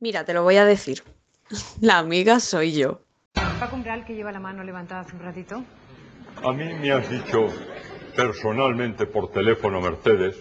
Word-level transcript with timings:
Mira, 0.00 0.24
te 0.24 0.32
lo 0.32 0.42
voy 0.42 0.56
a 0.56 0.64
decir. 0.64 1.02
La 1.80 1.98
amiga 1.98 2.40
soy 2.40 2.72
yo. 2.72 3.00
¿Va 3.36 3.66
a 3.66 3.70
comprar 3.70 3.98
el 3.98 4.04
que 4.04 4.14
lleva 4.14 4.30
la 4.30 4.38
mano 4.40 4.62
levantada 4.62 5.00
hace 5.00 5.16
un 5.16 5.22
ratito? 5.22 5.62
A 6.44 6.52
mí 6.52 6.72
me 6.74 6.92
has 6.92 7.08
dicho 7.10 7.46
personalmente 8.14 9.06
por 9.06 9.32
teléfono, 9.32 9.80
Mercedes, 9.80 10.36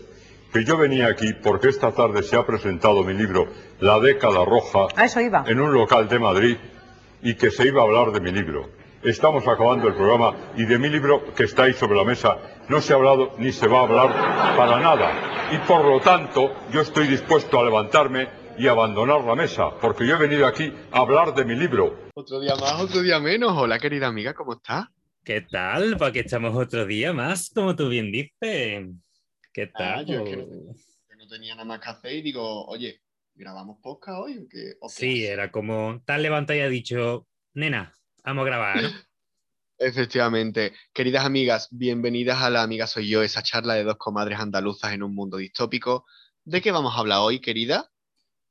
que 0.54 0.64
yo 0.64 0.78
venía 0.78 1.08
aquí 1.08 1.34
porque 1.34 1.70
esta 1.70 1.92
tarde 1.92 2.22
se 2.24 2.36
ha 2.36 2.46
presentado 2.46 3.04
mi 3.04 3.14
libro 3.14 3.48
La 3.80 4.00
década 4.00 4.46
roja 4.46 4.88
A 4.96 5.06
eso 5.06 5.20
iba. 5.20 5.44
en 5.48 5.60
un 5.60 5.74
local 5.74 6.08
de 6.08 6.20
Madrid 6.20 6.58
y 7.24 7.34
que 7.36 7.50
se 7.50 7.68
iba 7.68 7.82
a 7.82 7.86
hablar 7.86 8.12
de 8.12 8.22
mi 8.22 8.32
libro. 8.32 8.70
Estamos 9.04 9.48
acabando 9.48 9.88
el 9.88 9.96
programa 9.96 10.36
y 10.56 10.66
de 10.66 10.78
mi 10.78 10.90
libro 10.90 11.34
que 11.36 11.44
está 11.44 11.64
ahí 11.64 11.74
sobre 11.74 11.98
la 11.98 12.04
mesa 12.04 12.38
no 12.70 12.82
se 12.82 12.94
ha 12.94 12.96
hablado 12.98 13.34
ni 13.40 13.52
se 13.52 13.68
va 13.68 13.80
a 13.80 13.84
hablar 13.84 14.56
para 14.56 14.80
nada. 14.80 15.12
Y 15.52 15.58
por 15.68 15.84
lo 15.86 16.00
tanto 16.02 16.54
yo 16.72 16.82
estoy 16.82 17.08
dispuesto 17.08 17.60
a 17.60 17.64
levantarme 17.64 18.28
y 18.58 18.68
abandonar 18.68 19.24
la 19.24 19.36
mesa 19.36 19.70
porque 19.80 20.08
yo 20.08 20.16
he 20.16 20.20
venido 20.20 20.48
aquí 20.48 20.74
a 20.92 21.00
hablar 21.00 21.34
de 21.36 21.46
mi 21.46 21.56
libro. 21.56 22.10
Otro 22.16 22.40
día 22.40 22.56
más, 22.56 22.82
otro 22.82 23.02
día 23.02 23.20
menos. 23.20 23.54
Hola, 23.56 23.78
querida 23.80 24.08
amiga, 24.08 24.34
¿cómo 24.34 24.54
estás? 24.54 24.86
¿Qué 25.24 25.42
tal? 25.42 25.98
Para 25.98 26.12
que 26.12 26.22
estamos 26.22 26.56
otro 26.56 26.86
día 26.86 27.14
más, 27.14 27.52
como 27.54 27.76
tú 27.76 27.90
bien 27.90 28.12
dices. 28.12 28.88
¿Qué 29.54 29.72
Ah, 29.76 29.98
tal? 29.98 30.06
yo 30.06 30.20
es 30.24 30.30
que 30.30 30.38
no, 30.38 30.46
que 31.10 31.16
no 31.18 31.28
tenía 31.28 31.54
nada 31.56 31.66
más 31.66 31.80
que 31.80 31.90
hacer 31.90 32.14
y 32.14 32.22
digo, 32.22 32.66
oye, 32.66 33.02
¿grabamos 33.36 33.78
podcast 33.82 34.20
hoy 34.22 34.38
o 34.38 34.48
qué? 34.50 34.74
¿O 34.80 34.88
qué 34.88 34.94
Sí, 34.94 35.26
era 35.26 35.52
como 35.52 36.02
tan 36.06 36.22
levantado 36.24 36.58
y 36.58 36.62
ha 36.62 36.70
dicho, 36.70 37.28
nena, 37.54 37.94
vamos 38.24 38.44
a 38.44 38.46
grabar. 38.46 38.76
Efectivamente. 39.80 40.74
Queridas 40.92 41.24
amigas, 41.26 41.68
bienvenidas 41.70 42.42
a 42.42 42.50
La 42.50 42.64
Amiga 42.64 42.88
Soy 42.88 43.08
Yo, 43.08 43.22
esa 43.22 43.44
charla 43.44 43.76
de 43.76 43.84
dos 43.84 43.98
comadres 43.98 44.40
andaluzas 44.40 44.94
en 44.94 45.04
un 45.04 45.14
mundo 45.14 45.38
distópico. 45.38 46.06
¿De 46.44 46.62
qué 46.62 46.72
vamos 46.72 46.96
a 46.96 47.00
hablar 47.00 47.20
hoy, 47.22 47.40
querida? 47.40 47.88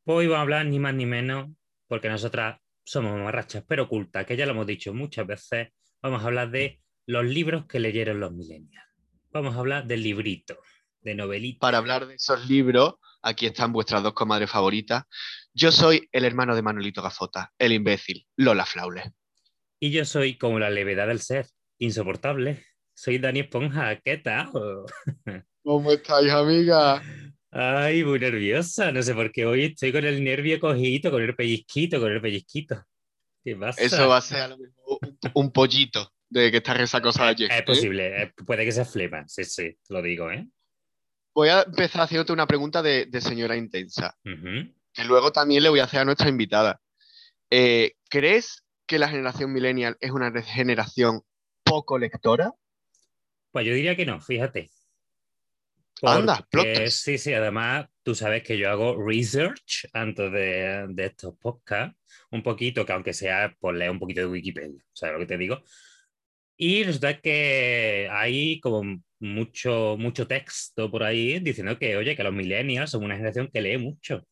Pues 0.07 0.19
hoy 0.19 0.27
vamos 0.29 0.39
a 0.39 0.43
hablar 0.43 0.67
ni 0.67 0.79
más 0.79 0.95
ni 0.95 1.05
menos, 1.05 1.51
porque 1.89 2.09
nosotras 2.09 2.61
somos 2.85 3.19
marrachas 3.19 3.65
pero 3.67 3.83
ocultas, 3.83 4.25
que 4.25 4.37
ya 4.37 4.47
lo 4.47 4.53
hemos 4.53 4.65
dicho 4.65 4.95
muchas 4.95 5.27
veces. 5.27 5.71
Vamos 6.01 6.23
a 6.23 6.27
hablar 6.27 6.53
de 6.53 6.81
los 7.07 7.25
libros 7.25 7.67
que 7.67 7.81
leyeron 7.81 8.21
los 8.21 8.31
millennials. 8.31 8.87
Vamos 9.33 9.57
a 9.57 9.59
hablar 9.59 9.85
del 9.85 10.05
librito, 10.05 10.61
de 11.01 11.17
novelita. 11.17 11.59
Para 11.59 11.79
hablar 11.79 12.07
de 12.07 12.15
esos 12.15 12.49
libros, 12.49 12.95
aquí 13.21 13.47
están 13.47 13.73
vuestras 13.73 14.01
dos 14.05 14.13
comadres 14.13 14.49
favoritas. 14.49 15.03
Yo 15.53 15.73
soy 15.73 16.09
el 16.13 16.25
hermano 16.25 16.55
de 16.55 16.63
Manuelito 16.63 17.03
Gafota, 17.03 17.53
el 17.59 17.73
imbécil, 17.73 18.29
Lola 18.37 18.65
Flaule. 18.65 19.11
Y 19.81 19.91
yo 19.91 20.05
soy 20.05 20.39
como 20.39 20.61
la 20.61 20.71
levedad 20.71 21.09
del 21.09 21.21
ser, 21.21 21.49
insoportable. 21.79 22.65
Soy 22.95 23.19
Dani 23.19 23.41
Esponja, 23.41 23.97
¿qué 23.97 24.19
tal? 24.19 24.53
¿Cómo 25.65 25.91
estáis, 25.91 26.31
amiga? 26.31 27.03
Ay, 27.59 28.05
muy 28.05 28.19
nerviosa. 28.19 28.93
No 28.93 29.03
sé 29.03 29.15
por 29.15 29.33
qué 29.33 29.47
hoy 29.47 29.65
estoy 29.65 29.91
con 29.91 30.05
el 30.05 30.23
nervio 30.23 30.61
cogido, 30.61 31.11
con 31.11 31.23
el 31.23 31.35
pellizquito, 31.35 31.99
con 31.99 32.13
el 32.13 32.21
pellizquito. 32.21 32.85
¿Qué 33.43 33.57
pasa? 33.57 33.81
Eso 33.81 34.09
va 34.09 34.19
a 34.19 34.21
ser 34.21 34.41
a 34.43 34.49
lo 34.49 34.59
mejor 34.59 34.99
un, 35.01 35.19
un 35.33 35.53
pollito 35.53 36.13
de 36.29 36.51
que 36.51 36.59
está 36.59 36.75
resacosa 36.75 37.29
ayer. 37.29 37.51
Es 37.51 37.61
¿eh? 37.61 37.63
posible, 37.63 38.23
eh, 38.23 38.33
puede 38.45 38.67
que 38.67 38.73
se 38.73 38.85
flema, 38.85 39.27
sí, 39.27 39.45
sí, 39.45 39.75
te 39.87 39.95
lo 39.95 40.03
digo, 40.03 40.31
¿eh? 40.31 40.47
Voy 41.35 41.49
a 41.49 41.63
empezar 41.63 42.03
haciéndote 42.03 42.35
una 42.35 42.47
pregunta 42.47 42.83
de, 42.83 43.07
de 43.07 43.21
señora 43.23 43.57
intensa, 43.57 44.15
que 44.23 45.05
luego 45.05 45.33
también 45.33 45.63
le 45.63 45.71
voy 45.71 45.81
a 45.81 45.85
hacer 45.85 46.01
a 46.01 46.05
nuestra 46.05 46.29
invitada. 46.29 46.79
Eh, 47.51 47.93
¿Crees 48.11 48.65
que 48.87 48.99
la 48.99 49.09
generación 49.09 49.51
millennial 49.51 49.97
es 50.01 50.11
una 50.11 50.31
generación 50.43 51.23
poco 51.63 51.99
lectora? 51.99 52.53
Pues 53.51 53.67
yo 53.67 53.73
diría 53.73 53.97
que 53.97 54.05
no, 54.05 54.21
fíjate. 54.21 54.71
Anda, 56.03 56.47
Porque 56.51 56.91
sí, 56.91 57.19
sí, 57.19 57.33
además 57.33 57.87
tú 58.03 58.15
sabes 58.15 58.43
que 58.43 58.59
yo 58.59 58.71
hago 58.71 59.03
research 59.03 59.87
antes 59.93 60.31
de, 60.31 60.87
de 60.91 61.07
estos 61.07 61.37
podcasts, 61.39 61.97
un 62.31 62.43
poquito, 62.43 62.85
que 62.85 62.93
aunque 62.93 63.13
sea 63.13 63.55
por 63.59 63.75
leer 63.75 63.91
un 63.91 63.99
poquito 63.99 64.21
de 64.21 64.27
Wikipedia, 64.27 64.85
¿sabes 64.93 65.15
lo 65.15 65.21
que 65.21 65.27
te 65.27 65.39
digo? 65.39 65.63
Y 66.57 66.85
resulta 66.85 67.21
que 67.21 68.09
hay 68.11 68.61
como 68.61 69.03
mucho, 69.21 69.97
mucho 69.99 70.27
texto 70.27 70.91
por 70.91 71.03
ahí 71.03 71.39
diciendo 71.41 71.79
que, 71.79 71.97
oye, 71.97 72.17
que 72.17 72.23
los 72.23 72.33
millennials 72.33 72.91
son 72.91 73.05
una 73.05 73.17
generación 73.17 73.51
que 73.53 73.61
lee 73.61 73.79
mucho. 73.79 74.27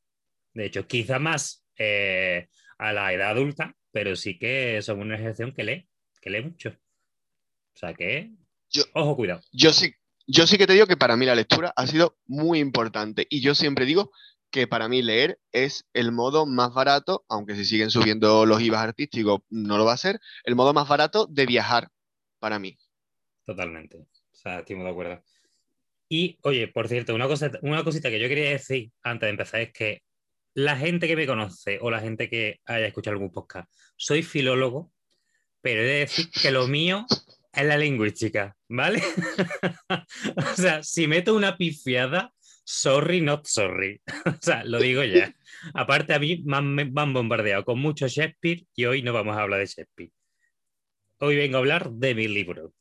De 0.53 0.67
hecho, 0.67 0.87
quizá 0.87 1.19
más 1.19 1.67
eh, 1.77 2.49
a 2.79 2.93
la 2.93 3.13
edad 3.13 3.31
adulta, 3.31 3.75
pero 3.93 4.17
sí 4.17 4.39
que 4.39 4.81
son 4.83 5.01
una 5.01 5.17
generación 5.17 5.53
que 5.53 5.65
lee, 5.65 5.89
que 6.21 6.31
lee 6.31 6.43
mucho. 6.43 6.71
O 6.71 7.77
sea 7.79 7.93
que, 7.95 8.31
Yo- 8.71 8.85
ojo, 8.95 9.17
cuidado. 9.17 9.41
Yo 9.53 9.73
sí, 9.73 9.93
yo 10.27 10.47
sí 10.47 10.59
que 10.59 10.67
te 10.67 10.73
digo 10.73 10.87
que 10.87 10.97
para 10.97 11.17
mí 11.17 11.27
la 11.27 11.35
lectura 11.35 11.73
ha 11.77 11.87
sido 11.87 12.17
muy 12.27 12.59
importante 12.59 13.27
y 13.29 13.41
yo 13.41 13.55
siempre 13.55 13.85
digo 13.85 14.11
que 14.51 14.67
para 14.67 14.89
mí 14.89 15.03
leer 15.03 15.41
es 15.51 15.85
el 15.95 16.13
modo 16.13 16.47
más 16.47 16.73
barato, 16.73 17.25
aunque 17.29 17.57
si 17.57 17.65
siguen 17.65 17.91
subiendo 17.91 18.47
los 18.47 18.63
IVAs 18.63 18.85
artísticos 18.85 19.41
no 19.51 19.79
lo 19.79 19.85
va 19.85 19.95
a 19.95 19.99
ser, 19.99 20.21
el 20.45 20.55
modo 20.55 20.73
más 20.73 20.87
barato 20.87 21.27
de 21.27 21.45
viajar 21.45 21.89
para 22.39 22.59
mí. 22.59 22.79
Totalmente. 23.45 23.97
O 23.97 24.07
sea, 24.37 24.61
estoy 24.61 24.77
de 24.77 24.89
acuerdo. 24.89 25.23
Y, 26.09 26.39
oye, 26.43 26.69
por 26.69 26.87
cierto, 26.87 27.15
una, 27.15 27.27
cosa, 27.27 27.51
una 27.63 27.83
cosita 27.83 28.11
que 28.11 28.21
yo 28.21 28.29
quería 28.29 28.51
decir 28.51 28.93
antes 29.03 29.27
de 29.27 29.31
empezar 29.31 29.61
es 29.61 29.73
que 29.73 30.03
la 30.55 30.77
gente 30.77 31.09
que 31.09 31.17
me 31.17 31.27
conoce 31.27 31.79
o 31.81 31.91
la 31.91 32.01
gente 32.01 32.31
que 32.31 32.61
haya 32.67 32.87
escuchado 32.87 33.15
algún 33.15 33.33
podcast, 33.33 33.69
soy 33.97 34.23
filólogo, 34.23 34.93
pero 35.61 35.81
he 35.81 35.85
de 35.85 35.99
decir 36.01 36.31
que 36.31 36.53
lo 36.53 36.69
mío 36.69 37.07
es 37.57 37.65
la 37.67 37.77
lingüística, 37.77 38.57
¿vale? 38.69 39.03
o 40.37 40.57
sea, 40.57 40.83
si 40.83 41.07
meto 41.07 41.35
una 41.35 41.57
pifiada, 41.57 42.33
sorry, 42.65 43.21
not 43.21 43.47
sorry. 43.47 44.01
o 44.27 44.39
sea, 44.41 44.65
lo 44.65 44.79
digo 44.79 45.03
ya. 45.05 45.35
Aparte, 45.75 46.15
a 46.15 46.19
mí 46.19 46.43
me 46.45 46.57
han, 46.57 46.75
me 46.75 46.83
han 46.95 47.13
bombardeado 47.13 47.65
con 47.65 47.79
mucho 47.79 48.07
Shakespeare 48.09 48.65
y 48.75 48.85
hoy 48.85 49.03
no 49.03 49.13
vamos 49.13 49.37
a 49.37 49.43
hablar 49.43 49.61
de 49.61 49.67
Shakespeare. 49.67 50.11
Hoy 51.19 51.37
vengo 51.37 51.57
a 51.57 51.61
hablar 51.61 51.91
de 51.91 52.15
mi 52.15 52.29
libro. 52.29 52.73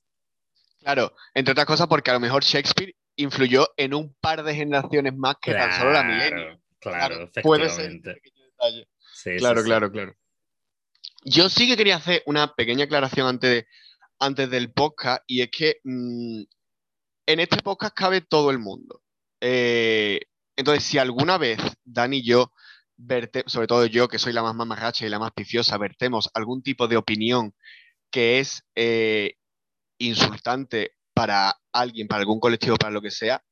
Claro, 0.81 1.15
entre 1.33 1.53
otras 1.53 1.65
cosas 1.67 1.87
porque 1.87 2.11
a 2.11 2.15
lo 2.15 2.19
mejor 2.19 2.43
Shakespeare 2.43 2.93
influyó 3.15 3.69
en 3.77 3.93
un 3.93 4.13
par 4.19 4.43
de 4.43 4.53
generaciones 4.55 5.15
más 5.15 5.35
que 5.41 5.53
tan 5.53 5.71
solo 5.71 5.91
la 5.91 6.03
millennial. 6.03 6.59
Claro, 6.79 7.29
puede 7.41 7.69
ser 7.69 7.91
un 7.91 7.97
efectivamente. 7.97 8.13
pequeño 8.15 8.45
detalle. 8.45 8.87
Sí, 9.13 9.29
Claro, 9.37 9.55
sí, 9.59 9.63
sí. 9.63 9.67
claro, 9.69 9.91
claro. 9.91 10.15
Yo 11.25 11.47
sí 11.49 11.67
que 11.67 11.77
quería 11.77 11.95
hacer 11.95 12.21
una 12.25 12.53
pequeña 12.53 12.83
aclaración 12.83 13.27
antes, 13.27 13.49
de- 13.49 13.67
antes 14.19 14.49
del 14.49 14.71
podcast 14.71 15.23
y 15.27 15.41
es 15.41 15.49
que 15.51 15.77
mm, 15.83 16.43
en 17.27 17.39
este 17.39 17.57
podcast 17.61 17.95
cabe 17.95 18.21
todo 18.21 18.51
el 18.51 18.59
mundo. 18.59 19.01
Eh, 19.41 20.21
entonces, 20.55 20.83
si 20.83 20.97
alguna 20.97 21.37
vez 21.37 21.59
Dani 21.83 22.17
y 22.17 22.25
yo, 22.25 22.51
verte, 22.97 23.43
sobre 23.47 23.67
todo 23.67 23.85
yo, 23.85 24.07
que 24.07 24.19
soy 24.19 24.33
la 24.33 24.43
más 24.43 24.55
mamarracha 24.55 25.05
y 25.05 25.09
la 25.09 25.19
más 25.19 25.31
piciosa, 25.31 25.77
vertemos 25.77 26.29
algún 26.33 26.61
tipo 26.63 26.87
de 26.87 26.97
opinión 26.97 27.53
que 28.11 28.39
es 28.39 28.63
eh, 28.75 29.35
insultante 29.97 30.95
para 31.13 31.55
alguien, 31.71 32.07
para 32.07 32.21
algún 32.21 32.39
colectivo, 32.39 32.77
para 32.77 32.91
lo 32.91 33.01
que 33.01 33.11
sea, 33.11 33.43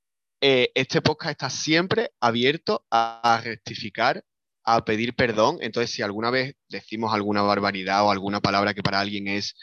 eh, 0.42 0.72
este 0.76 1.02
podcast 1.02 1.32
está 1.32 1.50
siempre 1.50 2.12
abierto 2.20 2.86
a, 2.90 3.36
a 3.36 3.42
rectificar, 3.42 4.24
a 4.64 4.84
pedir 4.86 5.16
perdón. 5.16 5.58
Entonces, 5.62 5.92
si 5.92 6.02
alguna 6.02 6.32
vez 6.32 6.56
decimos 6.70 7.14
alguna 7.14 7.42
barbaridad 7.42 8.06
o 8.06 8.12
alguna 8.12 8.40
palabra 8.42 8.74
que 8.74 8.84
para 8.84 9.00
alguien 9.00 9.28
es 9.28 9.56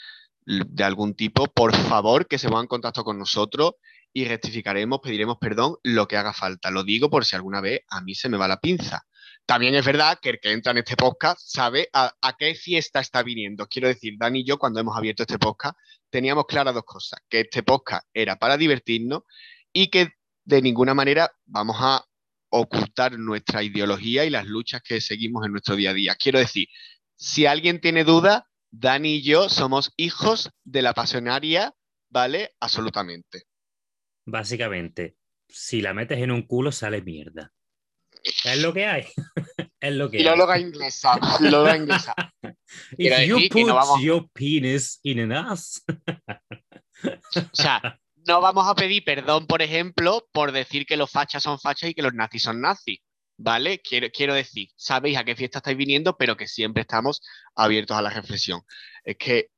de 0.49 0.83
algún 0.83 1.15
tipo, 1.15 1.47
por 1.47 1.77
favor 1.77 2.27
que 2.27 2.39
se 2.39 2.49
pongan 2.49 2.65
en 2.65 2.69
contacto 2.69 3.05
con 3.05 3.19
nosotros 3.19 3.73
y 4.15 4.25
rectificaremos, 4.25 5.01
pediremos 5.03 5.37
perdón 5.39 5.77
lo 5.83 6.09
que 6.09 6.17
haga 6.17 6.33
falta. 6.33 6.71
Lo 6.71 6.85
digo 6.85 7.11
por 7.11 7.27
si 7.27 7.37
alguna 7.37 7.61
vez 7.61 7.83
a 7.91 8.01
mí 8.01 8.15
se 8.15 8.31
me 8.31 8.39
va 8.39 8.49
la 8.49 8.59
pinza. 8.59 9.05
También 9.45 9.75
es 9.75 9.85
verdad 9.85 10.19
que 10.21 10.31
el 10.31 10.41
que 10.41 10.53
entra 10.53 10.73
en 10.73 10.79
este 10.79 10.97
podcast 10.97 11.39
sabe 11.43 11.89
a, 11.93 12.15
qué 12.39 12.55
fiesta 12.55 13.01
está 13.01 13.23
viniendo. 13.23 13.67
Quiero 13.67 13.89
decir, 13.89 14.15
Dani 14.19 14.41
y 14.41 14.45
yo, 14.45 14.59
cuando 14.59 14.81
hemos 14.81 14.97
abierto 14.97 15.23
este 15.23 15.39
podcast, 15.39 15.77
teníamos 16.09 16.47
claras 16.47 16.75
dos 16.75 16.85
cosas: 16.85 17.21
que 17.29 17.41
este 17.41 17.63
podcast 17.63 18.07
era 18.15 18.37
para 18.37 18.57
divertirnos 18.57 19.23
y 19.73 19.89
que 19.89 20.09
de 20.45 20.63
ninguna 20.63 20.95
manera 20.95 21.31
vamos 21.45 21.77
a 21.79 22.05
ocultar 22.51 23.19
nuestra 23.19 23.63
ideología 23.63 24.25
y 24.25 24.31
las 24.31 24.47
luchas 24.47 24.81
que 24.83 25.03
seguimos 25.03 25.45
en 25.45 25.53
nuestro 25.53 25.77
día 25.77 25.91
a 25.91 25.95
día. 25.95 26.15
Quiero 26.15 26.39
decir, 26.39 26.69
si 27.17 27.45
alguien 27.45 27.81
tiene 27.81 28.05
duda, 28.05 28.48
Dani 28.71 29.17
y 29.17 29.23
yo 29.23 29.49
somos 29.49 29.93
hijos 29.97 30.51
de 30.65 30.83
la 30.83 30.95
pasionaria, 30.95 31.75
¿vale? 32.11 32.55
Absolutamente. 32.61 33.45
Básicamente, 34.27 35.17
si 35.49 35.81
la 35.81 35.95
metes 35.95 36.19
en 36.19 36.31
un 36.31 36.43
culo, 36.43 36.71
sale 36.73 37.03
mierda. 37.03 37.53
Es 38.45 38.61
lo 38.61 38.75
que 38.75 38.87
hay. 38.87 39.07
es 39.81 39.95
lo 39.95 40.11
que 40.11 40.19
hay. 40.19 40.23
Filóloga 40.25 40.59
inglesa, 40.59 41.19
filóloga 41.39 41.77
inglesa. 41.77 42.15
quiero 42.97 43.23
If 43.23 43.29
you 43.29 43.49
put 43.49 43.67
no 43.69 43.75
vamos- 43.75 44.03
your 44.03 44.29
penis 44.33 45.01
in 45.03 45.21
an 45.21 45.33
ass. 45.33 45.83
O 47.05 47.55
sea, 47.55 47.81
no 48.27 48.41
vamos 48.41 48.67
a 48.69 48.75
pedir 48.75 49.03
perdón, 49.05 49.47
por 49.47 49.63
ejemplo, 49.63 50.29
por 50.33 50.53
decir 50.53 50.85
que 50.85 50.97
los 50.97 51.11
fachas 51.11 51.43
son 51.43 51.59
fachas 51.59 51.91
y 51.91 51.95
que 51.95 52.03
los 52.03 52.13
nazis 52.13 52.43
son 52.43 52.61
nazis. 52.61 52.99
¿Vale? 53.41 53.81
Quiero, 53.81 54.09
quiero 54.11 54.35
decir, 54.35 54.69
sabéis 54.75 55.17
a 55.17 55.25
qué 55.25 55.37
fiesta 55.37 55.59
estáis 55.59 55.77
viniendo, 55.77 56.17
pero 56.17 56.37
que 56.37 56.49
siempre 56.49 56.83
estamos 56.83 57.23
abiertos 57.55 57.97
a 57.97 58.03
la 58.03 58.11
reflexión. 58.11 58.63
Es 59.05 59.17
que, 59.17 59.51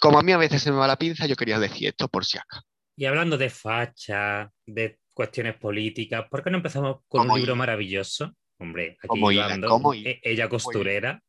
como 0.00 0.18
a 0.18 0.22
mí 0.22 0.32
a 0.32 0.38
veces 0.38 0.62
se 0.62 0.72
me 0.72 0.78
va 0.78 0.86
la 0.86 0.96
pinza, 0.96 1.26
yo 1.26 1.36
quería 1.36 1.58
decir 1.58 1.88
esto 1.88 2.08
por 2.08 2.24
si 2.24 2.38
acaso. 2.38 2.62
Y 2.96 3.04
hablando 3.04 3.36
de 3.36 3.50
facha, 3.50 4.50
de 4.64 4.98
cuestiones 5.12 5.56
políticas, 5.56 6.26
¿por 6.30 6.42
qué 6.42 6.50
no 6.50 6.56
empezamos 6.56 7.00
con 7.08 7.30
un 7.30 7.36
libro 7.36 7.54
maravilloso? 7.54 8.34
Hombre, 8.58 8.96
aquí 8.98 9.08
¿Cómo 9.08 9.30
hila? 9.30 9.44
llevando- 9.44 9.68
¿Cómo 9.68 9.94
e- 9.94 10.20
ella 10.22 10.48
costurera. 10.48 11.22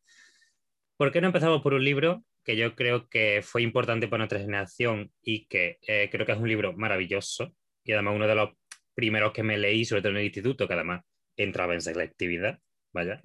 ¿Por 0.96 1.12
qué 1.12 1.20
no 1.20 1.28
empezamos 1.28 1.62
por 1.62 1.74
un 1.74 1.84
libro 1.84 2.24
que 2.44 2.56
yo 2.56 2.74
creo 2.76 3.10
que 3.10 3.42
fue 3.44 3.64
importante 3.64 4.08
para 4.08 4.20
nuestra 4.20 4.40
generación 4.40 5.12
y 5.22 5.46
que 5.48 5.78
eh, 5.86 6.10
creo 6.10 6.26
que 6.26 6.32
es 6.32 6.38
un 6.38 6.48
libro 6.48 6.74
maravilloso 6.74 7.54
y 7.84 7.92
además 7.92 8.16
uno 8.16 8.28
de 8.28 8.36
los 8.36 8.50
primeros 8.94 9.34
que 9.34 9.44
me 9.44 9.58
leí, 9.58 9.84
sobre 9.84 10.02
todo 10.02 10.12
en 10.12 10.18
el 10.20 10.26
instituto, 10.26 10.68
que 10.68 10.74
además 10.74 11.02
entraba 11.44 11.74
en 11.74 11.82
selectividad, 11.82 12.60
vaya, 12.92 13.22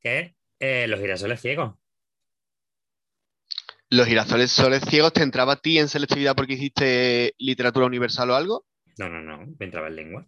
que 0.00 0.36
eh, 0.60 0.86
Los 0.88 1.00
girasoles 1.00 1.40
ciegos. 1.40 1.74
¿Los 3.90 4.06
girasoles 4.06 4.50
soles 4.50 4.82
ciegos 4.88 5.12
te 5.12 5.22
entraba 5.22 5.52
a 5.52 5.60
ti 5.60 5.78
en 5.78 5.88
selectividad 5.88 6.34
porque 6.34 6.54
hiciste 6.54 7.34
literatura 7.38 7.86
universal 7.86 8.30
o 8.30 8.34
algo? 8.34 8.66
No, 8.98 9.08
no, 9.08 9.20
no, 9.20 9.46
me 9.58 9.66
entraba 9.66 9.88
en 9.88 9.96
lengua. 9.96 10.26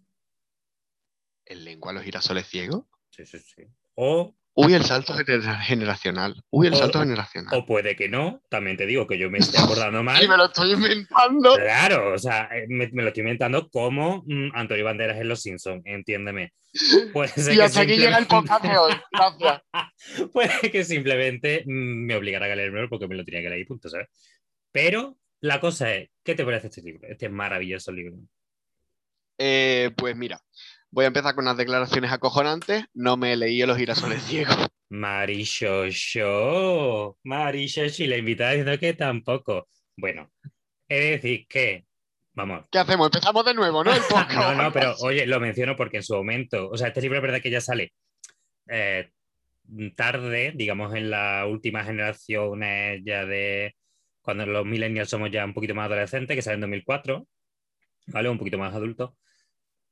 ¿En 1.45 1.63
lengua 1.63 1.93
los 1.93 2.03
girasoles 2.03 2.47
ciegos? 2.47 2.85
Sí, 3.09 3.25
sí, 3.25 3.39
sí. 3.39 3.63
O 3.95 4.35
Uy, 4.59 4.73
el 4.73 4.83
salto 4.83 5.13
gener- 5.13 5.59
generacional. 5.61 6.43
Uy, 6.49 6.67
el 6.67 6.73
O- 6.73 6.77
salto 6.77 6.99
generacional. 6.99 7.53
O 7.55 7.65
puede 7.65 7.95
que 7.95 8.09
no, 8.09 8.41
también 8.49 8.75
te 8.75 8.87
digo 8.87 9.05
que 9.05 9.17
yo 9.19 9.29
me 9.29 9.37
estoy 9.37 9.63
acordando 9.63 10.01
mal. 10.03 10.23
Y 10.23 10.27
me 10.27 10.35
lo 10.35 10.45
estoy 10.45 10.73
inventando. 10.73 11.55
Claro, 11.55 12.13
o 12.13 12.17
sea, 12.17 12.49
eh, 12.51 12.65
me, 12.67 12.89
me 12.91 13.03
lo 13.03 13.09
estoy 13.09 13.21
inventando 13.21 13.69
como 13.69 14.23
mm, 14.25 14.49
Antonio 14.55 14.83
Banderas 14.83 15.17
en 15.21 15.27
Los 15.27 15.41
Simpsons, 15.43 15.83
entiéndeme. 15.85 16.53
Puede 17.13 17.29
ser 17.29 17.53
Y 17.53 17.57
que 17.57 17.63
hasta 17.63 17.81
aquí 17.81 17.97
llega 17.97 18.17
el 18.17 18.25
podcast 18.25 18.63
de 18.65 18.77
hoy. 18.77 18.93
Gracias. 19.11 19.61
Puede 20.33 20.71
que 20.71 20.83
simplemente 20.83 21.63
mm, 21.65 22.05
me 22.07 22.15
obligara 22.15 22.51
a 22.51 22.55
leerlo 22.55 22.89
porque 22.89 23.07
me 23.07 23.15
lo 23.15 23.23
tenía 23.23 23.41
que 23.43 23.49
leer 23.49 23.67
punto, 23.67 23.89
¿sabes? 23.89 24.07
Pero 24.71 25.17
la 25.41 25.59
cosa 25.59 25.93
es, 25.93 26.09
¿qué 26.23 26.33
te 26.33 26.43
parece 26.43 26.67
este 26.67 26.81
libro? 26.81 27.07
Este 27.07 27.29
maravilloso 27.29 27.91
libro. 27.91 28.17
Eh, 29.37 29.91
pues 29.95 30.15
mira, 30.15 30.41
voy 30.97 31.03
a 31.03 31.09
empezar 31.09 31.35
con 31.35 31.43
unas 31.43 31.57
declaraciones 31.57 32.11
acojonantes. 32.11 32.85
No 32.95 33.17
me 33.17 33.33
he 33.33 33.37
leído 33.37 33.67
los 33.67 33.77
girasoles 33.77 34.19
ciegos. 34.25 34.57
Marishoshi, 34.89 36.21
Marishoshi, 37.23 38.07
la 38.07 38.17
invitada 38.17 38.53
diciendo 38.53 38.79
que 38.79 38.93
tampoco. 38.95 39.67
Bueno, 39.95 40.31
de 40.89 40.99
decir 41.11 41.45
que, 41.47 41.85
vamos, 42.33 42.65
¿Qué 42.71 42.79
hacemos? 42.79 43.09
Empezamos 43.09 43.45
de 43.45 43.53
nuevo, 43.53 43.83
¿no? 43.83 43.93
El. 43.93 44.01
No, 44.33 44.55
no, 44.55 44.73
pero 44.73 44.95
oye, 45.01 45.27
lo 45.27 45.39
menciono 45.39 45.75
porque 45.75 45.97
en 45.97 46.03
su 46.03 46.15
momento, 46.15 46.67
o 46.67 46.75
sea, 46.75 46.87
este 46.87 47.01
libro 47.01 47.17
es 47.17 47.21
verdad 47.21 47.41
que 47.43 47.51
ya 47.51 47.61
sale 47.61 47.93
eh, 48.67 49.11
tarde, 49.95 50.53
digamos, 50.55 50.95
en 50.95 51.11
las 51.11 51.45
últimas 51.45 51.85
generaciones 51.85 53.03
ya 53.05 53.23
de 53.23 53.75
cuando 54.23 54.47
los 54.47 54.65
millennials 54.65 55.11
somos 55.11 55.29
ya 55.29 55.45
un 55.45 55.53
poquito 55.53 55.75
más 55.75 55.85
adolescentes, 55.85 56.35
que 56.35 56.41
sale 56.41 56.55
en 56.55 56.61
2004, 56.61 57.27
¿vale? 58.07 58.29
Un 58.29 58.39
poquito 58.39 58.57
más 58.57 58.73
adultos. 58.73 59.11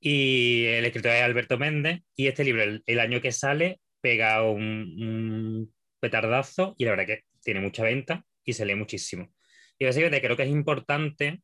Y 0.08 0.66
el 0.68 0.86
escritor 0.86 1.14
es 1.14 1.24
Alberto 1.24 1.58
Méndez, 1.58 2.04
y 2.16 2.28
este 2.28 2.44
libro, 2.44 2.62
el, 2.62 3.00
año 3.00 3.22
que 3.22 3.32
sale, 3.32 3.80
pega 4.02 4.44
un, 4.44 5.74
petardazo 6.00 6.76
y 6.78 6.86
la 6.86 6.92
verdad 6.92 7.08
que 7.08 7.24
tiene 7.42 7.60
mucha 7.60 7.84
venta 7.84 8.24
y 8.44 8.54
se 8.54 8.68
lee 8.68 8.76
muchísimo. 8.76 9.34
Y 9.80 9.86
básicamente 9.86 10.22
creo 10.22 10.38
que 10.38 10.44
es 10.44 10.50
importante 10.50 11.42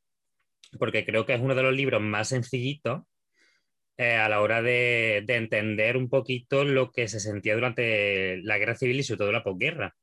porque 0.77 1.03
creo 1.07 1.25
que 1.25 1.33
es 1.33 1.41
uno 1.41 1.55
de 1.55 1.63
los 1.63 1.73
libros 1.73 2.03
más 2.03 2.27
sencillitos 2.27 3.01
eh, 3.97 4.13
a 4.13 4.29
la 4.29 4.41
hora 4.41 4.61
de, 4.61 5.23
de 5.25 5.37
entender 5.37 5.97
un 5.97 6.07
poquito 6.07 6.63
lo 6.63 6.91
que 6.91 7.07
se 7.07 7.19
sentía 7.19 7.55
durante 7.55 8.37
la 8.43 8.59
guerra 8.59 8.75
civil 8.75 8.99
y 8.99 9.03
sobre 9.03 9.17
todo 9.17 9.31
la 9.31 9.43
posguerra, 9.43 9.95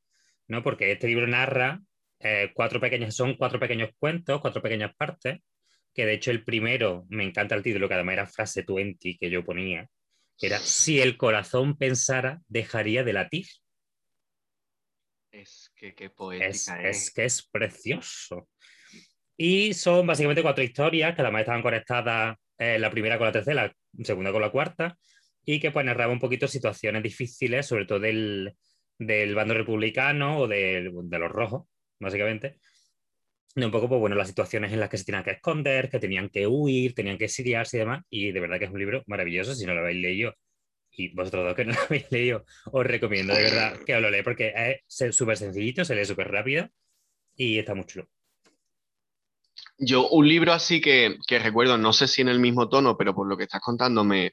¿no? 0.48 0.64
Porque 0.64 0.90
este 0.90 1.06
libro 1.06 1.28
narra 1.28 1.80
eh, 2.18 2.50
cuatro 2.54 2.80
pequeños, 2.80 3.14
son 3.14 3.36
cuatro 3.36 3.60
pequeños 3.60 3.90
cuentos, 4.00 4.40
cuatro 4.40 4.60
pequeñas 4.60 4.96
partes, 4.96 5.38
que 5.98 6.06
de 6.06 6.12
hecho 6.14 6.30
el 6.30 6.44
primero, 6.44 7.06
me 7.08 7.24
encanta 7.24 7.56
el 7.56 7.62
título, 7.64 7.88
que 7.88 7.94
además 7.94 8.12
era 8.12 8.26
frase 8.28 8.64
20 8.64 9.16
que 9.18 9.30
yo 9.30 9.44
ponía, 9.44 9.88
que 10.38 10.46
era, 10.46 10.60
si 10.60 11.00
el 11.00 11.16
corazón 11.16 11.76
pensara, 11.76 12.40
dejaría 12.46 13.02
de 13.02 13.12
latir. 13.14 13.46
Es 15.32 15.72
que 15.74 15.96
qué 15.96 16.04
Es, 16.04 16.14
poética 16.14 16.82
es 16.82 17.12
que 17.12 17.24
es 17.24 17.48
precioso. 17.48 18.48
Y 19.36 19.74
son 19.74 20.06
básicamente 20.06 20.40
cuatro 20.42 20.62
historias 20.62 21.16
que 21.16 21.22
además 21.22 21.40
estaban 21.40 21.62
conectadas 21.62 22.36
eh, 22.58 22.78
la 22.78 22.92
primera 22.92 23.18
con 23.18 23.26
la 23.26 23.32
tercera, 23.32 23.64
la 23.96 24.04
segunda 24.04 24.30
con 24.30 24.40
la 24.40 24.50
cuarta, 24.52 24.96
y 25.44 25.58
que 25.58 25.72
pues 25.72 25.84
narraba 25.84 26.12
un 26.12 26.20
poquito 26.20 26.46
situaciones 26.46 27.02
difíciles, 27.02 27.66
sobre 27.66 27.86
todo 27.86 27.98
del, 27.98 28.54
del 29.00 29.34
bando 29.34 29.54
republicano 29.54 30.38
o 30.38 30.46
del- 30.46 30.92
de 30.94 31.18
los 31.18 31.32
rojos, 31.32 31.66
básicamente. 31.98 32.60
Un 33.66 33.72
poco, 33.72 33.88
pues 33.88 34.00
bueno, 34.00 34.16
las 34.16 34.28
situaciones 34.28 34.72
en 34.72 34.80
las 34.80 34.88
que 34.88 34.98
se 34.98 35.04
tenían 35.04 35.24
que 35.24 35.32
esconder, 35.32 35.90
que 35.90 35.98
tenían 35.98 36.28
que 36.30 36.46
huir, 36.46 36.94
tenían 36.94 37.18
que 37.18 37.24
exiliarse 37.26 37.76
y 37.76 37.80
demás. 37.80 38.04
Y 38.10 38.32
de 38.32 38.40
verdad 38.40 38.58
que 38.58 38.66
es 38.66 38.70
un 38.70 38.78
libro 38.78 39.02
maravilloso, 39.06 39.54
si 39.54 39.66
no 39.66 39.74
lo 39.74 39.80
habéis 39.80 40.00
leído. 40.00 40.34
Y 40.92 41.14
vosotros 41.14 41.44
dos 41.46 41.54
que 41.54 41.64
no 41.64 41.72
lo 41.74 41.80
habéis 41.86 42.10
leído, 42.12 42.44
os 42.72 42.86
recomiendo 42.86 43.34
de 43.34 43.42
verdad 43.42 43.78
que 43.86 43.94
os 43.96 44.02
lo 44.02 44.10
leáis 44.10 44.24
porque 44.24 44.52
es 44.86 45.16
súper 45.16 45.36
sencillito, 45.36 45.84
se 45.84 45.94
lee 45.94 46.04
súper 46.04 46.30
rápido 46.30 46.68
y 47.36 47.58
está 47.58 47.74
muy 47.74 47.86
chulo. 47.86 48.08
Yo, 49.78 50.08
un 50.10 50.28
libro 50.28 50.52
así 50.52 50.80
que, 50.80 51.16
que 51.26 51.38
recuerdo, 51.38 51.78
no 51.78 51.92
sé 51.92 52.08
si 52.08 52.20
en 52.22 52.28
el 52.28 52.40
mismo 52.40 52.68
tono, 52.68 52.96
pero 52.96 53.14
por 53.14 53.28
lo 53.28 53.36
que 53.36 53.44
estás 53.44 53.60
contando 53.60 54.04
me, 54.04 54.32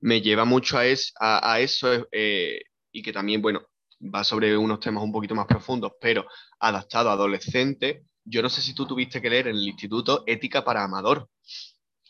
me 0.00 0.20
lleva 0.20 0.44
mucho 0.44 0.78
a, 0.78 0.86
es- 0.86 1.12
a, 1.18 1.58
eso 1.60 2.06
eh, 2.12 2.60
y 2.92 3.02
que 3.02 3.12
también, 3.12 3.40
bueno, 3.40 3.62
va 4.00 4.22
sobre 4.24 4.56
unos 4.56 4.80
temas 4.80 5.02
un 5.02 5.12
poquito 5.12 5.34
más 5.34 5.46
profundos, 5.46 5.92
pero 6.00 6.26
adaptado 6.60 7.08
a 7.10 7.14
adolescentes. 7.14 8.02
Yo 8.24 8.42
no 8.42 8.48
sé 8.48 8.62
si 8.62 8.74
tú 8.74 8.86
tuviste 8.86 9.20
que 9.20 9.30
leer 9.30 9.48
en 9.48 9.56
el 9.56 9.68
instituto 9.68 10.24
Ética 10.26 10.64
para 10.64 10.84
Amador. 10.84 11.28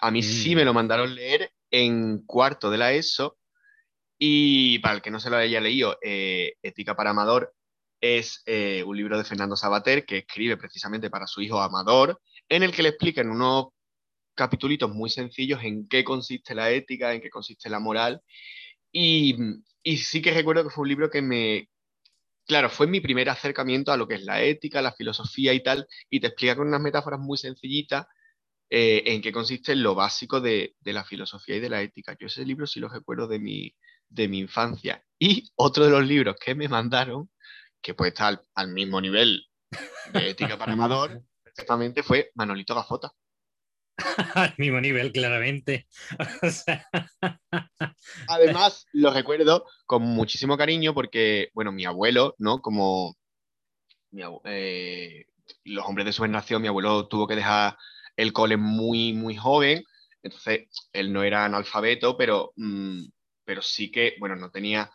A 0.00 0.10
mí 0.10 0.22
sí 0.22 0.54
Mm. 0.54 0.56
me 0.56 0.64
lo 0.64 0.74
mandaron 0.74 1.14
leer 1.14 1.52
en 1.70 2.24
cuarto 2.24 2.70
de 2.70 2.78
la 2.78 2.92
ESO 2.92 3.36
y 4.18 4.78
para 4.78 4.94
el 4.96 5.02
que 5.02 5.10
no 5.10 5.18
se 5.18 5.30
lo 5.30 5.36
haya 5.36 5.60
leído, 5.60 5.98
eh, 6.02 6.54
Ética 6.62 6.94
para 6.94 7.10
Amador 7.10 7.52
es 8.00 8.42
eh, 8.46 8.82
un 8.86 8.96
libro 8.96 9.16
de 9.18 9.24
Fernando 9.24 9.56
Sabater 9.56 10.04
que 10.04 10.18
escribe 10.18 10.56
precisamente 10.56 11.10
para 11.10 11.26
su 11.26 11.40
hijo 11.40 11.60
Amador 11.60 12.20
en 12.48 12.62
el 12.62 12.70
que 12.72 12.82
le 12.82 12.90
explica 12.90 13.22
en 13.22 13.30
unos 13.30 13.68
capitulitos 14.34 14.90
muy 14.90 15.10
sencillos 15.10 15.62
en 15.62 15.88
qué 15.88 16.04
consiste 16.04 16.54
la 16.54 16.70
ética, 16.70 17.14
en 17.14 17.20
qué 17.20 17.30
consiste 17.30 17.70
la 17.70 17.78
moral. 17.80 18.20
Y, 18.92 19.36
y 19.82 19.96
sí 19.96 20.20
que 20.20 20.32
recuerdo 20.32 20.64
que 20.64 20.70
fue 20.70 20.82
un 20.82 20.88
libro 20.88 21.10
que 21.10 21.22
me... 21.22 21.68
Claro, 22.46 22.68
fue 22.68 22.86
mi 22.86 23.00
primer 23.00 23.30
acercamiento 23.30 23.90
a 23.92 23.96
lo 23.96 24.06
que 24.06 24.16
es 24.16 24.24
la 24.24 24.42
ética, 24.42 24.82
la 24.82 24.92
filosofía 24.92 25.54
y 25.54 25.62
tal, 25.62 25.86
y 26.10 26.20
te 26.20 26.26
explica 26.28 26.56
con 26.56 26.68
unas 26.68 26.80
metáforas 26.80 27.18
muy 27.18 27.38
sencillitas 27.38 28.06
eh, 28.70 29.02
en 29.06 29.22
qué 29.22 29.32
consiste 29.32 29.74
lo 29.76 29.94
básico 29.94 30.40
de, 30.40 30.74
de 30.80 30.92
la 30.92 31.04
filosofía 31.04 31.56
y 31.56 31.60
de 31.60 31.70
la 31.70 31.80
ética. 31.80 32.16
Yo 32.18 32.26
ese 32.26 32.44
libro 32.44 32.66
sí 32.66 32.80
lo 32.80 32.88
recuerdo 32.88 33.26
de 33.28 33.38
mi, 33.38 33.74
de 34.08 34.28
mi 34.28 34.38
infancia. 34.40 35.02
Y 35.18 35.50
otro 35.56 35.84
de 35.84 35.90
los 35.90 36.06
libros 36.06 36.36
que 36.42 36.54
me 36.54 36.68
mandaron, 36.68 37.30
que 37.80 37.94
puede 37.94 38.10
estar 38.10 38.26
al, 38.26 38.42
al 38.54 38.72
mismo 38.72 39.00
nivel 39.00 39.46
de 40.12 40.30
ética 40.30 40.58
para 40.58 40.72
amador, 40.72 41.22
perfectamente 41.44 42.02
fue 42.02 42.30
Manolito 42.34 42.74
Gafota. 42.74 43.12
Al 44.34 44.54
mismo 44.58 44.80
nivel, 44.80 45.12
claramente. 45.12 45.86
Además, 48.26 48.88
lo 48.92 49.12
recuerdo 49.12 49.64
con 49.86 50.02
muchísimo 50.02 50.56
cariño 50.56 50.94
porque, 50.94 51.48
bueno, 51.54 51.72
mi 51.72 51.84
abuelo, 51.84 52.34
¿no? 52.38 52.60
Como 52.60 53.16
mi 54.10 54.22
abue- 54.22 54.40
eh, 54.46 55.26
los 55.64 55.84
hombres 55.86 56.06
de 56.06 56.12
su 56.12 56.22
generación, 56.22 56.62
mi 56.62 56.68
abuelo 56.68 57.08
tuvo 57.08 57.26
que 57.26 57.36
dejar 57.36 57.76
el 58.16 58.32
cole 58.32 58.56
muy, 58.56 59.12
muy 59.12 59.36
joven, 59.36 59.82
entonces 60.22 60.68
él 60.92 61.12
no 61.12 61.22
era 61.22 61.44
analfabeto, 61.44 62.16
pero, 62.16 62.52
mm, 62.56 63.02
pero 63.44 63.62
sí 63.62 63.90
que, 63.90 64.14
bueno, 64.20 64.36
no 64.36 64.50
tenía 64.50 64.90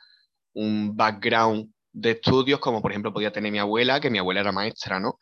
un 0.54 0.96
background 0.96 1.74
de 1.92 2.12
estudios 2.12 2.60
como 2.60 2.82
por 2.82 2.92
ejemplo 2.92 3.14
podía 3.14 3.32
tener 3.32 3.52
mi 3.52 3.60
abuela, 3.60 4.00
que 4.00 4.10
mi 4.10 4.20
abuela 4.20 4.42
era 4.42 4.52
maestra, 4.52 5.00
¿no? 5.00 5.20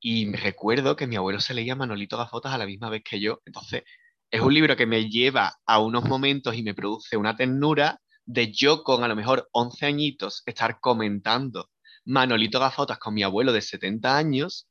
Y 0.00 0.26
me 0.26 0.38
recuerdo 0.38 0.96
que 0.96 1.06
mi 1.06 1.16
abuelo 1.16 1.40
se 1.40 1.54
leía 1.54 1.74
Manolito 1.74 2.16
Gafotas 2.16 2.52
a 2.52 2.58
la 2.58 2.66
misma 2.66 2.90
vez 2.90 3.02
que 3.04 3.20
yo, 3.20 3.40
entonces 3.44 3.82
es 4.30 4.40
un 4.40 4.54
libro 4.54 4.76
que 4.76 4.86
me 4.86 5.08
lleva 5.08 5.58
a 5.66 5.80
unos 5.80 6.04
momentos 6.04 6.54
y 6.54 6.62
me 6.62 6.74
produce 6.74 7.16
una 7.16 7.36
ternura 7.36 8.00
de 8.24 8.52
yo 8.52 8.82
con 8.84 9.02
a 9.02 9.08
lo 9.08 9.16
mejor 9.16 9.48
11 9.52 9.86
añitos 9.86 10.42
estar 10.46 10.80
comentando 10.80 11.70
Manolito 12.04 12.60
Gafotas 12.60 12.98
con 12.98 13.14
mi 13.14 13.22
abuelo 13.22 13.52
de 13.52 13.62
70 13.62 14.16
años 14.16 14.68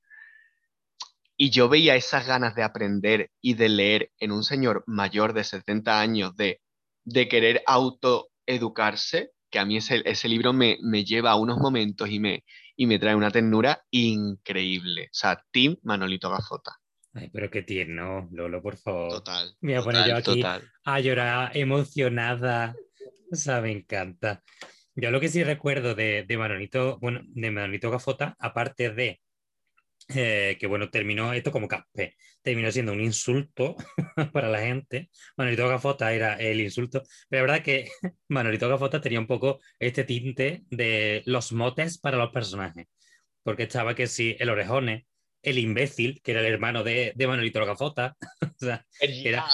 y 1.36 1.50
yo 1.52 1.70
veía 1.70 1.96
esas 1.96 2.26
ganas 2.26 2.56
de 2.56 2.64
aprender 2.64 3.32
y 3.42 3.54
de 3.56 3.70
leer 3.70 4.12
en 4.20 4.32
un 4.32 4.44
señor 4.44 4.84
mayor 4.88 5.34
de 5.34 5.44
70 5.44 6.00
años 6.00 6.36
de, 6.36 6.62
de 7.04 7.28
querer 7.28 7.64
autoeducarse, 7.68 9.32
que 9.52 9.60
a 9.60 9.66
mí 9.66 9.78
ese, 9.78 10.02
ese 10.06 10.30
libro 10.30 10.52
me, 10.54 10.78
me 10.82 11.06
lleva 11.06 11.32
a 11.32 11.36
unos 11.36 11.60
momentos 11.60 12.10
y 12.10 12.20
me, 12.20 12.44
y 12.78 12.86
me 12.86 13.00
trae 13.00 13.16
una 13.16 13.32
ternura 13.32 13.84
increíble. 13.92 15.06
O 15.06 15.14
sea, 15.14 15.44
Team 15.52 15.76
Manolito 15.82 16.30
Gafota. 16.30 16.78
ay, 17.14 17.30
pero 17.34 17.50
qué 17.50 17.64
tierno, 17.64 18.30
Lolo, 18.32 18.62
por 18.62 18.78
favor. 18.78 19.10
Total. 19.10 19.54
Me 19.60 19.74
voy 19.74 19.82
a 19.82 19.84
poner 19.84 20.02
total, 20.04 20.10
yo 20.10 20.32
aquí 20.32 20.42
total. 20.42 20.72
a 20.86 21.00
llorar 21.00 21.58
emocionada. 21.58 22.76
O 23.32 23.36
sea, 23.36 23.60
me 23.60 23.72
encanta. 23.72 24.44
Yo 24.96 25.12
lo 25.12 25.20
que 25.20 25.28
sí 25.28 25.44
recuerdo 25.44 25.96
de, 25.96 26.24
de 26.28 26.38
Manolito, 26.38 26.98
bueno, 27.00 27.22
de 27.26 27.52
Manolito 27.52 27.92
Gafota, 27.92 28.36
aparte 28.40 28.92
de 28.92 29.20
eh, 30.10 30.56
que 30.60 30.68
bueno, 30.68 30.90
terminó 30.90 31.34
esto 31.34 31.52
como 31.52 31.68
caspe, 31.68 32.16
terminó 32.42 32.72
siendo 32.72 32.94
un 32.94 33.02
insulto 33.02 33.76
para 34.34 34.48
la 34.48 34.62
gente. 34.62 35.10
Manolito 35.36 35.68
Gafota 35.68 36.14
era 36.14 36.36
el 36.36 36.62
insulto, 36.62 37.04
pero 37.30 37.46
la 37.46 37.54
verdad 37.54 37.66
que 37.66 37.90
Manolito 38.30 38.70
Gafota 38.70 39.02
tenía 39.02 39.20
un 39.20 39.28
poco 39.28 39.60
este 39.80 40.06
tinte 40.06 40.64
de 40.70 41.24
los 41.26 41.52
motes 41.52 41.98
para 41.98 42.18
los 42.18 42.32
personajes, 42.32 42.88
porque 43.44 43.64
estaba 43.64 43.96
que 43.96 44.08
sí, 44.08 44.36
el 44.40 44.50
orejone, 44.50 45.08
el 45.42 45.60
imbécil, 45.60 46.22
que 46.24 46.32
era 46.32 46.40
el 46.40 46.48
hermano 46.48 46.84
de, 46.84 47.12
de 47.16 47.28
Manolito 47.28 47.66
Gafota, 47.66 48.16
o 48.42 48.58
sea, 48.58 48.86
era 49.02 49.46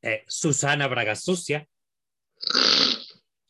eh, 0.00 0.24
Susana 0.26 0.86
Braga 0.88 1.16
Sucia, 1.16 1.66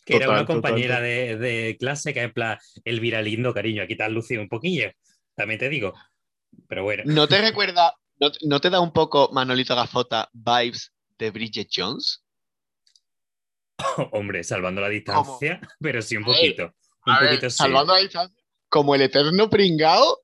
que 0.04 0.16
era 0.16 0.30
una 0.30 0.46
compañera 0.46 1.00
de, 1.00 1.36
de, 1.36 1.76
clase 1.78 2.12
que 2.14 2.22
en 2.22 2.32
plan, 2.32 2.58
el 2.84 2.98
viralindo, 2.98 3.54
cariño, 3.54 3.82
aquí 3.82 3.94
te 3.94 4.02
has 4.02 4.10
lucido 4.10 4.42
un 4.42 4.48
poquillo, 4.48 4.90
también 5.36 5.60
te 5.60 5.68
digo. 5.68 5.94
Pero 6.68 6.82
bueno. 6.84 7.02
¿No 7.06 7.28
te 7.28 7.40
recuerda, 7.40 7.94
no, 8.42 8.60
te 8.60 8.70
da 8.70 8.80
un 8.80 8.92
poco 8.92 9.30
Manolito 9.32 9.74
Gafota 9.74 10.28
vibes 10.32 10.92
de 11.18 11.30
Bridget 11.30 11.68
Jones? 11.74 12.24
hombre, 14.12 14.42
salvando 14.44 14.80
la 14.80 14.88
distancia, 14.88 15.60
pero 15.80 16.02
sí 16.02 16.16
un 16.16 16.24
poquito. 16.24 16.74
un 17.06 17.16
poquito 17.18 17.50
Salvando 17.50 17.94
la 17.94 18.00
distancia. 18.00 18.44
Como 18.68 18.94
el 18.94 19.02
eterno 19.02 19.48
pringao. 19.48 20.20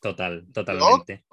Total, 0.00 0.44
totalmente. 0.52 1.24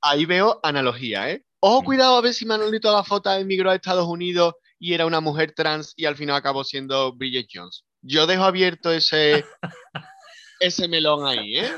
ahí 0.00 0.24
veo 0.24 0.60
analogía, 0.62 1.30
¿eh? 1.30 1.44
Ojo, 1.60 1.82
mm. 1.82 1.84
cuidado 1.84 2.16
a 2.16 2.20
ver 2.20 2.34
si 2.34 2.44
Manolito 2.44 2.92
Gafota 2.92 3.38
emigró 3.38 3.70
a 3.70 3.74
Estados 3.74 4.06
Unidos 4.06 4.54
y 4.78 4.94
era 4.94 5.06
una 5.06 5.20
mujer 5.20 5.52
trans 5.54 5.94
y 5.96 6.06
al 6.06 6.16
final 6.16 6.36
acabó 6.36 6.64
siendo 6.64 7.12
Bridget 7.12 7.46
Jones. 7.52 7.84
Yo 8.00 8.26
dejo 8.26 8.42
abierto 8.42 8.90
ese, 8.90 9.44
ese 10.60 10.88
melón 10.88 11.26
ahí, 11.26 11.58
¿eh? 11.58 11.70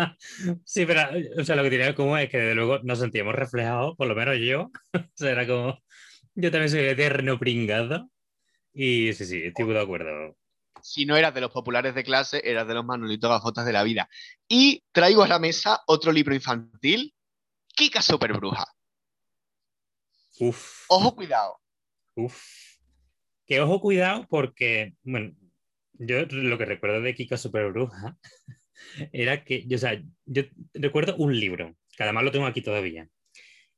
Sí, 0.64 0.86
pero 0.86 1.02
o 1.38 1.44
sea, 1.44 1.56
lo 1.56 1.62
que 1.62 1.70
tenía 1.70 1.94
como 1.94 2.16
es 2.16 2.28
que 2.28 2.38
desde 2.38 2.54
luego 2.54 2.78
nos 2.82 2.98
sentíamos 2.98 3.34
reflejados, 3.34 3.96
por 3.96 4.06
lo 4.06 4.14
menos 4.14 4.36
yo. 4.38 4.70
o 4.94 5.10
sea, 5.14 5.30
era 5.30 5.46
como. 5.46 5.78
Yo 6.34 6.50
también 6.50 6.70
soy 6.70 6.80
eterno 6.80 7.38
pringado. 7.38 8.10
Y 8.72 9.12
sí, 9.12 9.24
sí, 9.24 9.42
estoy 9.44 9.66
de 9.66 9.80
acuerdo. 9.80 10.36
Si 10.82 11.04
no 11.04 11.16
eras 11.16 11.34
de 11.34 11.40
los 11.40 11.50
populares 11.50 11.94
de 11.94 12.04
clase, 12.04 12.40
eras 12.44 12.66
de 12.66 12.74
los 12.74 12.84
Manolitos 12.84 13.28
Gafotas 13.28 13.66
de 13.66 13.72
la 13.72 13.82
vida. 13.82 14.08
Y 14.48 14.82
traigo 14.92 15.22
a 15.22 15.28
la 15.28 15.38
mesa 15.38 15.80
otro 15.86 16.12
libro 16.12 16.34
infantil, 16.34 17.14
Kika 17.74 18.00
Superbruja. 18.00 18.64
Uf. 20.38 20.86
Ojo, 20.88 21.14
cuidado. 21.14 21.60
Uf. 22.14 22.42
Que 23.46 23.60
ojo, 23.60 23.80
cuidado, 23.80 24.26
porque, 24.30 24.94
bueno, 25.02 25.34
yo 25.94 26.24
lo 26.30 26.56
que 26.56 26.64
recuerdo 26.64 27.02
de 27.02 27.14
Kika 27.14 27.36
Superbruja 27.36 28.16
era 29.12 29.44
que, 29.44 29.66
yo, 29.66 29.76
o 29.76 29.78
sea, 29.78 30.02
yo 30.26 30.42
recuerdo 30.74 31.16
un 31.16 31.38
libro, 31.38 31.76
que 31.96 32.02
además 32.02 32.24
lo 32.24 32.32
tengo 32.32 32.46
aquí 32.46 32.62
todavía. 32.62 33.08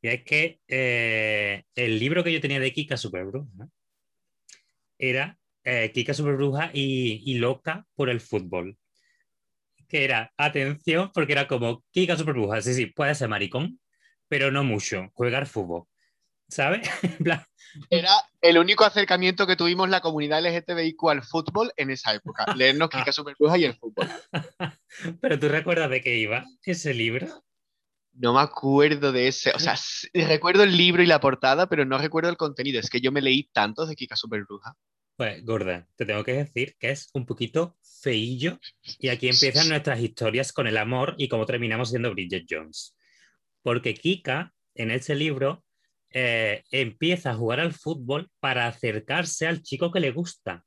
Y 0.00 0.08
es 0.08 0.24
que 0.24 0.60
eh, 0.68 1.64
el 1.74 1.98
libro 1.98 2.24
que 2.24 2.32
yo 2.32 2.40
tenía 2.40 2.60
de 2.60 2.72
Kika 2.72 2.96
Superbruja 2.96 3.68
era 4.98 5.38
eh, 5.64 5.92
Kika 5.92 6.14
Superbruja 6.14 6.70
y, 6.72 7.22
y 7.24 7.38
loca 7.38 7.86
por 7.94 8.10
el 8.10 8.20
fútbol. 8.20 8.76
Que 9.88 10.04
era, 10.04 10.32
atención, 10.36 11.10
porque 11.14 11.32
era 11.32 11.46
como 11.46 11.84
Kika 11.92 12.16
Superbruja, 12.16 12.62
sí, 12.62 12.74
sí, 12.74 12.86
puede 12.86 13.14
ser 13.14 13.28
maricón, 13.28 13.78
pero 14.28 14.50
no 14.50 14.64
mucho, 14.64 15.10
jugar 15.14 15.46
fútbol. 15.46 15.86
¿sabes? 16.52 16.88
Era 17.90 18.12
el 18.42 18.58
único 18.58 18.84
acercamiento 18.84 19.46
que 19.46 19.56
tuvimos 19.56 19.88
la 19.88 20.00
comunidad 20.00 20.42
LGTBIQ 20.42 21.08
al 21.08 21.22
fútbol 21.22 21.72
en 21.76 21.90
esa 21.90 22.12
época. 22.12 22.44
Leernos 22.56 22.90
Kika 22.90 23.10
ah. 23.10 23.12
Superbruja 23.12 23.56
y 23.56 23.64
el 23.64 23.74
fútbol. 23.74 24.08
Pero 25.20 25.38
tú 25.38 25.48
recuerdas 25.48 25.88
de 25.88 26.00
qué 26.02 26.16
iba 26.18 26.44
ese 26.64 26.92
libro? 26.92 27.28
No 28.14 28.34
me 28.34 28.40
acuerdo 28.40 29.12
de 29.12 29.28
ese. 29.28 29.52
O 29.52 29.58
sea, 29.58 29.76
recuerdo 30.12 30.64
el 30.64 30.76
libro 30.76 31.02
y 31.02 31.06
la 31.06 31.20
portada, 31.20 31.66
pero 31.66 31.86
no 31.86 31.96
recuerdo 31.96 32.28
el 32.28 32.36
contenido. 32.36 32.78
Es 32.78 32.90
que 32.90 33.00
yo 33.00 33.10
me 33.10 33.22
leí 33.22 33.48
tantos 33.54 33.88
de 33.88 33.96
Kika 33.96 34.16
Superbruja. 34.16 34.74
Pues, 35.16 35.42
gorda, 35.44 35.88
te 35.96 36.04
tengo 36.04 36.22
que 36.22 36.34
decir 36.34 36.76
que 36.78 36.90
es 36.90 37.08
un 37.14 37.24
poquito 37.24 37.78
feillo. 37.82 38.58
Y 38.98 39.08
aquí 39.08 39.28
empiezan 39.28 39.70
nuestras 39.70 40.00
historias 40.00 40.52
con 40.52 40.66
el 40.66 40.76
amor 40.76 41.14
y 41.16 41.28
cómo 41.28 41.46
terminamos 41.46 41.88
siendo 41.88 42.12
Bridget 42.12 42.44
Jones. 42.50 42.94
Porque 43.62 43.94
Kika, 43.94 44.52
en 44.74 44.90
ese 44.90 45.14
libro, 45.14 45.64
eh, 46.12 46.64
empieza 46.70 47.30
a 47.30 47.34
jugar 47.34 47.60
al 47.60 47.72
fútbol 47.72 48.30
para 48.40 48.66
acercarse 48.66 49.46
al 49.46 49.62
chico 49.62 49.90
que 49.90 50.00
le 50.00 50.10
gusta. 50.10 50.64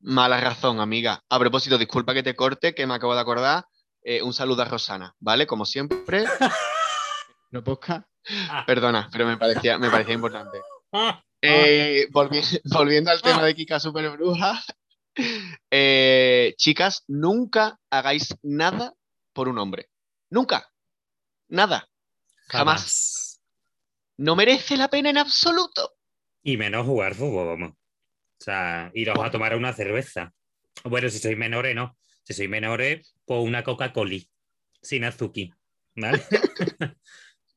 Mala 0.00 0.40
razón, 0.40 0.80
amiga. 0.80 1.22
A 1.28 1.38
propósito, 1.38 1.78
disculpa 1.78 2.14
que 2.14 2.22
te 2.22 2.36
corte, 2.36 2.74
que 2.74 2.86
me 2.86 2.94
acabo 2.94 3.14
de 3.14 3.20
acordar. 3.20 3.64
Eh, 4.02 4.22
un 4.22 4.32
saludo 4.32 4.62
a 4.62 4.66
Rosana, 4.66 5.14
¿vale? 5.18 5.46
Como 5.46 5.64
siempre. 5.64 6.24
no 7.50 7.62
posca. 7.64 8.06
Ah. 8.50 8.64
Perdona, 8.66 9.08
pero 9.12 9.26
me 9.26 9.36
parecía, 9.36 9.78
me 9.78 9.90
parecía 9.90 10.14
importante. 10.14 10.60
Ah. 10.92 11.22
Eh, 11.42 12.08
volviendo 12.12 13.10
al 13.10 13.22
tema 13.22 13.42
de 13.44 13.54
Kika 13.54 13.80
Super 13.80 14.10
Bruja. 14.10 14.62
chicas, 16.56 17.04
nunca 17.08 17.78
hagáis 17.90 18.36
nada 18.42 18.94
por 19.32 19.48
un 19.48 19.58
hombre. 19.58 19.88
Nunca. 20.30 20.70
Nada. 21.48 21.88
Jamás 22.48 23.27
no 24.18 24.36
merece 24.36 24.76
la 24.76 24.88
pena 24.88 25.10
en 25.10 25.18
absoluto. 25.18 25.94
Y 26.42 26.56
menos 26.56 26.86
jugar 26.86 27.14
fútbol, 27.14 27.46
vamos. 27.46 27.70
O 27.70 28.44
sea, 28.44 28.90
iros 28.94 29.18
a 29.18 29.30
tomar 29.30 29.56
una 29.56 29.72
cerveza. 29.72 30.32
Bueno, 30.84 31.08
si 31.08 31.18
sois 31.18 31.36
menores, 31.36 31.74
no. 31.74 31.96
Si 32.22 32.34
sois 32.34 32.48
menores, 32.48 33.14
pues 33.24 33.40
una 33.42 33.62
Coca-Cola 33.64 34.18
sin 34.82 35.04
azúcar. 35.04 35.56
¿Vale? 35.94 36.22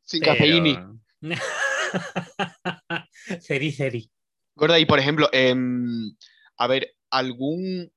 sin 0.04 0.22
cafeína. 0.22 0.98
ceri, 3.42 3.72
ceri. 3.72 4.12
Gorda, 4.56 4.80
y 4.80 4.86
por 4.86 5.00
ejemplo, 5.00 5.30
em, 5.32 6.16
a 6.58 6.68
ver, 6.68 6.96
algún. 7.10 7.92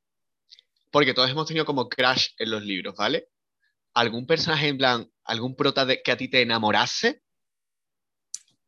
Porque 0.91 1.15
todos 1.15 1.31
hemos 1.31 1.47
tenido 1.47 1.65
como 1.65 1.89
crash 1.89 2.29
en 2.39 2.51
los 2.51 2.63
libros, 2.63 2.95
¿vale? 2.97 3.29
¿Algún 3.95 4.27
personaje 4.27 4.69
en 4.69 4.79
plan, 4.79 5.11
algún 5.25 5.57
prota 5.57 5.87
que 6.03 6.13
a 6.13 6.17
ti 6.17 6.29
te 6.29 6.43
enamorase? 6.43 7.24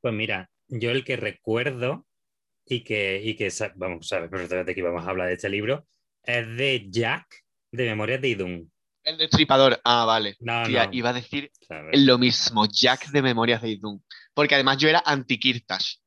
Pues 0.00 0.14
mira, 0.14 0.50
yo 0.68 0.90
el 0.90 1.04
que 1.04 1.16
recuerdo 1.16 2.06
y 2.64 2.82
que, 2.82 3.20
y 3.22 3.36
que 3.36 3.52
vamos, 3.76 4.08
sabes 4.08 4.30
perfectamente 4.30 4.74
que 4.74 4.82
vamos 4.82 5.06
a 5.06 5.10
hablar 5.10 5.28
de 5.28 5.34
este 5.34 5.48
libro, 5.48 5.86
es 6.22 6.46
de 6.56 6.86
Jack, 6.88 7.26
de 7.70 7.84
Memorias 7.84 8.20
de 8.20 8.28
Idun. 8.28 8.72
El 9.04 9.18
destripador, 9.18 9.80
ah, 9.84 10.04
vale. 10.04 10.34
No, 10.40 10.68
Iba 10.68 11.10
a 11.10 11.12
decir 11.12 11.52
lo 11.92 12.18
mismo, 12.18 12.66
Jack 12.66 13.10
de 13.10 13.22
Memorias 13.22 13.62
de 13.62 13.70
Idun. 13.70 14.04
Porque 14.34 14.56
además 14.56 14.78
yo 14.78 14.88
era 14.88 15.02
anti-Kirtash. 15.06 15.98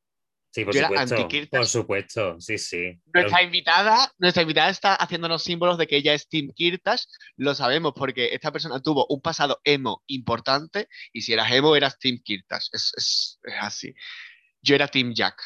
Sí, 0.60 0.66
por 0.66 0.74
supuesto. 0.74 1.48
Por 1.52 1.66
supuesto, 1.68 2.42
sí, 2.42 2.58
sí. 2.58 3.00
Nuestra, 3.14 3.44
invitada, 3.44 4.12
nuestra 4.18 4.42
invitada 4.42 4.70
está 4.70 4.96
haciéndonos 4.96 5.44
símbolos 5.44 5.78
de 5.78 5.88
que 5.88 5.98
ella 5.98 6.14
es 6.14 6.28
Team 6.28 6.52
Kirtash. 6.54 7.04
Lo 7.38 7.56
sabemos 7.56 7.94
porque 7.96 8.34
esta 8.34 8.52
persona 8.52 8.82
tuvo 8.82 9.06
un 9.10 9.22
pasado 9.22 9.60
emo 9.64 10.04
importante 10.08 10.88
y 11.14 11.22
si 11.22 11.34
eras 11.34 11.52
emo 11.52 11.76
eras 11.76 11.98
Team 12.00 12.20
Kirtash. 12.24 12.68
Es, 12.74 12.92
es, 12.98 13.40
es 13.44 13.54
así. 13.60 13.94
Yo 14.62 14.76
era 14.76 14.88
Team 14.88 15.14
Jack. 15.14 15.42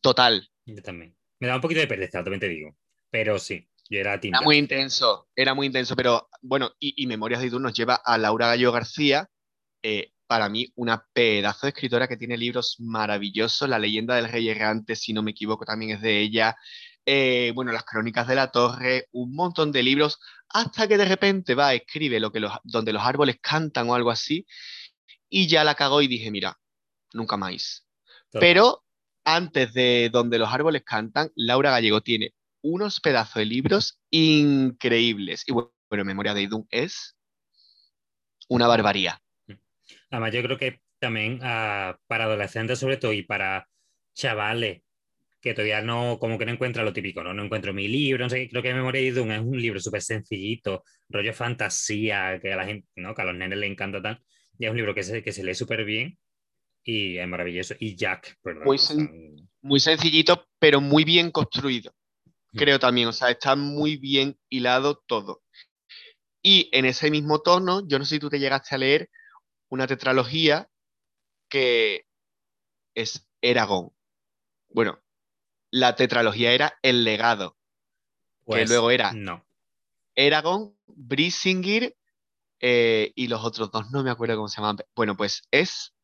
Total. 0.00 0.48
Yo 0.64 0.82
también. 0.82 1.16
Me 1.38 1.48
da 1.48 1.56
un 1.56 1.60
poquito 1.60 1.80
de 1.80 1.86
pereza, 1.86 2.22
también 2.22 2.40
te 2.40 2.48
digo. 2.48 2.76
Pero 3.10 3.38
sí, 3.38 3.68
yo 3.88 4.00
era 4.00 4.18
Team 4.20 4.34
Era 4.34 4.42
muy 4.42 4.56
intenso, 4.56 5.28
era 5.36 5.54
muy 5.54 5.66
intenso. 5.66 5.94
Pero 5.94 6.28
bueno, 6.42 6.72
y, 6.78 6.94
y 7.02 7.06
Memorias 7.06 7.40
de 7.40 7.48
Idun 7.48 7.62
nos 7.62 7.74
lleva 7.74 7.94
a 7.94 8.18
Laura 8.18 8.48
Gallo 8.48 8.72
García. 8.72 9.28
Eh, 9.82 10.12
para 10.26 10.48
mí 10.48 10.72
una 10.74 11.06
pedazo 11.12 11.66
de 11.66 11.70
escritora 11.70 12.08
que 12.08 12.16
tiene 12.16 12.36
libros 12.36 12.76
maravillosos. 12.78 13.68
La 13.68 13.78
leyenda 13.78 14.16
del 14.16 14.28
rey 14.28 14.48
errante, 14.48 14.96
si 14.96 15.12
no 15.12 15.22
me 15.22 15.32
equivoco, 15.32 15.64
también 15.64 15.92
es 15.92 16.00
de 16.00 16.20
ella. 16.20 16.56
Eh, 17.04 17.52
bueno, 17.54 17.72
las 17.72 17.84
crónicas 17.84 18.26
de 18.26 18.34
la 18.34 18.50
torre, 18.50 19.08
un 19.12 19.34
montón 19.34 19.70
de 19.70 19.82
libros, 19.82 20.18
hasta 20.48 20.88
que 20.88 20.98
de 20.98 21.04
repente 21.04 21.54
va, 21.54 21.72
escribe 21.74 22.18
lo 22.18 22.32
que 22.32 22.40
los, 22.40 22.52
donde 22.64 22.92
los 22.92 23.02
árboles 23.02 23.38
cantan 23.40 23.88
o 23.88 23.94
algo 23.94 24.10
así, 24.10 24.46
y 25.28 25.46
ya 25.46 25.62
la 25.62 25.76
cagó 25.76 26.02
y 26.02 26.08
dije, 26.08 26.30
mira, 26.30 26.58
nunca 27.12 27.36
más. 27.36 27.86
Pero 28.32 28.84
antes 29.24 29.72
de 29.72 30.10
donde 30.12 30.38
los 30.38 30.52
árboles 30.52 30.82
cantan, 30.84 31.30
Laura 31.36 31.70
Gallego 31.70 32.00
tiene 32.00 32.34
unos 32.62 33.00
pedazos 33.00 33.36
de 33.36 33.44
libros 33.44 34.00
increíbles. 34.10 35.44
Y 35.46 35.52
bueno, 35.52 36.04
Memoria 36.04 36.34
de 36.34 36.42
Idun 36.42 36.66
es 36.70 37.16
una 38.48 38.66
barbaridad. 38.66 39.18
Además, 40.10 40.32
yo 40.32 40.42
creo 40.42 40.58
que 40.58 40.80
también 40.98 41.40
ah, 41.42 41.98
para 42.06 42.24
adolescentes 42.24 42.78
sobre 42.78 42.96
todo 42.96 43.12
y 43.12 43.22
para 43.22 43.68
chavales 44.14 44.82
que 45.46 45.54
todavía 45.54 45.80
no, 45.80 46.18
como 46.18 46.38
que 46.38 46.44
no 46.44 46.52
encuentra 46.52 46.82
lo 46.82 46.92
típico, 46.92 47.22
¿no? 47.22 47.32
No 47.32 47.44
encuentro 47.44 47.72
mi 47.72 47.86
libro, 47.86 48.24
no 48.24 48.30
sé, 48.30 48.48
creo 48.48 48.62
que 48.62 48.74
Memoria 48.74 49.00
de 49.00 49.06
Idun 49.06 49.30
es 49.30 49.40
un 49.40 49.60
libro 49.60 49.78
súper 49.78 50.02
sencillito, 50.02 50.82
rollo 51.08 51.32
fantasía, 51.32 52.40
que 52.40 52.52
a 52.52 52.56
la 52.56 52.66
gente, 52.66 52.88
¿no? 52.96 53.14
Que 53.14 53.22
a 53.22 53.26
los 53.26 53.36
nenes 53.36 53.56
les 53.56 53.70
encanta 53.70 54.02
tal, 54.02 54.20
y 54.58 54.64
es 54.64 54.70
un 54.72 54.76
libro 54.76 54.92
que 54.92 55.04
se, 55.04 55.22
que 55.22 55.30
se 55.30 55.44
lee 55.44 55.54
súper 55.54 55.84
bien 55.84 56.18
y 56.82 57.18
es 57.18 57.28
maravilloso. 57.28 57.74
Y 57.78 57.94
Jack, 57.94 58.38
perdón. 58.42 58.64
Muy, 58.64 58.78
muy 59.60 59.78
sencillito, 59.78 60.48
pero 60.58 60.80
muy 60.80 61.04
bien 61.04 61.30
construido, 61.30 61.92
mm. 62.52 62.58
creo 62.58 62.80
también, 62.80 63.06
o 63.06 63.12
sea, 63.12 63.30
está 63.30 63.54
muy 63.54 63.98
bien 63.98 64.36
hilado 64.48 65.00
todo. 65.06 65.42
Y 66.42 66.70
en 66.72 66.86
ese 66.86 67.08
mismo 67.08 67.40
tono, 67.40 67.86
yo 67.86 68.00
no 68.00 68.04
sé 68.04 68.16
si 68.16 68.20
tú 68.20 68.30
te 68.30 68.40
llegaste 68.40 68.74
a 68.74 68.78
leer 68.78 69.10
una 69.68 69.86
tetralogía 69.86 70.68
que 71.48 72.06
es 72.94 73.28
Eragon. 73.40 73.92
Bueno, 74.68 75.00
la 75.70 75.96
tetralogía 75.96 76.52
era 76.52 76.78
El 76.82 77.04
legado. 77.04 77.56
Pues, 78.44 78.68
luego 78.68 78.90
era- 78.90 79.12
No. 79.12 79.44
Eragon, 80.14 80.78
Brisingir 80.86 81.96
eh, 82.60 83.12
y 83.14 83.28
los 83.28 83.44
otros 83.44 83.70
dos, 83.70 83.90
no 83.90 84.02
me 84.02 84.10
acuerdo 84.10 84.36
cómo 84.36 84.48
se 84.48 84.60
llaman. 84.60 84.78
Bueno, 84.94 85.16
pues 85.16 85.42
es 85.50 85.94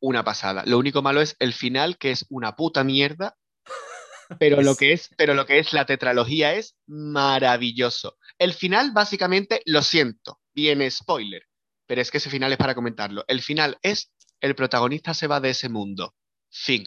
una 0.00 0.24
pasada. 0.24 0.64
Lo 0.66 0.78
único 0.78 1.02
malo 1.02 1.20
es 1.20 1.36
el 1.38 1.52
final, 1.52 1.96
que 1.98 2.10
es 2.10 2.26
una 2.30 2.56
puta 2.56 2.82
mierda. 2.84 3.36
Pero 4.40 4.60
lo 4.62 4.74
que 4.74 4.92
es, 4.92 5.10
pero 5.18 5.34
lo 5.34 5.44
que 5.46 5.58
es 5.58 5.72
la 5.74 5.84
tetralogía 5.84 6.54
es 6.54 6.76
maravilloso. 6.86 8.16
El 8.38 8.54
final, 8.54 8.90
básicamente, 8.92 9.60
lo 9.66 9.82
siento, 9.82 10.40
viene 10.52 10.90
spoiler, 10.90 11.46
pero 11.86 12.00
es 12.00 12.10
que 12.10 12.18
ese 12.18 12.30
final 12.30 12.52
es 12.52 12.58
para 12.58 12.74
comentarlo. 12.74 13.24
El 13.28 13.42
final 13.42 13.78
es 13.82 14.12
el 14.40 14.54
protagonista 14.54 15.14
se 15.14 15.26
va 15.26 15.40
de 15.40 15.50
ese 15.50 15.68
mundo. 15.68 16.14
Fin. 16.50 16.86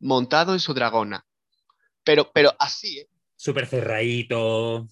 Montado 0.00 0.52
en 0.52 0.60
su 0.60 0.74
dragona. 0.74 1.26
Pero, 2.04 2.30
pero 2.32 2.54
así, 2.58 3.00
¿eh? 3.00 3.08
Súper 3.36 3.66
cerradito. 3.66 4.88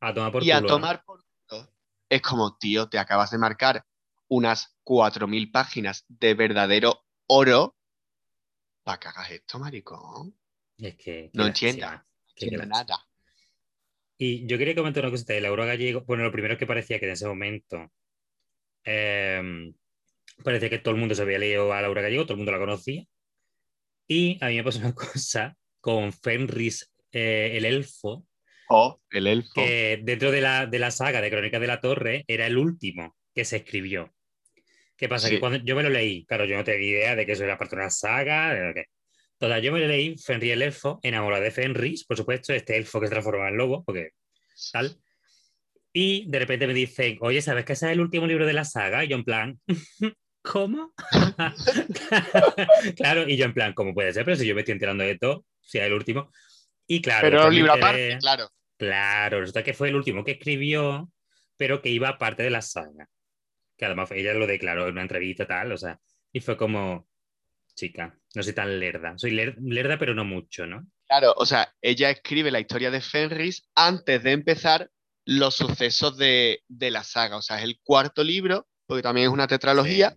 A 0.00 0.14
tomar 0.14 0.32
por 0.32 0.42
y 0.42 0.50
a 0.50 0.60
tomar 0.60 1.04
por 1.04 1.24
culo. 1.46 1.72
Es 2.08 2.20
como, 2.20 2.56
tío, 2.58 2.88
te 2.88 2.98
acabas 2.98 3.30
de 3.30 3.38
marcar 3.38 3.84
unas 4.28 4.76
4.000 4.84 5.52
páginas 5.52 6.04
de 6.08 6.34
verdadero 6.34 7.04
oro. 7.26 7.76
¿Para 8.82 8.98
que 8.98 9.08
hagas 9.08 9.30
esto, 9.30 9.58
maricón? 9.58 10.36
Es 10.78 10.96
que. 10.96 11.30
No 11.32 11.44
qué 11.44 11.48
entiendo 11.48 11.86
lástima. 11.86 12.66
nada. 12.66 13.06
Y 14.18 14.46
yo 14.46 14.58
quería 14.58 14.74
comentar 14.74 15.04
una 15.04 15.12
cosita 15.12 15.32
de 15.32 15.40
Laura 15.40 15.66
Gallego. 15.66 16.02
Bueno, 16.02 16.24
lo 16.24 16.32
primero 16.32 16.54
es 16.54 16.58
que 16.58 16.66
parecía 16.66 16.98
que 16.98 17.06
en 17.06 17.12
ese 17.12 17.26
momento 17.26 17.90
eh, 18.84 19.72
parecía 20.42 20.70
que 20.70 20.78
todo 20.78 20.94
el 20.94 21.00
mundo 21.00 21.14
se 21.14 21.22
había 21.22 21.38
leído 21.38 21.72
a 21.72 21.82
Laura 21.82 22.02
Gallego, 22.02 22.24
todo 22.24 22.34
el 22.34 22.38
mundo 22.38 22.52
la 22.52 22.58
conocía. 22.58 23.04
Y 24.08 24.38
a 24.44 24.48
mí 24.48 24.56
me 24.56 24.64
pasó 24.64 24.78
una 24.80 24.94
cosa 24.94 25.56
con 25.80 26.12
Fenris, 26.12 26.92
eh, 27.12 27.52
el 27.54 27.64
elfo, 27.64 28.26
Oh, 28.74 29.02
el 29.10 29.26
elfo. 29.26 29.52
que 29.54 30.00
dentro 30.02 30.30
de 30.30 30.40
la, 30.40 30.64
de 30.66 30.78
la 30.78 30.90
saga 30.90 31.20
de 31.20 31.30
Crónicas 31.30 31.60
de 31.60 31.66
la 31.66 31.80
Torre 31.80 32.24
era 32.26 32.46
el 32.46 32.56
último 32.56 33.16
que 33.34 33.44
se 33.44 33.56
escribió. 33.56 34.14
¿Qué 34.96 35.08
pasa? 35.08 35.28
Sí. 35.28 35.34
Que 35.34 35.40
cuando 35.40 35.58
yo 35.58 35.76
me 35.76 35.82
lo 35.82 35.90
leí, 35.90 36.24
claro, 36.24 36.46
yo 36.46 36.56
no 36.56 36.64
tenía 36.64 36.88
idea 36.88 37.16
de 37.16 37.26
que 37.26 37.32
eso 37.32 37.44
era 37.44 37.58
parte 37.58 37.76
de 37.76 37.82
una 37.82 37.90
saga, 37.90 38.54
de 38.54 38.66
lo 38.68 38.74
que. 38.74 38.84
Total, 39.36 39.60
yo 39.60 39.72
me 39.72 39.80
lo 39.80 39.88
leí, 39.88 40.16
Fenris 40.16 40.52
el 40.52 40.62
elfo, 40.62 41.00
enamorado 41.02 41.42
de 41.42 41.50
Fenris, 41.50 42.04
por 42.04 42.16
supuesto, 42.16 42.54
este 42.54 42.76
elfo 42.76 43.00
que 43.00 43.08
se 43.08 43.10
transforma 43.10 43.48
en 43.48 43.56
lobo, 43.56 43.84
porque 43.84 44.10
tal. 44.72 44.96
Y 45.92 46.26
de 46.30 46.38
repente 46.38 46.66
me 46.66 46.74
dicen, 46.74 47.18
oye, 47.20 47.42
¿sabes 47.42 47.64
que 47.64 47.74
ese 47.74 47.86
es 47.86 47.92
el 47.92 48.00
último 48.00 48.26
libro 48.26 48.46
de 48.46 48.52
la 48.54 48.64
saga? 48.64 49.04
Y 49.04 49.08
yo 49.08 49.16
en 49.16 49.24
plan, 49.24 49.60
¿cómo? 50.42 50.92
claro, 52.96 53.28
y 53.28 53.36
yo 53.36 53.44
en 53.44 53.54
plan, 53.54 53.72
¿cómo 53.74 53.94
puede 53.94 54.12
ser? 54.12 54.24
Pero 54.24 54.36
si 54.36 54.46
yo 54.46 54.54
me 54.54 54.60
estoy 54.62 54.72
enterando 54.72 55.04
de 55.04 55.18
todo, 55.18 55.44
si 55.60 55.78
es 55.78 55.84
el 55.84 55.92
último. 55.92 56.30
Y 56.86 57.00
claro, 57.02 57.22
Pero 57.22 57.48
me 57.48 57.54
libro 57.54 57.74
enteré- 57.74 57.78
aparte, 57.82 58.18
claro. 58.20 58.50
Claro, 58.78 59.40
resulta 59.40 59.62
que 59.62 59.74
fue 59.74 59.88
el 59.90 59.96
último 59.96 60.24
que 60.24 60.32
escribió, 60.32 61.10
pero 61.56 61.80
que 61.80 61.90
iba 61.90 62.18
parte 62.18 62.42
de 62.42 62.50
la 62.50 62.62
saga. 62.62 63.08
Que 63.76 63.84
además 63.84 64.10
ella 64.12 64.34
lo 64.34 64.46
declaró 64.46 64.86
en 64.86 64.92
una 64.92 65.02
entrevista 65.02 65.46
tal, 65.46 65.72
o 65.72 65.76
sea, 65.76 66.00
y 66.32 66.40
fue 66.40 66.56
como, 66.56 67.06
chica, 67.74 68.18
no 68.34 68.42
soy 68.42 68.52
tan 68.54 68.80
lerda. 68.80 69.14
Soy 69.18 69.30
ler- 69.32 69.56
lerda, 69.62 69.98
pero 69.98 70.14
no 70.14 70.24
mucho, 70.24 70.66
¿no? 70.66 70.84
Claro, 71.06 71.32
o 71.36 71.46
sea, 71.46 71.72
ella 71.80 72.10
escribe 72.10 72.50
la 72.50 72.60
historia 72.60 72.90
de 72.90 73.00
Fenris 73.00 73.68
antes 73.74 74.22
de 74.22 74.32
empezar 74.32 74.90
los 75.24 75.54
sucesos 75.54 76.16
de, 76.16 76.62
de 76.68 76.90
la 76.90 77.04
saga. 77.04 77.36
O 77.36 77.42
sea, 77.42 77.58
es 77.58 77.64
el 77.64 77.78
cuarto 77.82 78.24
libro, 78.24 78.66
porque 78.86 79.02
también 79.02 79.28
es 79.28 79.32
una 79.32 79.46
tetralogía, 79.46 80.16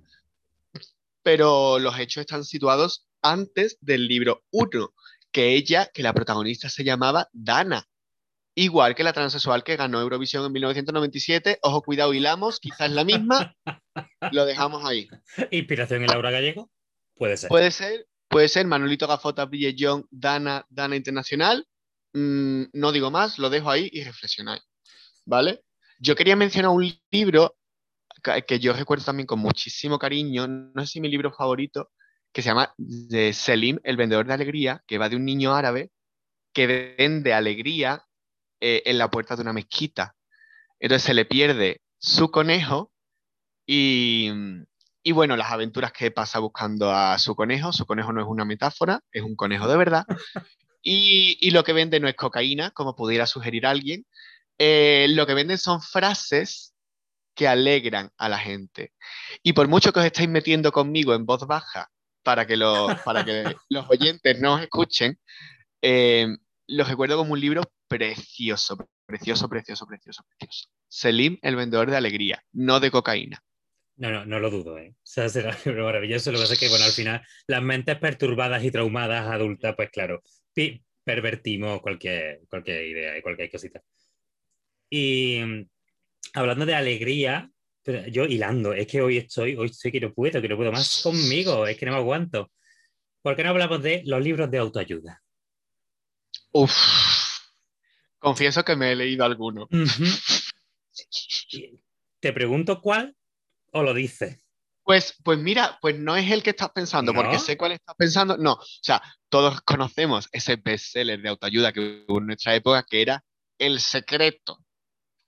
pero 1.24 1.80
los 1.80 1.98
hechos 1.98 2.22
están 2.22 2.44
situados 2.44 3.08
antes 3.22 3.78
del 3.82 4.08
libro 4.08 4.44
1, 4.52 4.94
que 5.32 5.56
ella, 5.56 5.90
que 5.94 6.04
la 6.04 6.14
protagonista 6.14 6.70
se 6.70 6.84
llamaba 6.84 7.30
Dana. 7.34 7.88
Igual 8.58 8.96
que 8.96 9.04
la 9.04 9.12
transexual 9.12 9.64
que 9.64 9.76
ganó 9.76 10.00
Eurovisión 10.00 10.46
en 10.46 10.54
1997. 10.54 11.60
Ojo, 11.62 11.82
cuidado, 11.82 12.14
hilamos, 12.14 12.62
quizás 12.62 12.90
la 12.90 13.04
misma. 13.04 13.54
Lo 14.32 14.46
dejamos 14.46 14.86
ahí. 14.86 15.10
¿Inspiración 15.52 16.04
en 16.04 16.08
Laura 16.08 16.32
Gallego? 16.32 16.72
Puede 17.16 17.36
ser. 17.36 17.50
Puede 17.50 17.72
ser, 17.72 18.08
puede 18.30 18.48
ser 18.48 18.66
Manolito 18.66 19.08
Gafota, 19.08 19.50
John, 19.78 20.08
Dana, 20.10 20.66
Dana 20.70 20.96
Internacional. 20.96 21.68
Mm, 22.14 22.66
no 22.72 22.94
digo 22.94 23.12
más, 23.12 23.40
lo 23.40 23.50
dejo 23.50 23.70
ahí 23.70 23.90
y 23.92 24.04
reflexionáis. 24.04 24.64
¿Vale? 25.26 25.62
Yo 26.00 26.16
quería 26.16 26.36
mencionar 26.36 26.72
un 26.72 26.94
libro 27.12 27.56
que, 28.48 28.60
yo 28.60 28.74
recuerdo 28.74 29.06
también 29.06 29.28
con 29.28 29.40
muchísimo 29.40 30.00
cariño, 30.00 30.48
no 30.48 30.82
sé 30.82 30.94
si 30.94 31.02
mi 31.02 31.10
libro 31.10 31.32
favorito, 31.32 31.92
que 32.32 32.42
se 32.42 32.50
llama 32.50 32.74
de 32.78 33.34
Selim, 33.34 33.80
el 33.84 33.98
vendedor 33.98 34.26
de 34.26 34.34
alegría, 34.34 34.84
que 34.88 34.98
va 34.98 35.10
de 35.10 35.16
un 35.16 35.26
niño 35.26 35.54
árabe 35.54 35.92
que 36.54 36.96
vende 36.98 37.34
alegría 37.34 38.04
eh, 38.60 38.84
en 38.86 38.98
la 38.98 39.10
puerta 39.10 39.36
de 39.36 39.42
una 39.42 39.54
mezquita. 39.54 40.16
Entonces 40.80 41.06
se 41.06 41.14
le 41.14 41.26
pierde 41.26 41.82
su 41.98 42.32
conejo 42.32 42.92
y, 43.66 44.32
y 45.04 45.12
bueno, 45.12 45.38
las 45.38 45.52
aventuras 45.52 45.92
que 45.92 46.12
pasa 46.12 46.40
buscando 46.40 46.92
a 46.92 47.18
su 47.20 47.36
conejo. 47.36 47.72
Su 47.74 47.86
conejo 47.86 48.14
no 48.14 48.22
es 48.22 48.28
una 48.28 48.46
metáfora, 48.46 49.02
es 49.12 49.24
un 49.24 49.36
conejo 49.36 49.68
de 49.68 49.78
verdad. 49.78 50.06
Y, 50.88 51.40
y 51.42 51.50
lo 51.50 51.64
que 51.64 51.74
vende 51.74 52.00
no 52.00 52.08
es 52.08 52.14
cocaína, 52.14 52.70
como 52.70 52.96
pudiera 52.96 53.26
sugerir 53.26 53.66
alguien. 53.66 54.06
Eh, 54.58 55.08
lo 55.10 55.26
que 55.28 55.34
venden 55.34 55.58
son 55.58 55.82
frases 55.82 56.74
que 57.36 57.48
alegran 57.48 58.12
a 58.18 58.30
la 58.30 58.38
gente. 58.38 58.94
Y 59.44 59.54
por 59.54 59.68
mucho 59.68 59.92
que 59.92 60.00
os 60.00 60.06
estéis 60.06 60.30
metiendo 60.30 60.72
conmigo 60.72 61.14
en 61.14 61.26
voz 61.26 61.46
baja 61.46 61.90
para 62.24 62.48
que, 62.48 62.56
lo- 62.56 62.88
para 63.04 63.26
que 63.26 63.56
los 63.70 63.90
oyentes 63.90 64.40
no 64.40 64.56
os 64.56 64.62
escuchen, 64.62 65.20
eh, 65.82 66.28
los 66.68 66.88
recuerdo 66.88 67.18
como 67.18 67.34
un 67.34 67.42
libro 67.42 67.62
precioso, 67.88 68.78
precioso, 69.06 69.50
precioso, 69.50 69.86
precioso, 69.86 70.24
precioso. 70.28 70.70
Selim, 70.88 71.38
el 71.42 71.56
vendedor 71.56 71.92
de 71.92 71.98
alegría, 71.98 72.42
no 72.54 72.80
de 72.80 72.90
cocaína. 72.90 73.44
No, 73.98 74.12
no, 74.12 74.26
no 74.26 74.40
lo 74.40 74.50
dudo, 74.50 74.78
¿eh? 74.78 74.94
O 74.96 75.00
sea, 75.04 75.30
será 75.30 75.56
maravilloso. 75.66 76.32
Lo 76.32 76.38
que 76.38 76.44
pasa 76.44 76.54
es 76.54 76.60
que, 76.60 76.70
bueno, 76.70 76.86
al 76.86 76.92
final, 76.92 77.22
las 77.48 77.62
mentes 77.62 77.98
perturbadas 77.98 78.64
y 78.64 78.72
traumadas 78.72 79.28
adultas, 79.28 79.76
pues 79.76 79.90
claro, 79.90 80.22
pervertimos 81.04 81.82
cualquier, 81.82 82.42
cualquier 82.50 82.84
idea 82.86 83.18
y 83.18 83.22
cualquier 83.22 83.52
cosita. 83.52 83.82
Y 84.98 85.42
mm, 85.44 85.68
hablando 86.36 86.66
de 86.66 86.74
alegría, 86.74 87.52
pero 87.84 88.08
yo 88.08 88.24
hilando, 88.24 88.72
es 88.72 88.88
que 88.88 89.02
hoy 89.02 89.18
estoy, 89.18 89.58
hoy 89.58 89.68
estoy 89.68 89.92
que 89.92 90.00
no 90.00 90.14
puedo, 90.14 90.42
que 90.42 90.48
no 90.48 90.56
puedo 90.56 90.72
más 90.72 91.02
conmigo, 91.04 91.68
es 91.68 91.78
que 91.78 91.86
no 91.86 91.92
me 91.92 91.98
aguanto. 91.98 92.50
¿Por 93.22 93.36
qué 93.36 93.44
no 93.44 93.50
hablamos 93.50 93.84
de 93.84 94.04
los 94.06 94.24
libros 94.24 94.50
de 94.50 94.58
autoayuda? 94.58 95.22
Uf. 96.54 96.72
Confieso 98.20 98.64
que 98.64 98.78
me 98.78 98.94
he 98.94 98.96
leído 98.96 99.26
alguno. 99.26 99.68
Te 102.22 102.32
pregunto 102.32 102.80
cuál 102.80 103.18
o 103.74 103.84
lo 103.84 103.94
dices. 103.94 104.46
Pues, 104.82 105.20
pues 105.26 105.40
mira, 105.40 105.78
pues 105.82 106.00
no 106.00 106.16
es 106.16 106.32
el 106.32 106.42
que 106.42 106.52
estás 106.52 106.70
pensando, 106.70 107.12
¿No? 107.12 107.22
porque 107.22 107.40
sé 107.40 107.58
cuál 107.58 107.74
estás 107.74 107.98
pensando. 107.98 108.38
No, 108.38 108.54
o 108.54 108.66
sea, 108.82 109.02
todos 109.28 109.60
conocemos 109.60 110.30
ese 110.32 110.56
bestseller 110.56 111.22
de 111.22 111.28
autoayuda 111.28 111.74
que 111.74 112.06
hubo 112.08 112.20
en 112.20 112.28
nuestra 112.28 112.56
época, 112.56 112.86
que 112.90 113.02
era 113.02 113.22
El 113.58 113.82
Secreto. 113.82 114.65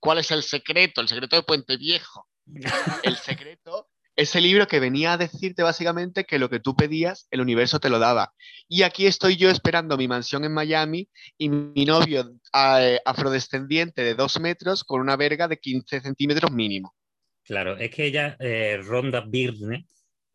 ¿Cuál 0.00 0.18
es 0.18 0.30
el 0.30 0.42
secreto? 0.42 1.00
El 1.00 1.08
secreto 1.08 1.36
de 1.36 1.42
Puente 1.42 1.76
Viejo. 1.76 2.26
El 3.02 3.16
secreto, 3.16 3.88
ese 4.18 4.40
libro 4.40 4.66
que 4.66 4.80
venía 4.80 5.12
a 5.12 5.16
decirte 5.16 5.62
básicamente 5.62 6.24
que 6.24 6.40
lo 6.40 6.50
que 6.50 6.58
tú 6.58 6.74
pedías, 6.74 7.28
el 7.30 7.40
universo 7.40 7.78
te 7.78 7.88
lo 7.88 8.00
daba. 8.00 8.32
Y 8.66 8.82
aquí 8.82 9.06
estoy 9.06 9.36
yo 9.36 9.48
esperando 9.48 9.96
mi 9.96 10.08
mansión 10.08 10.44
en 10.44 10.52
Miami 10.52 11.08
y 11.38 11.48
mi 11.48 11.84
novio 11.84 12.28
eh, 12.52 12.98
afrodescendiente 13.04 14.02
de 14.02 14.16
dos 14.16 14.40
metros 14.40 14.82
con 14.82 15.00
una 15.00 15.16
verga 15.16 15.46
de 15.46 15.58
15 15.58 16.00
centímetros 16.00 16.50
mínimo. 16.50 16.96
Claro, 17.44 17.76
es 17.76 17.90
que 17.90 18.06
ella, 18.06 18.36
eh, 18.40 18.80
Ronda 18.82 19.20
Birne, 19.20 19.86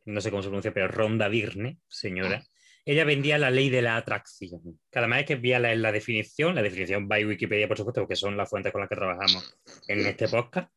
no 0.05 0.21
sé 0.21 0.29
cómo 0.29 0.41
se 0.41 0.47
pronuncia, 0.47 0.73
pero 0.73 0.87
Ronda 0.87 1.27
Birne, 1.27 1.79
señora, 1.89 2.41
ella 2.85 3.03
vendía 3.05 3.37
la 3.37 3.49
ley 3.49 3.69
de 3.69 3.81
la 3.81 3.95
atracción. 3.97 4.61
Cada 4.89 5.07
vez 5.07 5.25
que 5.25 5.35
veía 5.35 5.59
la, 5.59 5.73
la 5.75 5.91
definición, 5.91 6.55
la 6.55 6.61
definición 6.61 7.07
by 7.07 7.25
Wikipedia, 7.25 7.67
por 7.67 7.77
supuesto, 7.77 8.01
porque 8.01 8.15
son 8.15 8.35
las 8.37 8.49
fuentes 8.49 8.71
con 8.71 8.81
las 8.81 8.89
que 8.89 8.95
trabajamos 8.95 9.55
en 9.87 10.05
este 10.05 10.27
podcast. 10.27 10.69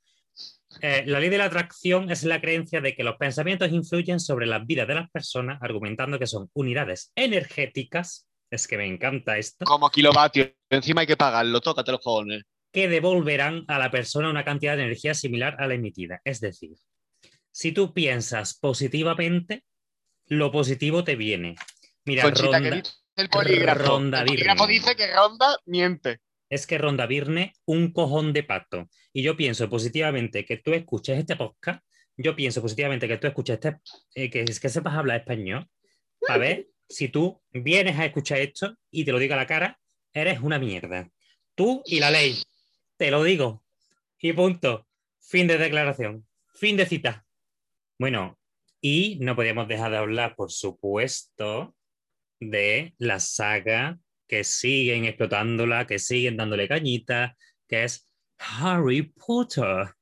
eh, 0.82 1.04
la 1.06 1.20
ley 1.20 1.30
de 1.30 1.38
la 1.38 1.46
atracción 1.46 2.10
es 2.10 2.22
la 2.24 2.40
creencia 2.40 2.80
de 2.80 2.94
que 2.94 3.02
los 3.04 3.16
pensamientos 3.16 3.70
influyen 3.72 4.20
sobre 4.20 4.46
las 4.46 4.66
vidas 4.66 4.86
de 4.86 4.94
las 4.94 5.10
personas, 5.10 5.58
argumentando 5.62 6.18
que 6.18 6.26
son 6.26 6.50
unidades 6.54 7.12
energéticas. 7.16 8.28
Es 8.50 8.68
que 8.68 8.76
me 8.76 8.86
encanta 8.86 9.38
esto. 9.38 9.64
Como 9.64 9.90
kilovatios. 9.90 10.50
Encima 10.70 11.00
hay 11.00 11.06
que 11.06 11.16
pagarlo, 11.16 11.60
tócate 11.60 11.90
los 11.92 12.00
cojones. 12.00 12.42
que 12.72 12.88
devolverán 12.88 13.64
a 13.68 13.78
la 13.78 13.90
persona 13.90 14.28
una 14.30 14.44
cantidad 14.44 14.76
de 14.76 14.82
energía 14.84 15.14
similar 15.14 15.56
a 15.58 15.66
la 15.66 15.74
emitida. 15.74 16.20
Es 16.24 16.40
decir, 16.40 16.76
si 17.50 17.72
tú 17.72 17.94
piensas 17.94 18.58
positivamente, 18.58 19.64
lo 20.26 20.52
positivo 20.52 21.02
te 21.02 21.16
viene. 21.16 21.56
Mira, 22.06 22.22
Conchita, 22.22 22.60
que 22.60 22.70
Ronda, 22.70 22.76
dice 22.76 22.92
el 23.16 23.28
polígrafo. 23.28 23.82
Ronda 23.82 24.20
el 24.20 24.26
polígrafo 24.26 24.66
dice 24.66 24.96
que 24.96 25.14
Ronda 25.14 25.58
miente. 25.66 26.20
es 26.48 26.66
que 26.66 26.78
Ronda 26.78 27.06
Virne 27.06 27.52
un 27.66 27.92
cojón 27.92 28.32
de 28.32 28.42
pato. 28.42 28.88
Y 29.12 29.22
yo 29.22 29.36
pienso 29.36 29.68
positivamente 29.68 30.44
que 30.44 30.58
tú 30.58 30.72
escuches 30.72 31.18
este 31.18 31.36
podcast, 31.36 31.84
yo 32.16 32.34
pienso 32.34 32.62
positivamente 32.62 33.08
que 33.08 33.18
tú 33.18 33.26
escuches 33.26 33.56
este, 33.56 33.78
eh, 34.14 34.30
que, 34.30 34.44
que 34.44 34.68
sepas 34.68 34.94
hablar 34.94 35.18
español, 35.18 35.68
a 36.28 36.38
ver 36.38 36.68
si 36.88 37.08
tú 37.08 37.42
vienes 37.52 37.98
a 37.98 38.04
escuchar 38.04 38.38
esto 38.38 38.76
y 38.90 39.04
te 39.04 39.12
lo 39.12 39.18
digo 39.18 39.34
a 39.34 39.38
la 39.38 39.46
cara, 39.46 39.78
eres 40.12 40.40
una 40.40 40.58
mierda. 40.58 41.10
Tú 41.54 41.82
y 41.84 42.00
la 42.00 42.10
ley. 42.10 42.42
Te 42.96 43.10
lo 43.10 43.22
digo. 43.22 43.64
Y 44.18 44.32
punto. 44.32 44.86
Fin 45.20 45.46
de 45.46 45.58
declaración. 45.58 46.26
Fin 46.54 46.76
de 46.76 46.86
cita. 46.86 47.26
Bueno, 47.98 48.38
y 48.80 49.18
no 49.20 49.36
podíamos 49.36 49.68
dejar 49.68 49.90
de 49.90 49.98
hablar, 49.98 50.36
por 50.36 50.50
supuesto, 50.50 51.75
de 52.40 52.94
la 52.98 53.20
saga 53.20 53.98
que 54.28 54.44
siguen 54.44 55.04
explotándola, 55.04 55.86
que 55.86 55.98
siguen 55.98 56.36
dándole 56.36 56.68
cañita, 56.68 57.36
que 57.68 57.84
es 57.84 58.08
Harry 58.38 59.02
Potter. 59.02 59.94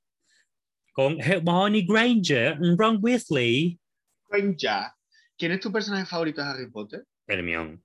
Con 0.92 1.20
Hermione 1.20 1.82
Granger, 1.82 2.56
Ron 2.76 2.98
Weasley. 3.02 3.78
Granger. 4.28 4.92
¿Quién 5.36 5.52
es 5.52 5.60
tu 5.60 5.72
personaje 5.72 6.06
favorito 6.06 6.40
de 6.40 6.48
Harry 6.48 6.70
Potter? 6.70 7.04
Hermione. 7.26 7.80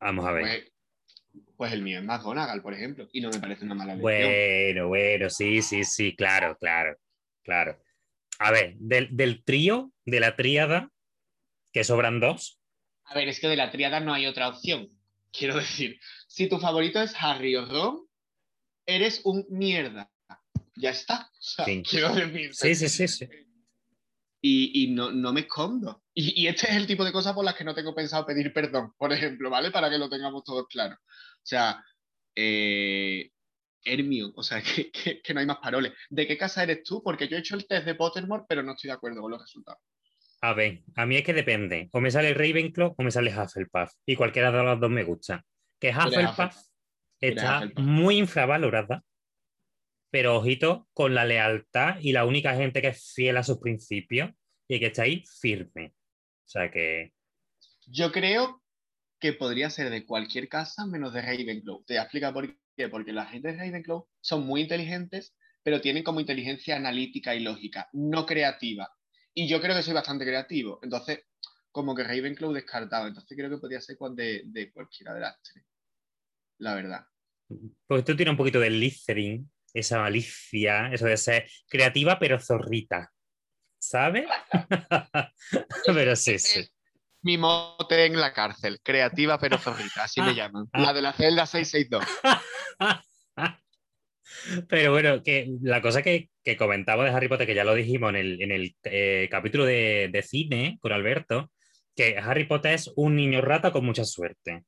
Vamos 0.00 0.26
a 0.26 0.32
ver. 0.32 0.42
Pues, 0.42 0.72
pues 1.56 1.72
el 1.72 1.82
mío 1.82 2.00
es 2.00 2.04
McGonagall, 2.04 2.60
por 2.60 2.74
ejemplo, 2.74 3.08
y 3.12 3.20
no 3.20 3.30
me 3.30 3.38
parece 3.38 3.64
una 3.64 3.74
mala 3.74 3.92
elección. 3.92 4.02
Bueno, 4.02 4.88
bueno, 4.88 5.30
sí, 5.30 5.62
sí, 5.62 5.84
sí, 5.84 6.16
claro, 6.16 6.56
claro, 6.58 6.96
claro. 7.44 7.80
A 8.40 8.50
ver, 8.50 8.74
del, 8.78 9.16
del 9.16 9.44
trío, 9.44 9.92
de 10.04 10.18
la 10.18 10.34
tríada, 10.34 10.90
que 11.72 11.84
sobran 11.84 12.18
dos, 12.18 12.60
A 13.12 13.14
ver, 13.14 13.28
es 13.28 13.38
que 13.40 13.48
de 13.48 13.56
la 13.56 13.70
tríada 13.70 14.00
no 14.00 14.12
hay 14.14 14.26
otra 14.26 14.48
opción. 14.48 14.88
Quiero 15.32 15.56
decir, 15.56 15.98
si 16.28 16.48
tu 16.48 16.58
favorito 16.58 17.00
es 17.00 17.14
Harry 17.18 17.56
o 17.56 17.66
Ron, 17.66 18.06
eres 18.86 19.20
un 19.24 19.46
mierda. 19.50 20.10
Ya 20.76 20.90
está. 20.90 21.30
O 21.42 21.44
sea, 21.44 21.64
Sí. 21.64 21.82
quiero 21.82 22.14
decir. 22.14 22.54
Sí, 22.54 22.74
sí, 22.74 22.88
sí, 22.88 23.08
sí. 23.08 23.28
Y, 24.40 24.84
y 24.84 24.90
no, 24.92 25.10
no 25.10 25.32
me 25.32 25.40
escondo. 25.40 26.02
Y, 26.14 26.40
y 26.42 26.46
este 26.46 26.68
es 26.70 26.76
el 26.76 26.86
tipo 26.86 27.04
de 27.04 27.12
cosas 27.12 27.32
por 27.34 27.44
las 27.44 27.54
que 27.56 27.64
no 27.64 27.74
tengo 27.74 27.94
pensado 27.94 28.24
pedir 28.26 28.52
perdón, 28.52 28.92
por 28.96 29.12
ejemplo, 29.12 29.50
¿vale? 29.50 29.70
Para 29.70 29.90
que 29.90 29.98
lo 29.98 30.08
tengamos 30.08 30.44
todos 30.44 30.66
claro. 30.68 30.94
O 30.94 31.44
sea, 31.44 31.84
eh, 32.36 33.30
Hermio, 33.84 34.32
o 34.36 34.42
sea, 34.42 34.62
que, 34.86 34.90
que- 34.92 35.20
que 35.20 35.34
no 35.34 35.40
hay 35.40 35.46
más 35.46 35.58
paroles. 35.58 35.92
¿De 36.10 36.26
qué 36.26 36.36
casa 36.38 36.62
eres 36.62 36.82
tú? 36.84 37.02
Porque 37.02 37.26
yo 37.28 37.36
he 37.36 37.40
hecho 37.40 37.56
el 37.56 37.66
test 37.66 37.84
de 37.86 37.94
Pottermore, 37.96 38.44
pero 38.48 38.62
no 38.62 38.72
estoy 38.72 38.88
de 38.88 38.94
acuerdo 38.94 39.20
con 39.20 39.30
los 39.32 39.40
resultados. 39.40 39.80
A 40.44 40.54
ver, 40.54 40.82
a 40.96 41.06
mí 41.06 41.16
es 41.16 41.22
que 41.22 41.32
depende. 41.32 41.88
O 41.92 42.00
me 42.00 42.10
sale 42.10 42.34
Ravenclaw 42.34 42.94
o 42.98 43.02
me 43.02 43.12
sale 43.12 43.30
Hufflepuff. 43.30 43.92
Y 44.04 44.16
cualquiera 44.16 44.50
de 44.50 44.62
los 44.62 44.80
dos 44.80 44.90
me 44.90 45.04
gusta. 45.04 45.44
Que 45.80 45.90
Hufflepuff 45.90 46.56
está 47.20 47.58
Hufflepuff. 47.58 47.84
muy 47.84 48.18
infravalorada. 48.18 49.04
Pero 50.10 50.36
ojito 50.36 50.88
con 50.92 51.14
la 51.14 51.24
lealtad 51.24 51.96
y 52.00 52.12
la 52.12 52.26
única 52.26 52.56
gente 52.56 52.82
que 52.82 52.88
es 52.88 53.12
fiel 53.14 53.36
a 53.36 53.44
sus 53.44 53.58
principios 53.58 54.30
y 54.68 54.80
que 54.80 54.86
está 54.86 55.02
ahí 55.02 55.22
firme. 55.40 55.94
O 56.44 56.48
sea 56.48 56.70
que, 56.70 57.12
Yo 57.86 58.10
creo 58.10 58.62
que 59.20 59.32
podría 59.32 59.70
ser 59.70 59.90
de 59.90 60.04
cualquier 60.04 60.48
casa 60.48 60.84
menos 60.86 61.14
de 61.14 61.22
Ravenclaw. 61.22 61.84
Te 61.84 61.94
voy 61.94 61.98
a 61.98 62.02
explicar 62.02 62.32
por 62.32 62.48
qué. 62.76 62.88
Porque 62.90 63.12
la 63.12 63.26
gente 63.26 63.52
de 63.52 63.58
Ravenclaw 63.58 64.08
son 64.20 64.44
muy 64.44 64.62
inteligentes, 64.62 65.36
pero 65.62 65.80
tienen 65.80 66.02
como 66.02 66.18
inteligencia 66.18 66.74
analítica 66.74 67.34
y 67.36 67.40
lógica, 67.40 67.88
no 67.92 68.26
creativa. 68.26 68.90
Y 69.34 69.48
yo 69.48 69.60
creo 69.60 69.74
que 69.74 69.82
soy 69.82 69.94
bastante 69.94 70.24
creativo. 70.24 70.78
Entonces, 70.82 71.20
como 71.72 71.94
que 71.94 72.04
Ravenclaw 72.04 72.52
descartado. 72.52 73.08
Entonces 73.08 73.36
creo 73.36 73.50
que 73.50 73.58
podría 73.58 73.80
ser 73.80 73.96
con 73.96 74.14
de, 74.14 74.42
de 74.44 74.70
cualquiera 74.70 75.14
de 75.14 75.20
las 75.20 75.42
tres. 75.42 75.64
La 76.58 76.74
verdad. 76.74 77.04
pues 77.86 78.04
tú 78.04 78.14
tienes 78.14 78.30
un 78.30 78.36
poquito 78.36 78.60
de 78.60 78.70
Littering, 78.70 79.50
esa 79.72 79.98
malicia, 79.98 80.92
eso 80.92 81.06
de 81.06 81.16
ser 81.16 81.50
creativa 81.68 82.18
pero 82.18 82.38
zorrita. 82.38 83.10
¿Sabes? 83.78 84.26
pero 85.86 86.14
sí, 86.14 86.38
sí. 86.38 86.68
Mi 87.22 87.38
mote 87.38 88.06
en 88.06 88.20
la 88.20 88.32
cárcel, 88.32 88.80
creativa 88.82 89.38
pero 89.38 89.58
zorrita, 89.58 90.04
así 90.04 90.20
me 90.20 90.34
llaman. 90.36 90.68
La 90.72 90.92
de 90.92 91.02
la 91.02 91.12
celda 91.12 91.46
662. 91.46 92.04
Pero 94.68 94.92
bueno, 94.92 95.22
que 95.22 95.48
la 95.62 95.80
cosa 95.82 96.02
que, 96.02 96.28
que 96.44 96.56
comentaba 96.56 97.04
de 97.04 97.10
Harry 97.10 97.28
Potter, 97.28 97.46
que 97.46 97.54
ya 97.54 97.64
lo 97.64 97.74
dijimos 97.74 98.10
en 98.10 98.16
el, 98.16 98.42
en 98.42 98.50
el 98.52 98.74
eh, 98.84 99.28
capítulo 99.30 99.64
de, 99.64 100.08
de 100.12 100.22
cine 100.22 100.78
con 100.80 100.92
Alberto, 100.92 101.50
que 101.94 102.16
Harry 102.18 102.44
Potter 102.44 102.74
es 102.74 102.90
un 102.96 103.16
niño 103.16 103.40
rata 103.40 103.70
con 103.72 103.84
mucha 103.84 104.04
suerte. 104.04 104.64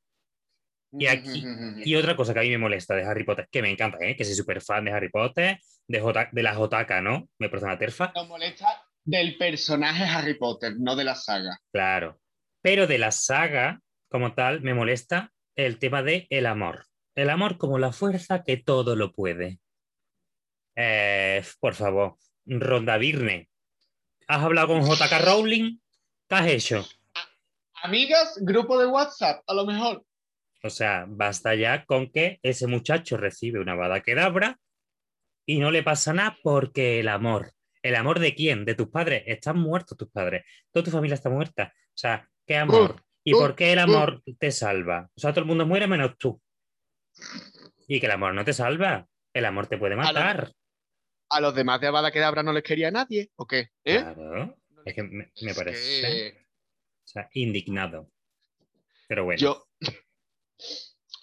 Y 0.96 1.06
aquí- 1.06 1.42
Y 1.84 1.94
otra 1.96 2.14
cosa 2.16 2.32
que 2.34 2.40
a 2.40 2.42
mí 2.42 2.50
me 2.50 2.58
molesta 2.58 2.94
de 2.94 3.02
Harry 3.04 3.24
Potter, 3.24 3.48
que 3.50 3.62
me 3.62 3.70
encanta, 3.70 3.98
¿eh? 4.00 4.14
que 4.16 4.24
soy 4.24 4.34
súper 4.34 4.60
fan 4.60 4.84
de 4.84 4.92
Harry 4.92 5.08
Potter, 5.08 5.58
de, 5.88 6.00
J- 6.00 6.28
de 6.30 6.42
la 6.42 6.54
JK, 6.54 7.00
¿no? 7.02 7.28
Me 7.38 7.48
parece 7.48 7.66
una 7.66 7.78
terfa. 7.78 8.12
Nos 8.14 8.28
molesta 8.28 8.66
del 9.04 9.36
personaje 9.36 10.04
Harry 10.04 10.34
Potter, 10.34 10.74
no 10.78 10.94
de 10.94 11.04
la 11.04 11.14
saga. 11.16 11.58
Claro. 11.72 12.20
Pero 12.62 12.86
de 12.86 12.98
la 12.98 13.10
saga, 13.10 13.80
como 14.08 14.34
tal, 14.34 14.60
me 14.62 14.72
molesta 14.72 15.32
el 15.56 15.78
tema 15.78 16.02
de 16.02 16.26
el 16.30 16.46
amor. 16.46 16.84
El 17.14 17.30
amor 17.30 17.58
como 17.58 17.78
la 17.78 17.92
fuerza 17.92 18.42
que 18.42 18.56
todo 18.56 18.96
lo 18.96 19.12
puede. 19.12 19.60
Eh, 20.76 21.42
por 21.60 21.74
favor, 21.74 22.16
Ronda 22.44 22.98
Virne. 22.98 23.48
¿Has 24.26 24.42
hablado 24.42 24.68
con 24.68 24.82
JK 24.82 25.24
Rowling? 25.24 25.78
¿Qué 26.28 26.34
has 26.34 26.46
hecho? 26.48 26.84
Amigas, 27.82 28.38
grupo 28.40 28.78
de 28.78 28.86
WhatsApp, 28.86 29.42
a 29.46 29.54
lo 29.54 29.66
mejor. 29.66 30.04
O 30.62 30.70
sea, 30.70 31.04
basta 31.06 31.54
ya 31.54 31.84
con 31.84 32.10
que 32.10 32.40
ese 32.42 32.66
muchacho 32.66 33.18
recibe 33.18 33.60
una 33.60 33.74
bada 33.74 34.00
quedabra 34.02 34.58
y 35.46 35.58
no 35.58 35.70
le 35.70 35.82
pasa 35.82 36.14
nada 36.14 36.38
porque 36.42 37.00
el 37.00 37.08
amor. 37.08 37.52
¿El 37.82 37.96
amor 37.96 38.18
de 38.18 38.34
quién? 38.34 38.64
¿De 38.64 38.74
tus 38.74 38.88
padres? 38.88 39.24
Están 39.26 39.58
muertos 39.58 39.98
tus 39.98 40.10
padres. 40.10 40.44
Toda 40.72 40.84
tu 40.84 40.90
familia 40.90 41.16
está 41.16 41.28
muerta. 41.28 41.74
O 41.74 41.96
sea, 41.96 42.26
¿qué 42.46 42.56
amor? 42.56 43.04
¿Y 43.22 43.34
uh, 43.34 43.38
por 43.38 43.54
qué 43.54 43.72
el 43.74 43.78
amor 43.78 44.22
te 44.38 44.50
salva? 44.50 45.10
O 45.14 45.20
sea, 45.20 45.32
todo 45.32 45.40
el 45.40 45.46
mundo 45.46 45.66
muere 45.66 45.86
menos 45.86 46.16
tú. 46.16 46.40
Y 47.86 48.00
que 48.00 48.06
el 48.06 48.12
amor 48.12 48.34
no 48.34 48.44
te 48.44 48.52
salva. 48.52 49.08
El 49.32 49.44
amor 49.44 49.66
te 49.66 49.78
puede 49.78 49.96
matar. 49.96 50.52
¿A 51.30 51.40
los 51.40 51.54
demás 51.54 51.80
de 51.80 51.88
Avada 51.88 52.12
Kedavra 52.12 52.42
no 52.42 52.52
les 52.52 52.62
quería 52.62 52.90
nadie? 52.90 53.30
¿O 53.36 53.46
qué? 53.46 53.70
¿Eh? 53.84 53.98
Claro. 53.98 54.56
Es 54.84 54.94
que 54.94 55.02
me, 55.02 55.30
me 55.42 55.50
Es 55.50 55.56
parece 55.56 56.00
que 56.02 56.46
o 57.04 57.06
sea, 57.06 57.28
indignado. 57.32 58.10
Pero 59.08 59.24
bueno. 59.24 59.38
Yo. 59.38 59.66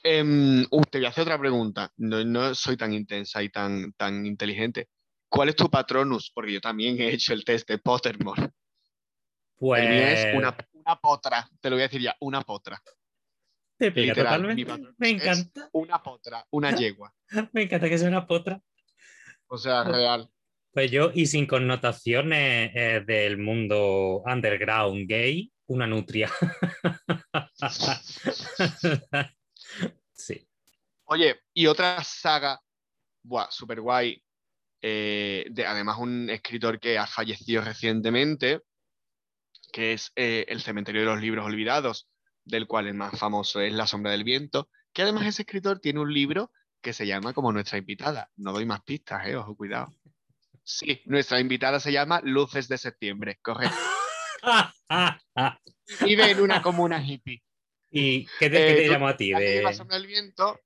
Em, 0.03 0.65
uh, 0.69 0.81
te 0.83 0.97
voy 0.97 1.05
a 1.05 1.09
hacer 1.09 1.23
otra 1.23 1.39
pregunta. 1.39 1.91
No, 1.97 2.23
no 2.23 2.55
soy 2.55 2.75
tan 2.75 2.93
intensa 2.93 3.41
y 3.43 3.49
tan, 3.49 3.93
tan 3.93 4.25
inteligente. 4.25 4.89
¿Cuál 5.29 5.49
es 5.49 5.55
tu 5.55 5.69
patronus? 5.69 6.31
Porque 6.33 6.53
yo 6.53 6.61
también 6.61 6.99
he 6.99 7.13
hecho 7.13 7.33
el 7.33 7.45
test 7.45 7.67
de 7.69 7.77
Pottermore. 7.77 8.49
pues 9.55 9.83
El 9.83 9.89
mío 9.89 10.07
es 10.07 10.35
una, 10.35 10.57
una 10.73 10.95
potra. 10.95 11.47
Te 11.61 11.69
lo 11.69 11.75
voy 11.75 11.83
a 11.83 11.87
decir 11.87 12.01
ya, 12.01 12.15
una 12.19 12.41
potra. 12.41 12.81
Te 13.81 13.91
pega 13.91 14.13
literal, 14.13 14.41
totalmente. 14.55 14.93
Me 14.99 15.09
es- 15.09 15.13
encanta. 15.23 15.69
Una 15.73 16.03
potra, 16.03 16.45
una 16.51 16.71
yegua. 16.75 17.11
Me 17.51 17.63
encanta 17.63 17.89
que 17.89 17.97
sea 17.97 18.07
una 18.09 18.27
potra. 18.27 18.61
O 19.47 19.57
sea, 19.57 19.83
real. 19.83 20.29
Pues 20.71 20.91
yo, 20.91 21.11
y 21.13 21.25
sin 21.25 21.47
connotaciones 21.47 22.71
eh, 22.75 23.03
del 23.05 23.37
mundo 23.39 24.21
underground 24.25 25.09
gay, 25.09 25.51
una 25.65 25.87
nutria. 25.87 26.31
sí. 30.13 30.47
Oye, 31.05 31.41
y 31.53 31.65
otra 31.65 32.01
saga, 32.03 32.61
buah, 33.23 33.47
súper 33.49 33.81
guay, 33.81 34.23
eh, 34.81 35.45
de, 35.49 35.65
además 35.65 35.97
un 35.99 36.29
escritor 36.29 36.79
que 36.79 36.97
ha 36.97 37.07
fallecido 37.07 37.63
recientemente, 37.63 38.61
que 39.73 39.93
es 39.93 40.11
eh, 40.15 40.45
El 40.47 40.61
cementerio 40.61 41.01
de 41.01 41.07
los 41.07 41.19
libros 41.19 41.45
olvidados, 41.45 42.07
del 42.45 42.67
cual 42.67 42.87
el 42.87 42.93
más 42.93 43.17
famoso 43.17 43.61
es 43.61 43.73
La 43.73 43.87
sombra 43.87 44.11
del 44.11 44.23
viento, 44.23 44.69
que 44.93 45.01
además 45.03 45.25
ese 45.27 45.43
escritor 45.43 45.79
tiene 45.79 45.99
un 45.99 46.13
libro 46.13 46.51
que 46.81 46.93
se 46.93 47.05
llama 47.05 47.33
como 47.33 47.51
nuestra 47.51 47.77
invitada. 47.77 48.29
No 48.35 48.51
doy 48.53 48.65
más 48.65 48.81
pistas, 48.81 49.27
eh, 49.27 49.35
ojo, 49.35 49.55
cuidado. 49.55 49.93
Sí, 50.63 51.01
nuestra 51.05 51.39
invitada 51.39 51.79
se 51.79 51.91
llama 51.91 52.21
Luces 52.23 52.67
de 52.67 52.77
Septiembre, 52.77 53.39
correcto. 53.41 53.75
Vive 56.05 56.31
en 56.31 56.39
una 56.41 56.61
comuna 56.61 57.03
hippie. 57.05 57.43
¿Y 57.91 58.25
qué 58.39 58.49
te, 58.49 58.57
qué 58.57 58.71
Eh, 58.71 58.75
te 58.77 58.87
llamo 58.89 59.07
a 59.07 59.17
ti? 59.17 59.31
La 59.31 59.39
de 59.39 59.73
sombra 59.73 59.97
del 59.97 60.07
viento. 60.07 60.59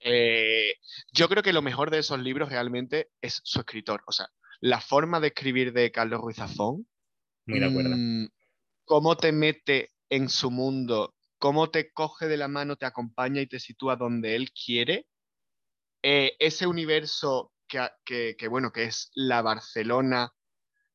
eh, 0.00 0.74
yo 1.12 1.28
creo 1.28 1.42
que 1.42 1.52
lo 1.52 1.62
mejor 1.62 1.90
de 1.90 1.98
esos 1.98 2.18
libros 2.20 2.50
realmente 2.50 3.10
es 3.20 3.40
su 3.44 3.60
escritor. 3.60 4.02
O 4.06 4.12
sea, 4.12 4.28
la 4.60 4.80
forma 4.80 5.20
de 5.20 5.28
escribir 5.28 5.72
de 5.72 5.90
Carlos 5.90 6.20
Ruiz 6.20 6.36
Zafón. 6.36 6.86
Muy 7.46 7.60
de 7.60 7.66
acuerdo. 7.66 7.90
mm, 7.96 8.28
cómo 8.84 9.16
te 9.16 9.32
mete 9.32 9.92
en 10.08 10.28
su 10.28 10.50
mundo, 10.50 11.14
cómo 11.38 11.70
te 11.70 11.92
coge 11.92 12.26
de 12.26 12.36
la 12.36 12.48
mano, 12.48 12.76
te 12.76 12.86
acompaña 12.86 13.40
y 13.40 13.46
te 13.46 13.60
sitúa 13.60 13.96
donde 13.96 14.36
él 14.36 14.50
quiere. 14.52 15.06
Eh, 16.02 16.36
ese 16.38 16.66
universo 16.66 17.52
que, 17.66 17.88
que- 18.04 18.36
que, 18.38 18.48
bueno, 18.48 18.70
que 18.70 18.84
es 18.84 19.10
la 19.14 19.42
Barcelona 19.42 20.32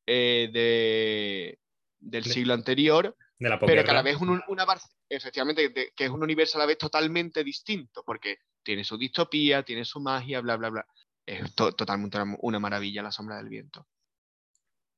eh, 0.06 0.50
de- 0.52 1.58
del 2.00 2.24
De- 2.24 2.30
siglo 2.30 2.54
anterior, 2.54 3.16
De 3.38 3.48
la 3.48 3.58
pero 3.60 3.84
que 3.84 3.90
a 3.90 3.94
la 3.94 4.02
vez 4.02 4.16
un, 4.20 4.42
una 4.48 4.66
efectivamente 5.08 5.68
de- 5.68 5.92
que 5.94 6.04
es 6.04 6.10
un 6.10 6.22
universo 6.22 6.58
a 6.58 6.60
la 6.60 6.66
vez 6.66 6.78
totalmente 6.78 7.44
distinto, 7.44 8.02
porque 8.04 8.38
tiene 8.64 8.84
su 8.84 8.96
distopía, 8.98 9.62
tiene 9.62 9.84
su 9.84 10.00
magia, 10.00 10.40
bla, 10.40 10.56
bla, 10.56 10.70
bla. 10.70 10.86
Es 11.26 11.54
to- 11.54 11.72
totalmente 11.72 12.20
una, 12.20 12.36
una 12.40 12.58
maravilla 12.58 13.02
La 13.02 13.12
sombra 13.12 13.36
del 13.36 13.48
viento. 13.48 13.86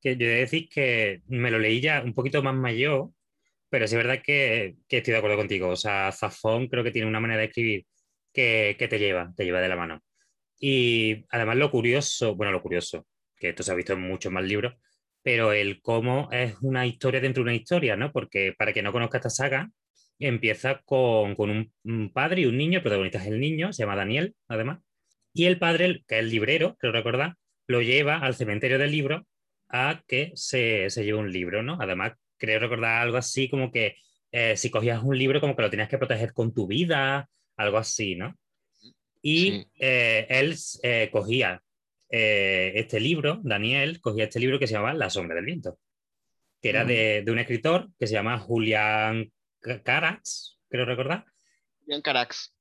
Que 0.01 0.17
yo 0.17 0.27
he 0.27 0.31
de 0.31 0.41
decir 0.41 0.69
que 0.69 1.23
me 1.27 1.51
lo 1.51 1.59
leí 1.59 1.81
ya 1.81 2.03
un 2.03 2.15
poquito 2.15 2.43
más 2.43 2.55
mayor, 2.55 3.11
pero 3.71 3.87
sí 3.87 3.95
es 3.95 4.05
verdad 4.05 4.23
que, 4.23 4.77
que 4.89 4.99
estoy 4.99 5.13
de 5.13 5.19
acuerdo 5.19 5.37
contigo. 5.37 5.69
O 5.69 5.77
sea, 5.77 6.13
Zafón 6.13 6.69
creo 6.69 6.85
que 6.85 6.91
tiene 6.91 7.09
una 7.09 7.21
manera 7.21 7.41
de 7.41 7.47
escribir 7.47 7.87
que, 8.33 8.77
que 8.79 8.89
te 8.89 8.99
lleva, 8.99 9.33
te 9.37 9.45
lleva 9.45 9.61
de 9.61 9.69
la 9.69 9.77
mano. 9.77 10.01
Y 10.59 11.25
además 11.31 11.57
lo 11.57 11.71
curioso, 11.71 12.35
bueno, 12.37 12.53
lo 12.53 12.63
curioso, 12.63 13.07
que 13.37 13.51
esto 13.51 13.63
se 13.63 13.73
ha 13.73 13.75
visto 13.75 13.93
en 13.95 14.03
muchos 14.03 14.33
más 14.33 14.45
libros, 14.45 14.75
pero 15.23 15.53
el 15.53 15.81
cómo 15.83 16.29
es 16.33 16.57
una 16.63 16.87
historia 16.87 17.21
dentro 17.21 17.43
de 17.43 17.51
una 17.51 17.57
historia, 17.57 17.97
¿no? 17.97 18.13
Porque 18.13 18.55
para 18.57 18.73
quien 18.73 18.85
no 18.85 18.93
conozca 18.93 19.19
esta 19.19 19.31
saga, 19.31 19.71
empieza 20.19 20.81
con, 20.85 21.35
con 21.35 21.51
un, 21.51 21.73
un 21.85 22.13
padre 22.13 22.43
y 22.43 22.47
un 22.47 22.57
niño, 22.57 22.79
el 22.79 22.83
protagonista 22.83 23.19
es 23.19 23.27
el 23.27 23.41
niño, 23.41 23.73
se 23.73 23.83
llama 23.83 23.97
Daniel, 23.97 24.35
además, 24.49 24.81
y 25.33 25.47
el 25.47 25.59
padre, 25.59 26.05
que 26.07 26.17
es 26.17 26.21
el 26.21 26.31
librero, 26.31 26.77
creo 26.79 26.93
recordar, 26.93 27.35
lo 27.67 27.83
lleva 27.83 28.19
al 28.19 28.35
cementerio 28.35 28.79
del 28.79 28.93
libro 28.93 29.27
a 29.69 30.03
que 30.07 30.31
se, 30.35 30.89
se 30.91 31.05
lleve 31.05 31.19
un 31.19 31.33
libro, 31.33 31.63
¿no? 31.63 31.77
Además, 31.81 32.13
creo 32.45 32.59
recordar 32.61 33.03
algo 33.03 33.17
así 33.17 33.49
como 33.49 33.71
que 33.71 33.97
eh, 34.33 34.57
si 34.57 34.71
cogías 34.71 35.03
un 35.03 35.17
libro 35.19 35.41
como 35.41 35.55
que 35.57 35.63
lo 35.63 35.71
tenías 35.71 35.89
que 35.89 35.99
proteger 35.99 36.33
con 36.33 36.53
tu 36.53 36.67
vida, 36.67 37.29
algo 37.57 37.79
así, 37.79 38.15
¿no? 38.17 38.37
Y 39.23 39.51
Sí. 39.51 39.67
eh, 39.79 40.27
él 40.29 40.55
eh, 40.83 41.09
cogía 41.11 41.63
eh, 42.11 42.73
este 42.77 43.01
libro, 43.01 43.41
Daniel 43.43 44.01
cogía 44.01 44.25
este 44.25 44.41
libro 44.41 44.59
que 44.59 44.67
se 44.67 44.75
llamaba 44.75 44.95
La 44.95 45.09
sombra 45.11 45.37
del 45.37 45.47
viento, 45.47 45.79
que 46.61 46.69
era 46.71 46.81
Ujú. 46.81 46.89
de, 46.89 47.23
de 47.25 47.33
un 47.33 47.39
escritor 47.39 47.89
que 47.99 48.07
se 48.07 48.13
llama 48.15 48.39
Julián 48.39 49.33
Ca- 49.61 49.83
Carax, 49.83 50.61
creo 50.69 50.85
recordar. 50.85 51.25
Ian 51.87 52.03
Carax. 52.03 52.55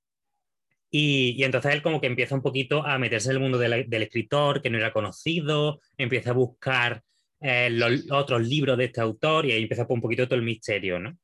Y, 0.90 1.36
y 1.38 1.44
entonces 1.44 1.74
él 1.74 1.82
como 1.82 2.00
que 2.00 2.08
empieza 2.08 2.36
un 2.36 2.42
poquito 2.44 2.86
a 2.86 3.00
meterse 3.00 3.30
en 3.30 3.36
el 3.38 3.42
mundo 3.42 3.58
de 3.58 3.68
la- 3.70 3.84
del 3.84 4.04
escritor, 4.04 4.62
que 4.62 4.70
no 4.70 4.78
era 4.78 4.94
conocido, 4.94 5.80
empieza 5.98 6.30
a 6.30 6.34
buscar 6.34 7.02
eh, 7.44 7.70
los 7.70 8.10
otros 8.12 8.48
libros 8.48 8.78
de 8.78 8.86
este 8.86 9.02
autor 9.02 9.46
y 9.46 9.52
ahí 9.52 9.62
empieza 9.64 9.86
un 9.90 10.02
poquito 10.02 10.26
todo 10.28 10.36
el 10.40 10.46
misterio, 10.46 11.00
¿no? 11.00 11.18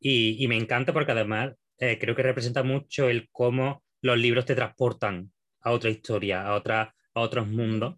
Y, 0.00 0.42
y 0.42 0.48
me 0.48 0.56
encanta 0.56 0.92
porque 0.92 1.12
además 1.12 1.54
eh, 1.78 1.98
creo 1.98 2.14
que 2.16 2.22
representa 2.22 2.62
mucho 2.62 3.08
el 3.08 3.28
cómo 3.30 3.84
los 4.02 4.18
libros 4.18 4.44
te 4.44 4.54
transportan 4.54 5.32
a 5.62 5.70
otra 5.70 5.90
historia, 5.90 6.46
a, 6.46 6.54
otra, 6.54 6.94
a 7.14 7.20
otros 7.20 7.46
mundos, 7.48 7.96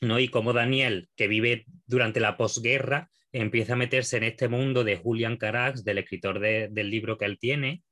¿no? 0.00 0.18
Y 0.18 0.28
cómo 0.28 0.52
Daniel, 0.52 1.08
que 1.16 1.28
vive 1.28 1.66
durante 1.86 2.20
la 2.20 2.36
posguerra, 2.36 3.10
empieza 3.32 3.74
a 3.74 3.76
meterse 3.76 4.16
en 4.16 4.24
este 4.24 4.48
mundo 4.48 4.82
de 4.82 4.96
Julian 4.96 5.36
Carax, 5.36 5.84
del 5.84 5.98
escritor 5.98 6.40
de- 6.40 6.68
del 6.70 6.90
libro 6.90 7.16
que 7.16 7.26
él 7.26 7.38
tiene, 7.38 7.82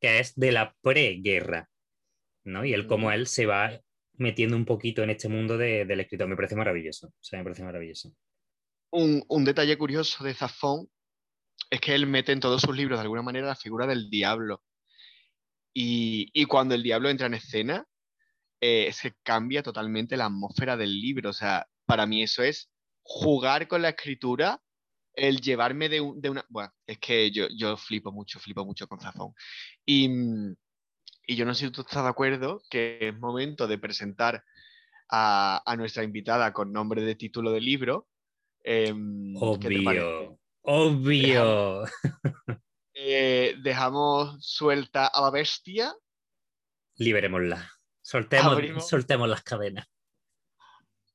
que 0.00 0.18
es 0.18 0.34
de 0.34 0.50
la 0.52 0.74
preguerra, 0.82 1.68
¿no? 2.44 2.64
Y 2.64 2.72
él 2.74 2.86
como 2.86 3.06
Ujú. 3.06 3.14
él 3.14 3.26
se 3.28 3.46
va 3.46 3.80
metiendo 4.18 4.56
un 4.56 4.64
poquito 4.64 5.02
en 5.02 5.10
este 5.10 5.28
mundo 5.28 5.56
de- 5.58 5.84
del 5.84 6.00
escritor. 6.00 6.28
Me 6.28 6.36
parece 6.36 6.56
maravilloso, 6.56 7.08
o 7.08 7.12
sea, 7.24 7.38
me 7.38 7.44
parece 7.44 7.62
maravilloso. 7.64 8.12
Un, 8.90 9.24
un 9.28 9.44
detalle 9.44 9.76
curioso 9.76 10.24
de 10.24 10.34
Zafón 10.34 10.88
es 11.70 11.80
que 11.80 11.94
él 11.94 12.06
mete 12.06 12.32
en 12.32 12.40
todos 12.40 12.62
sus 12.62 12.76
libros 12.76 12.98
de 12.98 13.02
alguna 13.02 13.22
manera 13.22 13.46
la 13.48 13.56
figura 13.56 13.86
del 13.86 14.08
diablo. 14.10 14.62
Y, 15.74 16.30
y 16.32 16.44
cuando 16.46 16.74
el 16.74 16.82
diablo 16.82 17.08
entra 17.10 17.26
en 17.26 17.34
escena, 17.34 17.86
eh, 18.60 18.90
se 18.92 19.14
cambia 19.22 19.62
totalmente 19.62 20.16
la 20.16 20.26
atmósfera 20.26 20.76
del 20.76 20.98
libro. 21.00 21.30
O 21.30 21.34
sea, 21.34 21.66
para 21.84 22.06
mí 22.06 22.22
eso 22.22 22.42
es 22.42 22.70
jugar 23.02 23.68
con 23.68 23.82
la 23.82 23.90
escritura, 23.90 24.60
el 25.14 25.40
llevarme 25.40 25.88
de, 25.88 26.00
un- 26.00 26.20
de 26.20 26.30
una... 26.30 26.44
Bueno, 26.48 26.72
es 26.86 26.98
que 26.98 27.30
yo, 27.30 27.46
yo 27.56 27.76
flipo 27.76 28.12
mucho, 28.12 28.38
flipo 28.40 28.64
mucho 28.64 28.86
con 28.86 29.00
Zafón. 29.00 29.32
Y, 29.84 30.08
mm, 30.08 30.56
y 31.26 31.36
yo 31.36 31.44
no 31.44 31.54
sé 31.54 31.66
si 31.66 31.72
tú 31.72 31.80
estás 31.82 32.04
de 32.04 32.08
acuerdo 32.08 32.62
que 32.70 32.98
es 33.00 33.18
momento 33.18 33.66
de 33.66 33.78
presentar 33.78 34.44
a, 35.08 35.62
a 35.64 35.76
nuestra 35.76 36.04
invitada 36.04 36.52
con 36.52 36.72
nombre 36.72 37.02
de 37.02 37.14
título 37.14 37.50
de 37.50 37.60
libro. 37.60 38.08
Em. 38.62 39.34
Obvio, 39.36 40.38
obvio. 40.62 41.84
Eh, 42.98 43.56
dejamos 43.62 44.44
suelta 44.44 45.06
a 45.06 45.20
la 45.20 45.30
bestia. 45.30 45.94
Liberémosla. 46.96 47.70
Soltemos, 48.00 48.52
Abrimos. 48.52 48.88
soltemos 48.88 49.28
las 49.28 49.42
cadenas. 49.42 49.86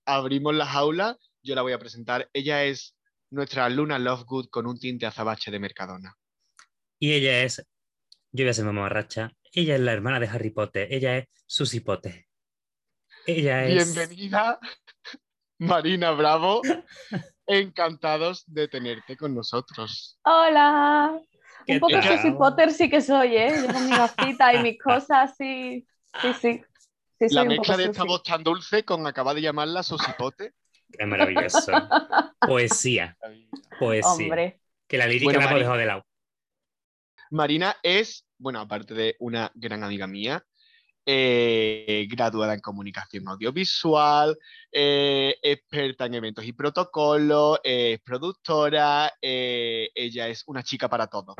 abrimos 0.06 0.54
la 0.54 0.66
jaula, 0.68 1.18
yo 1.42 1.56
la 1.56 1.64
voy 1.64 1.74
a 1.74 1.80
presentar. 1.80 2.30
Ella 2.34 2.66
es 2.66 2.96
nuestra 3.32 3.68
Luna 3.70 3.98
Lovegood 3.98 4.50
con 4.50 4.68
un 4.68 4.78
tinte 4.78 5.06
azabache 5.06 5.50
de 5.50 5.60
Mercadona. 5.60 6.16
Y 7.00 7.14
ella 7.14 7.42
es, 7.44 7.66
yo 8.32 8.46
voy 8.46 8.50
a 8.50 8.54
ser 8.54 8.66
mamarracha, 8.66 9.34
ella 9.52 9.76
es 9.76 9.82
la 9.82 9.92
hermana 9.92 10.20
de 10.20 10.28
Harry 10.28 10.52
Potter, 10.52 10.88
ella 10.90 11.18
es 11.18 11.28
Susie 11.46 11.82
Potter. 11.82 12.28
Ella 13.28 13.66
es... 13.66 13.94
Bienvenida, 13.94 14.60
Marina 15.60 16.12
Bravo. 16.12 16.62
Encantados 17.46 18.44
de 18.48 18.70
tenerte 18.70 19.18
con 19.18 19.36
nosotros. 19.36 20.18
Hola. 20.24 21.20
¿Qué 21.66 21.74
Un 21.74 21.80
poco? 21.82 22.02
Susie 22.02 22.32
Potter 22.32 22.72
sí 22.72 22.90
que 22.90 23.02
soy, 23.02 23.36
¿eh? 23.36 23.54
Yo 23.68 23.74
con 23.74 23.86
mi 23.86 23.92
gafita 23.96 24.54
y 24.54 24.64
mis 24.64 24.80
cosas, 24.84 25.36
sí. 25.38 25.86
Sí, 26.22 26.34
sí. 26.40 26.64
Sí, 27.20 27.36
La 27.36 27.44
mezcla 27.44 27.78
de 27.78 27.86
esta 27.86 28.04
voz 28.04 28.24
tan 28.24 28.44
dulce 28.44 28.84
con 28.84 29.06
acaba 29.06 29.34
de 29.34 29.42
llamarla 29.42 29.84
Susie 29.84 30.14
Potter. 30.18 30.54
Es 30.98 31.08
maravilloso. 31.08 31.72
Poesía, 32.40 33.18
poesía. 33.80 34.12
Hombre. 34.12 34.62
Que 34.88 34.98
la 34.98 35.08
lírica 35.08 35.26
Bueno, 35.26 35.40
la 35.40 35.46
hemos 35.46 35.60
dejado 35.60 35.78
de 35.78 35.86
lado. 35.86 36.06
Marina 37.32 37.78
es, 37.82 38.28
bueno, 38.38 38.60
aparte 38.60 38.94
de 38.94 39.16
una 39.20 39.52
gran 39.56 39.84
amiga 39.84 40.06
mía, 40.06 40.46
eh, 41.06 42.06
graduada 42.12 42.54
en 42.54 42.60
comunicación 42.60 43.28
audiovisual, 43.28 44.38
eh, 44.72 45.36
experta 45.42 46.06
en 46.06 46.16
eventos 46.16 46.46
y 46.46 46.54
protocolos, 46.54 47.60
eh, 47.64 47.94
es 47.94 48.02
productora, 48.02 49.14
ella 49.22 50.28
es 50.28 50.44
una 50.46 50.62
chica 50.62 50.90
para 50.90 51.08
todo. 51.08 51.36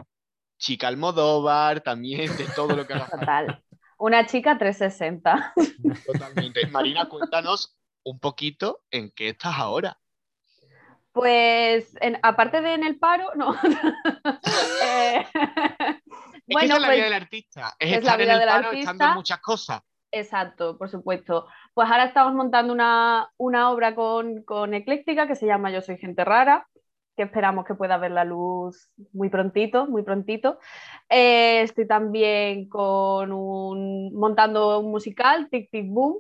Chica 0.58 0.88
Almodóvar, 0.88 1.82
también 1.82 2.36
de 2.38 2.46
todo 2.56 2.76
lo 2.76 2.88
que 2.88 2.94
haga. 2.94 3.08
Total. 3.08 3.64
Una 3.98 4.26
chica 4.26 4.58
360. 4.58 5.54
Totalmente. 6.06 6.66
Marina, 6.68 7.08
cuéntanos 7.08 7.78
un 8.04 8.20
poquito 8.20 8.84
en 8.90 9.12
qué 9.12 9.30
estás 9.30 9.56
ahora. 9.58 10.00
Pues, 11.14 11.96
en- 12.02 12.20
aparte 12.24 12.62
de 12.62 12.74
en 12.74 12.84
el 12.84 12.98
paro, 12.98 13.32
no. 13.36 13.56
Eh, 14.84 15.26
Es 16.48 16.58
que 16.58 16.66
esa 16.66 16.76
es 16.76 16.82
la 16.82 16.88
pues, 16.88 16.96
vida 16.98 17.04
del 17.06 17.14
artista, 17.14 17.74
es, 17.80 17.98
es 17.98 18.04
la 18.04 18.14
en 18.14 18.18
vida 18.20 18.34
el 18.34 18.40
del 18.40 18.48
paro 18.50 18.72
estando 18.72 18.80
en 18.82 18.88
artista. 18.88 19.14
muchas 19.14 19.40
cosas. 19.42 19.82
Exacto, 20.12 20.78
por 20.78 20.90
supuesto. 20.90 21.48
Pues 21.74 21.90
ahora 21.90 22.06
estamos 22.06 22.34
montando 22.34 22.74
una, 22.74 23.30
una 23.38 23.72
obra 23.72 23.96
con, 23.96 24.44
con 24.44 24.74
Ecléctica 24.74 25.28
que 25.28 25.36
se 25.36 25.46
llama 25.46 25.72
Yo 25.72 25.82
soy 25.82 25.98
gente 25.98 26.26
rara, 26.26 26.68
que 27.16 27.24
esperamos 27.24 27.64
que 27.64 27.76
pueda 27.76 27.98
ver 27.98 28.12
la 28.12 28.26
luz 28.26 28.90
muy 29.14 29.30
prontito, 29.30 29.86
muy 29.86 30.04
prontito. 30.04 30.60
Eh, 31.08 31.62
estoy 31.62 31.88
también 31.88 32.68
con 32.68 33.32
un, 33.32 34.14
montando 34.14 34.80
un 34.80 34.92
musical, 34.92 35.48
Tic 35.50 35.70
Tic 35.72 35.86
Boom, 35.90 36.18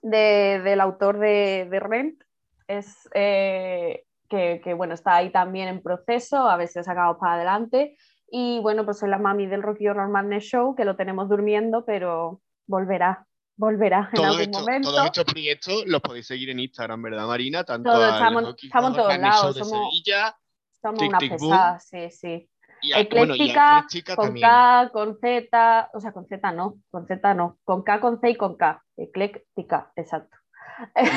de- 0.00 0.60
del 0.64 0.80
autor 0.80 1.18
de, 1.18 1.66
de 1.70 1.80
Rent. 1.80 2.22
Es, 2.66 3.10
eh, 3.12 4.04
que, 4.30 4.60
que, 4.64 4.72
bueno, 4.72 4.94
está 4.94 5.16
ahí 5.16 5.30
también 5.30 5.68
en 5.68 5.82
proceso, 5.82 6.48
a 6.48 6.56
ver 6.56 6.68
si 6.68 6.78
lo 6.78 6.84
sacamos 6.84 7.18
para 7.20 7.34
adelante. 7.34 7.96
Y 8.30 8.60
bueno, 8.60 8.84
pues 8.84 8.98
soy 9.00 9.10
la 9.10 9.18
mami 9.18 9.46
del 9.48 9.62
Rocky 9.62 9.88
Horror 9.88 10.08
Madness 10.08 10.44
Show, 10.44 10.74
que 10.76 10.84
lo 10.84 10.94
tenemos 10.96 11.28
durmiendo, 11.28 11.84
pero 11.84 12.40
volverá, 12.66 13.26
volverá 13.56 14.08
en 14.12 14.14
Todos 14.14 14.38
algún 14.38 14.50
momento. 14.52 14.88
todos 14.90 15.04
estos 15.06 15.24
proyectos 15.24 15.82
los 15.86 16.00
podéis 16.00 16.28
seguir 16.28 16.48
en 16.50 16.60
Instagram, 16.60 17.02
¿verdad, 17.02 17.26
Marina? 17.26 17.64
Tanto 17.64 17.90
Todo, 17.90 18.04
al 18.04 18.14
estamos- 18.14 18.44
Rocky 18.44 18.66
estamos 18.68 18.90
Horror 18.92 19.02
todos 19.02 19.08
Madness 19.18 19.30
lados, 19.34 19.42
Show 19.42 19.52
de 19.54 19.68
somos- 19.68 19.90
Sevilla 19.90 20.36
Somos 20.80 20.98
Tic 21.00 21.08
unas 21.08 21.18
Tic 21.20 21.30
Boom. 21.38 21.50
pesadas, 21.50 21.88
sí, 21.88 22.10
sí. 22.10 22.50
y, 22.82 22.92
a- 22.94 23.00
Ecléctica, 23.00 23.86
con 24.16 24.24
también. 24.26 24.48
K, 24.48 24.90
con 24.92 25.18
Z, 25.18 25.90
o 25.92 26.00
sea, 26.00 26.12
con 26.12 26.26
Z 26.26 26.52
no, 26.52 26.76
con 26.90 27.06
Z 27.06 27.34
no, 27.34 27.58
con 27.64 27.82
K, 27.82 28.00
con 28.00 28.20
C 28.20 28.30
y 28.30 28.36
con 28.36 28.56
K. 28.56 28.82
Ecléctica, 28.96 29.92
exacto. 29.96 30.38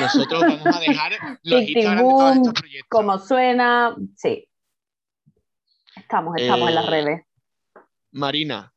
Nosotros 0.00 0.40
vamos 0.40 0.76
a 0.76 0.80
dejar 0.80 1.12
los 1.42 1.62
Instagram 1.62 2.04
de 2.04 2.10
todos 2.10 2.36
estos 2.36 2.52
proyectos. 2.54 2.88
Como 2.90 3.18
suena, 3.18 3.96
sí. 4.16 4.48
Estamos, 5.96 6.34
estamos 6.36 6.68
en 6.68 6.74
las 6.74 6.86
Eh, 6.86 6.90
redes. 6.90 7.22
Marina, 8.12 8.72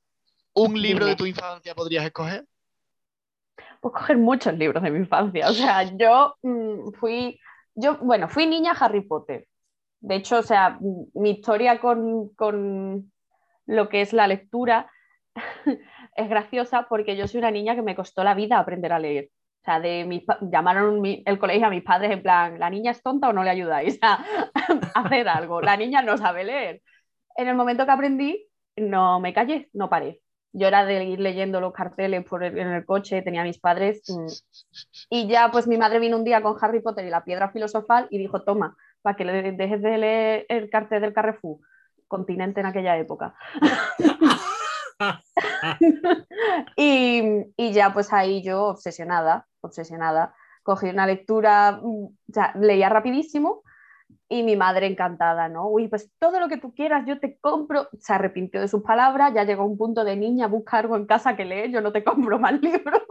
¿un 0.53 0.81
libro 0.81 1.05
Dime. 1.05 1.11
de 1.11 1.15
tu 1.15 1.25
infancia 1.25 1.75
podrías 1.75 2.05
escoger? 2.05 2.45
Pues 3.81 3.93
coger 3.93 4.17
muchos 4.17 4.53
libros 4.57 4.81
de 4.83 4.91
mi 4.91 4.99
infancia. 4.99 5.49
O 5.49 5.53
sea, 5.53 5.83
yo 5.95 6.35
mm, 6.41 6.91
fui, 6.99 7.39
yo, 7.75 7.97
bueno, 7.97 8.27
fui 8.27 8.47
niña 8.47 8.71
Harry 8.79 9.01
Potter. 9.01 9.47
De 9.99 10.15
hecho, 10.15 10.39
o 10.39 10.43
sea, 10.43 10.77
mm, 10.79 11.05
mi 11.15 11.31
historia 11.31 11.79
con, 11.79 12.29
con 12.35 13.11
lo 13.65 13.89
que 13.89 14.01
es 14.01 14.13
la 14.13 14.27
lectura 14.27 14.89
es 16.15 16.29
graciosa 16.29 16.87
porque 16.89 17.15
yo 17.15 17.27
soy 17.27 17.39
una 17.39 17.51
niña 17.51 17.75
que 17.75 17.81
me 17.83 17.95
costó 17.95 18.23
la 18.23 18.33
vida 18.33 18.57
aprender 18.57 18.93
a 18.93 18.99
leer. 18.99 19.29
Sea, 19.67 19.81
de 19.81 20.23
pa- 20.25 20.37
llamaron 20.49 21.01
mi- 21.01 21.21
el 21.25 21.37
colegio 21.37 21.67
a 21.67 21.69
mis 21.69 21.83
padres 21.83 22.11
en 22.11 22.23
plan, 22.23 22.57
¿la 22.57 22.69
niña 22.69 22.91
es 22.91 23.03
tonta 23.03 23.27
o 23.27 23.33
no 23.33 23.43
le 23.43 23.49
ayudáis 23.49 23.99
a 24.01 24.23
hacer 24.95 25.27
algo? 25.27 25.59
La 25.59 25.75
niña 25.75 26.01
no 26.01 26.17
sabe 26.17 26.45
leer. 26.45 26.81
En 27.35 27.49
el 27.49 27.55
momento 27.55 27.85
que 27.85 27.91
aprendí, 27.91 28.47
no 28.77 29.19
me 29.19 29.33
callé, 29.33 29.69
no 29.73 29.89
paré. 29.89 30.21
Yo 30.53 30.69
era 30.69 30.85
de 30.85 31.03
ir 31.03 31.19
leyendo 31.19 31.59
los 31.59 31.73
carteles 31.73 32.23
por 32.23 32.45
en 32.45 32.57
el 32.59 32.85
coche, 32.85 33.21
tenía 33.23 33.41
a 33.41 33.43
mis 33.43 33.59
padres. 33.59 34.03
mm, 34.07 34.27
Y 35.09 35.27
ya, 35.27 35.51
pues 35.51 35.67
mi 35.67 35.77
madre 35.77 35.99
vino 35.99 36.15
un 36.15 36.23
día 36.23 36.41
con 36.41 36.55
Harry 36.61 36.79
Potter 36.79 37.05
y 37.05 37.09
la 37.09 37.25
piedra 37.25 37.49
filosofal 37.51 38.07
y 38.09 38.19
dijo: 38.19 38.43
Toma, 38.43 38.73
para 39.01 39.17
que 39.17 39.25
le 39.25 39.51
dejes 39.51 39.81
de 39.81 39.97
leer 39.97 40.45
el 40.47 40.69
cartel 40.69 41.01
del 41.01 41.13
Carrefour, 41.13 41.59
continente 42.07 42.61
en 42.61 42.67
aquella 42.67 42.97
época. 42.97 43.35
Y, 46.77 47.23
y 47.55 47.73
ya 47.73 47.93
pues 47.93 48.13
ahí 48.13 48.43
yo 48.43 48.65
obsesionada, 48.65 49.47
obsesionada, 49.61 50.35
cogí 50.63 50.89
una 50.89 51.07
lectura, 51.07 51.79
mm, 51.81 52.05
o 52.05 52.13
sea, 52.33 52.53
leía 52.55 52.89
rapidísimo 52.89 53.63
y 54.29 54.43
mi 54.43 54.55
madre 54.55 54.87
encantada, 54.87 55.47
¿no? 55.47 55.69
Uy, 55.69 55.87
pues 55.87 56.11
todo 56.19 56.39
lo 56.39 56.49
que 56.49 56.57
tú 56.57 56.73
quieras, 56.73 57.05
yo 57.07 57.19
te 57.19 57.37
compro. 57.39 57.87
Se 57.99 58.13
arrepintió 58.13 58.59
de 58.59 58.67
sus 58.67 58.83
palabras, 58.83 59.33
ya 59.33 59.43
llegó 59.43 59.65
un 59.65 59.77
punto 59.77 60.03
de 60.03 60.15
niña, 60.15 60.47
busca 60.47 60.79
algo 60.79 60.95
en 60.95 61.05
casa 61.05 61.35
que 61.35 61.45
leer, 61.45 61.71
yo 61.71 61.81
no 61.81 61.91
te 61.91 62.03
compro 62.03 62.39
más 62.39 62.61
libros. 62.61 63.01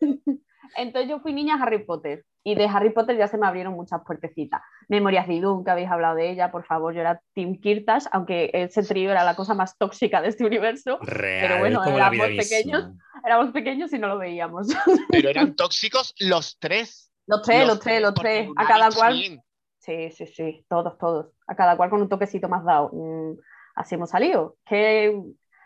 Entonces 0.76 1.10
yo 1.10 1.18
fui 1.18 1.32
niña 1.32 1.58
Harry 1.60 1.84
Potter 1.84 2.24
y 2.44 2.54
de 2.54 2.66
Harry 2.66 2.90
Potter 2.90 3.16
ya 3.16 3.26
se 3.26 3.36
me 3.36 3.46
abrieron 3.46 3.74
muchas 3.74 4.02
puertecitas. 4.06 4.62
Memorias 4.88 5.26
de 5.26 5.34
Idun, 5.34 5.64
que 5.64 5.70
habéis 5.72 5.90
hablado 5.90 6.14
de 6.14 6.30
ella, 6.30 6.52
por 6.52 6.64
favor, 6.64 6.94
yo 6.94 7.00
era 7.00 7.20
Tim 7.34 7.60
Kirtas, 7.60 8.08
aunque 8.12 8.50
ese 8.52 8.84
trío 8.84 9.10
era 9.10 9.24
la 9.24 9.34
cosa 9.34 9.54
más 9.54 9.76
tóxica 9.76 10.22
de 10.22 10.28
este 10.28 10.44
universo. 10.44 10.98
Real, 11.02 11.58
bueno, 11.58 11.82
como 11.82 11.98
la 11.98 12.08
vida 12.08 12.26
éramos 12.26 12.46
pequeños. 12.46 12.90
Éramos 13.24 13.50
pequeños 13.50 13.92
y 13.92 13.98
no 13.98 14.06
lo 14.06 14.18
veíamos. 14.18 14.68
Pero 15.10 15.28
eran 15.28 15.54
tóxicos 15.56 16.14
los 16.20 16.58
tres. 16.58 17.12
Los 17.26 17.42
tres, 17.42 17.66
los 17.66 17.80
tres, 17.80 18.00
los 18.00 18.14
tres. 18.14 18.48
A 18.56 18.66
cada 18.66 18.90
cual. 18.90 19.42
Sí, 19.80 20.10
sí, 20.10 20.26
sí, 20.26 20.64
todos, 20.68 20.98
todos. 20.98 21.32
A 21.46 21.56
cada 21.56 21.76
cual 21.76 21.88
con 21.88 22.02
un 22.02 22.08
toquecito 22.08 22.48
más 22.48 22.64
dado. 22.64 22.90
Mm, 22.92 23.38
así 23.74 23.94
hemos 23.94 24.10
salido. 24.10 24.56
Que 24.66 25.18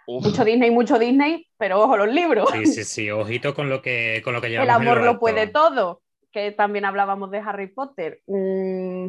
Uf, 0.07 0.25
mucho 0.25 0.45
Disney, 0.45 0.71
mucho 0.71 0.99
Disney, 0.99 1.49
pero 1.59 1.83
ojo 1.83 1.97
los 1.97 2.09
libros. 2.09 2.49
Sí, 2.53 2.67
sí, 2.67 2.85
sí, 2.85 3.11
ojito 3.11 3.55
con 3.55 3.69
lo 3.69 3.83
que, 3.83 4.23
con 4.25 4.33
lo 4.33 4.41
que 4.41 4.47
El 4.49 4.53
llevamos 4.53 4.83
en 4.83 4.89
amor 4.89 5.05
lo 5.05 5.19
puede 5.19 5.49
todo. 5.49 6.03
Que 6.31 6.53
también 6.53 6.85
hablábamos 6.85 7.31
de 7.31 7.39
Harry 7.39 7.69
Potter. 7.69 8.21
Mm, 8.27 9.09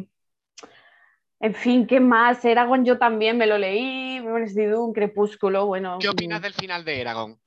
En 1.38 1.54
fin, 1.54 1.86
¿qué 1.86 2.00
más? 2.00 2.44
Eragon 2.44 2.84
yo 2.84 2.98
también 2.98 3.38
me 3.38 3.46
lo 3.46 3.58
leí. 3.58 4.20
Memorias 4.20 4.54
de 4.54 4.64
Idun, 4.64 4.92
Crepúsculo, 4.92 5.66
bueno. 5.66 5.98
¿Qué 6.00 6.08
opinas 6.08 6.40
mm. 6.40 6.42
del 6.42 6.54
final 6.54 6.84
de 6.84 7.00
Eragon? 7.00 7.38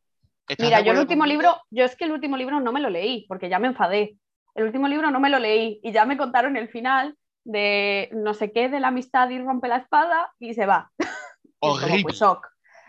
¿Estás 0.47 0.65
Mira, 0.65 0.77
de 0.77 0.85
yo 0.85 0.91
el 0.93 0.99
último 0.99 1.25
libro, 1.25 1.61
yo 1.69 1.83
es 1.83 1.95
que 1.97 2.05
el 2.05 2.11
último 2.13 2.37
libro 2.37 2.59
no 2.61 2.71
me 2.71 2.79
lo 2.79 2.89
leí, 2.89 3.25
porque 3.27 3.49
ya 3.49 3.59
me 3.59 3.67
enfadé. 3.67 4.17
El 4.55 4.63
último 4.63 4.87
libro 4.87 5.11
no 5.11 5.19
me 5.19 5.29
lo 5.29 5.39
leí 5.39 5.79
y 5.83 5.91
ya 5.91 6.05
me 6.05 6.17
contaron 6.17 6.55
el 6.55 6.69
final 6.69 7.15
de 7.49 8.09
no 8.13 8.33
sé 8.33 8.51
qué 8.51 8.69
de 8.69 8.79
la 8.79 8.89
amistad 8.89 9.29
y 9.29 9.39
rompe 9.39 9.67
la 9.67 9.77
espada 9.77 10.31
y 10.39 10.53
se 10.53 10.65
va. 10.65 10.91
Y 11.61 11.67
es 11.71 11.79
como, 11.81 11.87
Horrible. 11.87 12.03
pues, 12.03 12.15
shock. 12.15 12.47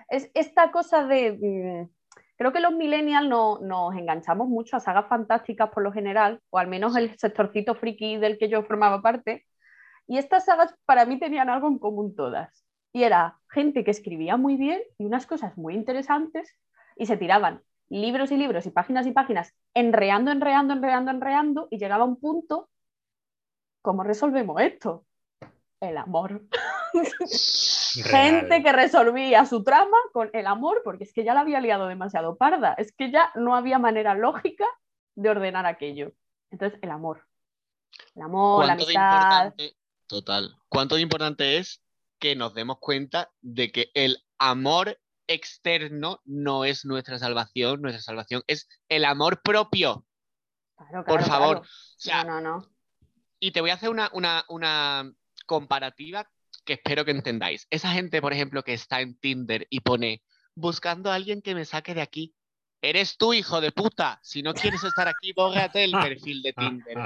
Es 0.08 0.30
esta 0.32 0.70
cosa 0.70 1.04
de. 1.04 1.32
mm, 1.32 1.90
creo 2.36 2.52
que 2.52 2.60
los 2.60 2.72
millennials 2.72 3.28
no, 3.28 3.58
nos 3.58 3.96
enganchamos 3.96 4.46
mucho 4.46 4.76
a 4.76 4.80
sagas 4.80 5.08
fantásticas 5.08 5.70
por 5.70 5.82
lo 5.82 5.90
general, 5.90 6.40
o 6.50 6.58
al 6.58 6.68
menos 6.68 6.94
el 6.94 7.18
sectorcito 7.18 7.74
friki 7.74 8.16
del 8.18 8.38
que 8.38 8.48
yo 8.48 8.62
formaba 8.62 9.02
parte. 9.02 9.44
Y 10.06 10.18
estas 10.18 10.44
sagas 10.44 10.72
para 10.84 11.04
mí 11.04 11.18
tenían 11.18 11.50
algo 11.50 11.66
en 11.66 11.80
común 11.80 12.14
todas. 12.14 12.64
Y 12.92 13.02
era 13.02 13.38
gente 13.50 13.82
que 13.82 13.90
escribía 13.90 14.36
muy 14.36 14.56
bien 14.56 14.80
y 14.98 15.04
unas 15.04 15.26
cosas 15.26 15.56
muy 15.58 15.74
interesantes 15.74 16.56
y 16.96 17.06
se 17.06 17.16
tiraban 17.16 17.62
libros 17.88 18.30
y 18.30 18.36
libros 18.36 18.66
y 18.66 18.70
páginas 18.70 19.06
y 19.06 19.12
páginas 19.12 19.52
enreando, 19.74 20.30
enreando, 20.30 20.74
enreando, 20.74 21.10
enreando 21.10 21.68
y 21.70 21.78
llegaba 21.78 22.04
un 22.04 22.20
punto, 22.20 22.68
¿cómo 23.82 24.02
resolvemos 24.02 24.60
esto? 24.60 25.06
El 25.80 25.96
amor. 25.96 26.42
Gente 27.92 28.62
que 28.62 28.72
resolvía 28.72 29.46
su 29.46 29.64
trama 29.64 29.96
con 30.12 30.30
el 30.32 30.46
amor 30.46 30.82
porque 30.84 31.04
es 31.04 31.12
que 31.12 31.24
ya 31.24 31.34
la 31.34 31.40
había 31.40 31.60
liado 31.60 31.86
demasiado 31.86 32.36
parda, 32.36 32.74
es 32.74 32.92
que 32.92 33.10
ya 33.10 33.30
no 33.34 33.56
había 33.56 33.78
manera 33.78 34.14
lógica 34.14 34.66
de 35.14 35.30
ordenar 35.30 35.66
aquello. 35.66 36.12
Entonces, 36.50 36.78
el 36.82 36.90
amor. 36.90 37.26
El 38.14 38.22
amor, 38.22 38.66
la 38.66 38.76
¿Cuánto 38.76 38.86
de 38.86 38.96
amistad. 38.96 39.54
total, 40.06 40.56
cuánto 40.68 40.94
de 40.96 41.02
importante 41.02 41.58
es 41.58 41.82
que 42.18 42.36
nos 42.36 42.54
demos 42.54 42.78
cuenta 42.78 43.30
de 43.40 43.72
que 43.72 43.90
el 43.94 44.18
amor 44.38 44.98
externo 45.26 46.20
no 46.24 46.64
es 46.64 46.84
nuestra 46.84 47.18
salvación, 47.18 47.80
nuestra 47.80 48.02
salvación 48.02 48.42
es 48.46 48.68
el 48.88 49.04
amor 49.04 49.42
propio. 49.42 50.04
Claro, 50.76 51.04
Por 51.04 51.22
favor. 51.22 51.60
claro. 51.60 51.60
O 51.60 51.64
sea, 51.96 52.24
No, 52.24 52.40
no, 52.40 52.58
no. 52.58 52.79
Y 53.40 53.50
te 53.52 53.60
voy 53.60 53.70
a 53.70 53.74
hacer 53.74 53.88
una, 53.88 54.10
una, 54.12 54.44
una 54.48 55.10
comparativa 55.46 56.30
que 56.64 56.74
espero 56.74 57.04
que 57.04 57.10
entendáis. 57.10 57.66
Esa 57.70 57.90
gente, 57.92 58.20
por 58.20 58.32
ejemplo, 58.32 58.62
que 58.62 58.74
está 58.74 59.00
en 59.00 59.18
Tinder 59.18 59.66
y 59.70 59.80
pone 59.80 60.22
buscando 60.54 61.10
a 61.10 61.14
alguien 61.14 61.40
que 61.42 61.54
me 61.54 61.64
saque 61.64 61.94
de 61.94 62.02
aquí. 62.02 62.34
Eres 62.82 63.16
tú, 63.16 63.32
hijo 63.34 63.60
de 63.60 63.72
puta. 63.72 64.20
Si 64.22 64.42
no 64.42 64.54
quieres 64.54 64.84
estar 64.84 65.08
aquí, 65.08 65.32
bórrate 65.32 65.84
el 65.84 65.92
perfil 65.92 66.42
de 66.42 66.52
Tinder. 66.52 66.96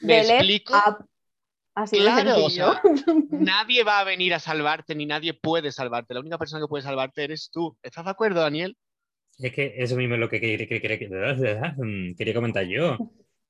¿Me 0.00 0.14
Delete 0.16 0.34
explico? 0.36 0.74
up. 0.74 1.06
Así 1.74 1.98
Claro, 1.98 2.24
de 2.24 2.32
o 2.32 2.50
sencillo. 2.50 2.80
Nadie 3.30 3.84
va 3.84 4.00
a 4.00 4.04
venir 4.04 4.34
a 4.34 4.40
salvarte, 4.40 4.94
ni 4.94 5.06
nadie 5.06 5.34
puede 5.34 5.70
salvarte. 5.70 6.14
La 6.14 6.20
única 6.20 6.36
persona 6.36 6.60
que 6.60 6.68
puede 6.68 6.82
salvarte 6.82 7.22
eres 7.24 7.48
tú. 7.52 7.76
¿Estás 7.82 8.04
de 8.04 8.10
acuerdo, 8.10 8.40
Daniel? 8.40 8.76
Es 9.38 9.52
que 9.52 9.74
eso 9.76 9.96
mismo 9.96 10.14
es 10.14 10.20
lo 10.20 10.28
que 10.28 10.40
quería, 10.40 10.66
quería- 10.66 10.98
quería- 10.98 11.76
quería 12.16 12.34
comentar 12.34 12.64
yo. 12.64 12.98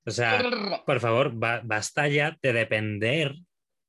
O 0.07 0.11
sea, 0.11 0.43
por 0.87 1.01
favor, 1.01 1.33
ba- 1.35 1.61
basta 1.65 2.09
ya 2.09 2.37
de 2.43 2.53
depender 2.53 3.35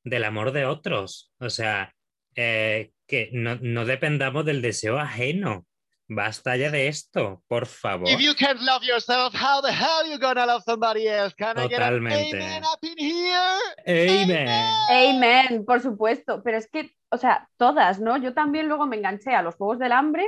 del 0.04 0.24
amor 0.24 0.52
de 0.52 0.66
otros. 0.66 1.32
O 1.40 1.50
sea, 1.50 1.94
eh, 2.36 2.92
que 3.08 3.30
no, 3.34 3.58
no 3.62 3.86
dependamos 3.86 4.46
del 4.46 4.62
deseo 4.62 5.00
ajeno. 5.00 5.66
Basta 6.14 6.58
ya 6.58 6.70
de 6.72 6.90
esto, 6.90 7.42
por 7.48 7.66
favor. 7.66 8.10
If 8.10 8.20
you 8.20 8.34
can't 8.38 8.60
love 8.60 8.84
yourself, 8.84 9.34
how 9.34 9.62
the 9.62 9.72
hell 9.72 10.12
you 10.12 10.20
gonna 10.20 10.46
love 10.46 10.62
somebody 10.66 11.08
else? 11.08 11.34
Can 11.36 11.58
I 11.58 11.70
get 11.70 11.80
an 11.80 11.80
Totalmente. 11.80 12.36
amen 12.38 12.64
up 12.66 12.80
in 12.82 12.98
here? 12.98 14.22
Amen. 14.24 14.48
Amen, 14.90 15.66
por 15.66 15.80
supuesto. 15.80 16.44
Pero 16.44 16.58
es 16.58 16.68
que, 16.70 16.92
o 17.10 17.18
sea, 17.18 17.48
todas, 17.56 18.02
¿no? 18.02 18.18
Yo 18.18 18.34
también 18.34 18.68
luego 18.68 18.86
me 18.88 18.98
enganché 18.98 19.34
a 19.34 19.42
los 19.42 19.56
Juegos 19.56 19.80
del 19.80 19.94
Hambre 19.94 20.28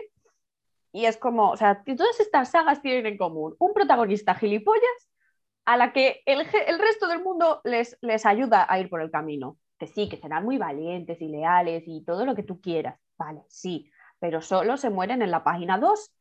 y 0.93 1.03
es 1.05 1.17
como, 1.17 1.49
o 1.51 1.57
sea, 1.57 1.83
todas 1.83 2.17
estas 2.21 2.51
sagas 2.51 2.81
tienen 2.81 3.05
en 3.05 3.17
común 3.17 3.53
un 3.59 3.73
protagonista 3.73 4.35
gilipollas 4.35 5.09
a 5.65 5.77
la 5.77 5.93
que 5.93 6.21
el, 6.25 6.41
el 6.67 6.79
resto 6.79 7.07
del 7.07 7.23
mundo 7.23 7.61
les, 7.63 7.97
les 8.01 8.25
ayuda 8.25 8.65
a 8.67 8.79
ir 8.79 8.89
por 8.89 9.01
el 9.01 9.11
camino. 9.11 9.57
Que 9.79 9.87
sí, 9.87 10.07
que 10.07 10.17
serán 10.17 10.45
muy 10.45 10.57
valientes 10.57 11.21
y 11.21 11.27
leales 11.27 11.83
y 11.87 12.03
todo 12.05 12.25
lo 12.25 12.35
que 12.35 12.43
tú 12.43 12.61
quieras. 12.61 12.99
Vale, 13.17 13.41
sí, 13.47 13.89
pero 14.19 14.41
solo 14.41 14.77
se 14.77 14.89
mueren 14.89 15.21
en 15.21 15.31
la 15.31 15.43
página 15.43 15.77
2. 15.77 16.15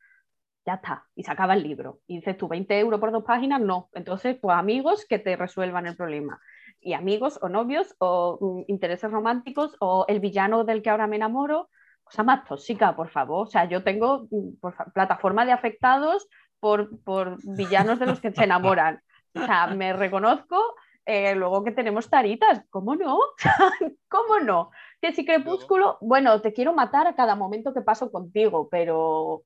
Ya 0.65 0.75
está, 0.75 1.07
y 1.15 1.25
se 1.25 1.31
acaba 1.33 1.55
el 1.55 1.63
libro. 1.63 2.01
Y 2.07 2.17
dices 2.17 2.37
tú, 2.37 2.49
20 2.49 2.79
euros 2.79 3.01
por 3.01 3.11
dos 3.11 3.25
páginas, 3.25 3.61
no. 3.61 3.89
Entonces, 3.95 4.37
pues 4.41 4.57
amigos 4.57 5.07
que 5.09 5.19
te 5.19 5.37
resuelvan 5.37 5.87
el 5.87 5.97
problema 5.97 6.41
y 6.83 6.95
amigos 6.95 7.39
o 7.41 7.49
novios 7.49 7.95
o 7.99 8.39
mm, 8.41 8.71
intereses 8.71 9.11
románticos 9.11 9.77
o 9.81 10.05
el 10.09 10.21
villano 10.21 10.65
del 10.65 10.83
que 10.83 10.91
ahora 10.91 11.07
me 11.07 11.17
enamoro, 11.17 11.71
cosa 12.03 12.23
más 12.23 12.45
tóxica, 12.45 12.95
por 12.97 13.09
favor. 13.09 13.47
O 13.47 13.51
sea, 13.51 13.65
yo 13.65 13.83
tengo 13.83 14.27
mm, 14.31 14.91
plataforma 14.93 15.45
de 15.45 15.53
afectados 15.53 16.29
por, 16.61 17.01
por 17.03 17.39
villanos 17.43 17.99
de 17.99 18.07
los 18.07 18.21
que 18.21 18.33
se 18.33 18.45
enamoran. 18.45 19.01
O 19.35 19.45
sea, 19.47 19.67
me 19.69 19.93
reconozco. 19.93 20.57
eh, 21.05 21.35
luego 21.35 21.65
que 21.65 21.73
tenemos 21.73 22.09
taritas, 22.09 22.63
¿cómo 22.71 22.95
no? 22.97 23.19
¿Cómo 24.09 24.39
no? 24.41 24.71
Que 25.01 25.13
si 25.13 25.25
crepúsculo, 25.25 25.99
bueno, 26.01 26.41
te 26.41 26.53
quiero 26.53 26.73
matar 26.75 27.07
a 27.09 27.15
cada 27.17 27.35
momento 27.35 27.75
que 27.75 27.81
paso 27.83 28.11
contigo, 28.13 28.69
pero, 28.71 29.43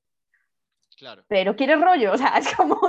Claro. 0.97 1.23
pero 1.27 1.55
quieres 1.55 1.79
rollo, 1.79 2.13
o 2.13 2.17
sea, 2.17 2.37
es 2.37 2.55
como... 2.55 2.79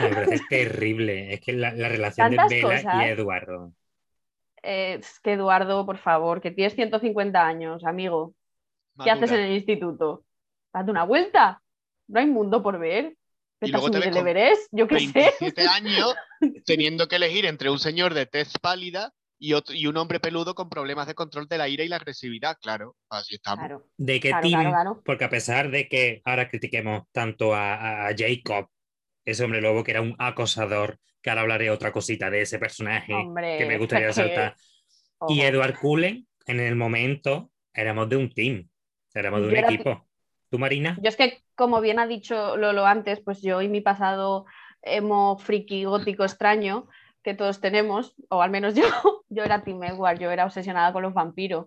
Me 0.00 0.08
parece 0.10 0.40
terrible. 0.48 1.32
Es 1.34 1.40
que 1.40 1.52
la, 1.52 1.72
la 1.72 1.88
relación 1.88 2.30
de 2.30 2.36
Bella 2.48 2.62
cosas. 2.62 2.94
y 2.94 3.08
Eduardo. 3.08 3.72
Eh, 4.62 4.94
es 5.00 5.20
que 5.20 5.34
Eduardo, 5.34 5.84
por 5.86 5.98
favor, 5.98 6.40
que 6.40 6.50
tienes 6.50 6.74
150 6.74 7.46
años, 7.46 7.84
amigo. 7.84 8.34
¿Qué 9.02 9.10
haces 9.10 9.30
en 9.30 9.40
el 9.40 9.52
instituto? 9.52 10.24
Date 10.72 10.90
una 10.90 11.04
vuelta. 11.04 11.62
No 12.08 12.18
hay 12.20 12.26
mundo 12.26 12.62
por 12.62 12.78
ver. 12.78 13.16
Y 13.60 13.66
¿Te 13.66 13.72
luego 13.72 13.90
te 13.90 13.98
ves 13.98 14.06
el 14.08 14.12
con 14.14 14.20
Everest? 14.28 14.68
Yo 14.70 14.86
qué 14.86 15.00
sé. 15.00 15.12
27 15.12 15.62
años 15.66 16.14
teniendo 16.66 17.08
que 17.08 17.16
elegir 17.16 17.44
entre 17.46 17.70
un 17.70 17.78
señor 17.78 18.14
de 18.14 18.26
tez 18.26 18.52
pálida 18.60 19.12
y, 19.40 19.52
otro, 19.54 19.74
y 19.74 19.86
un 19.86 19.96
hombre 19.96 20.20
peludo 20.20 20.54
con 20.54 20.68
problemas 20.68 21.06
de 21.06 21.14
control 21.14 21.48
de 21.48 21.58
la 21.58 21.68
ira 21.68 21.82
y 21.84 21.88
la 21.88 21.96
agresividad. 21.96 22.56
Claro, 22.60 22.96
así 23.10 23.34
estamos. 23.34 23.60
Claro. 23.66 23.88
¿De 23.96 24.20
qué 24.20 24.28
Claro, 24.30 24.42
team? 24.48 24.60
claro, 24.60 24.70
claro. 24.70 25.02
Porque 25.04 25.24
a 25.24 25.30
pesar 25.30 25.70
de 25.70 25.88
que 25.88 26.22
ahora 26.24 26.48
critiquemos 26.48 27.02
tanto 27.12 27.54
a, 27.54 28.06
a- 28.08 28.14
Jacob, 28.16 28.68
ese 29.24 29.44
hombre 29.44 29.60
lobo 29.60 29.82
que 29.84 29.90
era 29.92 30.00
un 30.02 30.14
acosador, 30.18 30.98
que 31.20 31.30
ahora 31.30 31.42
hablaré 31.42 31.70
otra 31.70 31.92
cosita 31.92 32.30
de 32.30 32.42
ese 32.42 32.58
personaje 32.58 33.12
Hombre, 33.12 33.58
que 33.58 33.66
me 33.66 33.76
gustaría 33.78 34.06
resaltar, 34.08 34.54
ojo. 35.18 35.32
y 35.34 35.40
Edward 35.42 35.76
Cullen, 35.78 36.26
en 36.46 36.60
el 36.60 36.76
momento, 36.76 37.50
éramos 37.74 38.08
de 38.08 38.16
un 38.16 38.32
team, 38.32 38.68
éramos 39.14 39.40
de 39.40 39.46
un 39.48 39.52
Yo 39.52 39.58
era- 39.58 39.68
equipo. 39.68 40.07
¿Tú, 40.50 40.58
Marina? 40.58 40.96
Yo 41.02 41.08
es 41.08 41.16
que, 41.16 41.42
como 41.54 41.80
bien 41.80 41.98
ha 41.98 42.06
dicho 42.06 42.56
Lolo 42.56 42.86
antes, 42.86 43.20
pues 43.20 43.42
yo 43.42 43.60
y 43.62 43.68
mi 43.68 43.80
pasado 43.80 44.46
emo 44.82 45.38
friki 45.38 45.84
gótico 45.84 46.24
extraño 46.24 46.88
que 47.22 47.34
todos 47.34 47.60
tenemos, 47.60 48.14
o 48.30 48.40
al 48.42 48.50
menos 48.50 48.74
yo, 48.74 48.84
yo 49.28 49.44
era 49.44 49.62
Team 49.62 49.82
Edward, 49.84 50.18
yo 50.18 50.30
era 50.30 50.44
obsesionada 50.46 50.92
con 50.92 51.02
los 51.02 51.12
vampiros. 51.14 51.66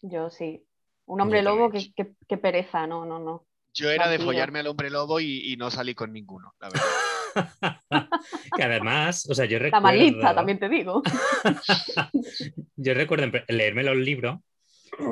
Yo 0.00 0.30
sí. 0.30 0.64
Un 1.06 1.20
hombre 1.20 1.42
lobo 1.42 1.70
que, 1.70 1.92
que- 1.94 2.14
que 2.28 2.36
pereza, 2.38 2.86
no, 2.86 3.04
no, 3.04 3.18
no. 3.18 3.44
Yo 3.74 3.90
era 3.90 4.08
de 4.08 4.18
follarme 4.18 4.60
al 4.60 4.66
hombre 4.66 4.90
lobo 4.90 5.18
y, 5.20 5.52
y 5.52 5.56
no 5.56 5.70
salí 5.70 5.94
con 5.94 6.12
ninguno, 6.12 6.54
la 6.60 6.68
verdad. 6.68 8.10
que 8.56 8.62
además, 8.62 9.26
o 9.30 9.34
sea, 9.34 9.46
yo 9.46 9.58
La 9.58 9.64
recuerdo. 9.64 9.82
malista, 9.86 10.34
también 10.34 10.58
te 10.58 10.68
digo. 10.68 11.02
Yo 12.76 12.94
recuerdo 12.94 13.26
leerme 13.48 13.82
los 13.82 13.96
libros 13.96 14.40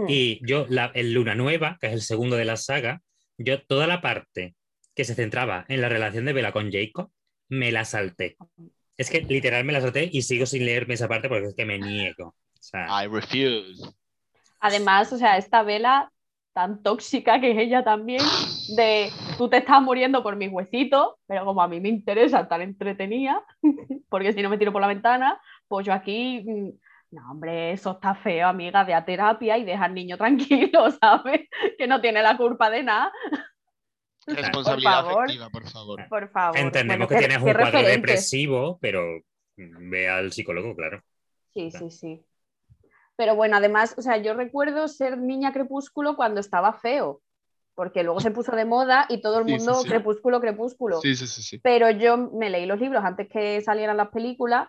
y 0.08 0.44
yo, 0.46 0.66
la, 0.68 0.90
el 0.94 1.12
Luna 1.12 1.34
Nueva, 1.34 1.78
que 1.80 1.88
es 1.88 1.92
el 1.92 2.02
segundo 2.02 2.36
de 2.36 2.44
la 2.44 2.56
saga, 2.56 3.02
yo 3.38 3.62
toda 3.62 3.86
la 3.86 4.00
parte 4.00 4.54
que 4.94 5.04
se 5.04 5.14
centraba 5.14 5.64
en 5.68 5.80
la 5.80 5.88
relación 5.88 6.24
de 6.24 6.32
Bella 6.32 6.52
con 6.52 6.70
Jacob, 6.70 7.10
me 7.48 7.72
la 7.72 7.84
salté. 7.84 8.36
Es 8.96 9.10
que 9.10 9.22
literal 9.22 9.64
me 9.64 9.72
la 9.72 9.80
salté 9.80 10.08
y 10.12 10.22
sigo 10.22 10.46
sin 10.46 10.64
leerme 10.64 10.94
esa 10.94 11.08
parte 11.08 11.28
porque 11.28 11.46
es 11.46 11.54
que 11.54 11.64
me 11.64 11.78
niego. 11.78 12.28
O 12.28 12.62
sea, 12.62 13.04
I 13.04 13.08
refuse. 13.08 13.82
Además, 14.60 15.12
o 15.12 15.16
sea, 15.16 15.38
esta 15.38 15.62
vela 15.62 16.12
tan 16.52 16.82
tóxica 16.82 17.40
que 17.40 17.52
es 17.52 17.58
ella 17.58 17.84
también, 17.84 18.22
de 18.76 19.10
tú 19.38 19.48
te 19.48 19.58
estás 19.58 19.80
muriendo 19.80 20.22
por 20.22 20.36
mis 20.36 20.50
huesitos, 20.50 21.14
pero 21.26 21.44
como 21.44 21.62
a 21.62 21.68
mí 21.68 21.80
me 21.80 21.88
interesa 21.88 22.40
estar 22.40 22.60
entretenida, 22.60 23.42
porque 24.08 24.32
si 24.32 24.42
no 24.42 24.50
me 24.50 24.58
tiro 24.58 24.72
por 24.72 24.80
la 24.80 24.88
ventana, 24.88 25.40
pues 25.68 25.86
yo 25.86 25.92
aquí, 25.92 26.42
mm, 26.44 26.70
no, 27.12 27.30
hombre, 27.30 27.72
eso 27.72 27.92
está 27.92 28.14
feo, 28.14 28.48
amiga, 28.48 28.84
ve 28.84 28.94
a 28.94 29.04
terapia 29.04 29.58
y 29.58 29.64
deja 29.64 29.84
al 29.84 29.94
niño 29.94 30.16
tranquilo, 30.16 30.90
¿sabes? 31.00 31.48
Que 31.76 31.86
no 31.86 32.00
tiene 32.00 32.22
la 32.22 32.36
culpa 32.36 32.70
de 32.70 32.82
nada, 32.82 33.12
Responsabilidad 34.26 35.02
favor. 35.04 35.24
afectiva, 35.24 35.50
por 35.50 35.68
favor. 35.68 36.08
por 36.08 36.30
favor. 36.30 36.58
entendemos 36.58 37.08
Bueno, 37.08 37.20
que 37.20 37.26
tienes 37.28 37.42
un 37.42 37.52
cuadro 37.52 37.82
depresivo, 37.82 38.78
pero 38.80 39.04
ve 39.56 40.08
al 40.08 40.30
psicólogo, 40.32 40.76
claro. 40.76 41.02
Sí, 41.52 41.70
sí, 41.70 41.90
sí. 41.90 42.24
Pero 43.16 43.34
bueno, 43.34 43.56
además, 43.56 43.94
o 43.98 44.02
sea, 44.02 44.16
yo 44.18 44.34
recuerdo 44.34 44.86
ser 44.88 45.18
niña 45.18 45.52
crepúsculo 45.52 46.16
cuando 46.16 46.40
estaba 46.40 46.72
feo, 46.74 47.22
porque 47.74 48.02
luego 48.04 48.20
se 48.20 48.30
puso 48.30 48.54
de 48.54 48.64
moda 48.64 49.06
y 49.08 49.20
todo 49.20 49.40
el 49.40 49.46
Sí, 49.46 49.50
sí, 49.52 49.56
mundo 49.58 49.74
sí. 49.82 49.88
crepúsculo, 49.88 50.40
crepúsculo. 50.40 51.00
Sí, 51.00 51.16
sí, 51.16 51.26
sí, 51.26 51.42
sí. 51.42 51.58
Pero 51.58 51.90
yo 51.90 52.16
me 52.16 52.50
leí 52.50 52.66
los 52.66 52.78
libros 52.80 53.04
antes 53.04 53.28
que 53.28 53.60
salieran 53.62 53.96
las 53.96 54.08
películas 54.10 54.68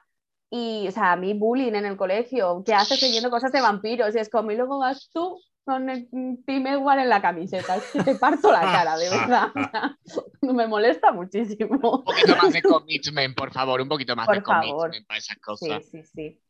y, 0.54 0.86
o 0.86 0.92
sea, 0.92 1.14
a 1.14 1.16
mí 1.16 1.34
bullying 1.34 1.74
en 1.76 1.86
el 1.86 1.96
colegio, 1.96 2.62
¿qué 2.66 2.74
haces 2.74 3.02
leyendo 3.02 3.30
cosas 3.32 3.54
de 3.54 3.62
vampiros? 3.62 4.14
Y 4.14 4.20
es 4.20 4.30
como, 4.30 4.52
y 4.52 4.58
luego 4.58 4.80
vas 4.80 5.10
tú 5.14 5.40
con 5.64 5.90
el 5.90 6.10
Tim 6.46 6.68
Edward 6.68 7.00
en 7.00 7.08
la 7.10 7.22
camiseta, 7.22 7.78
es 7.78 7.84
que 7.94 8.04
te 8.04 8.16
parto 8.16 8.52
la 8.52 8.60
cara, 8.62 8.98
de 8.98 9.10
verdad. 9.10 9.48
Me 10.42 10.68
molesta 10.68 11.14
muchísimo. 11.14 11.80
Un 12.00 12.04
poquito 12.04 12.36
más 12.36 12.52
de 12.52 12.62
commitment, 12.62 13.34
por 13.36 13.54
favor, 13.54 13.80
un 13.80 13.88
poquito 13.88 14.14
más 14.16 14.26
Por 14.28 14.36
de 14.36 14.42
favor. 14.42 14.76
commitment 14.90 15.08
para 15.08 15.18
esas 15.20 15.38
Sí, 15.38 15.42
cosas. 15.42 15.86
sí, 15.90 16.04
sí. 16.04 16.42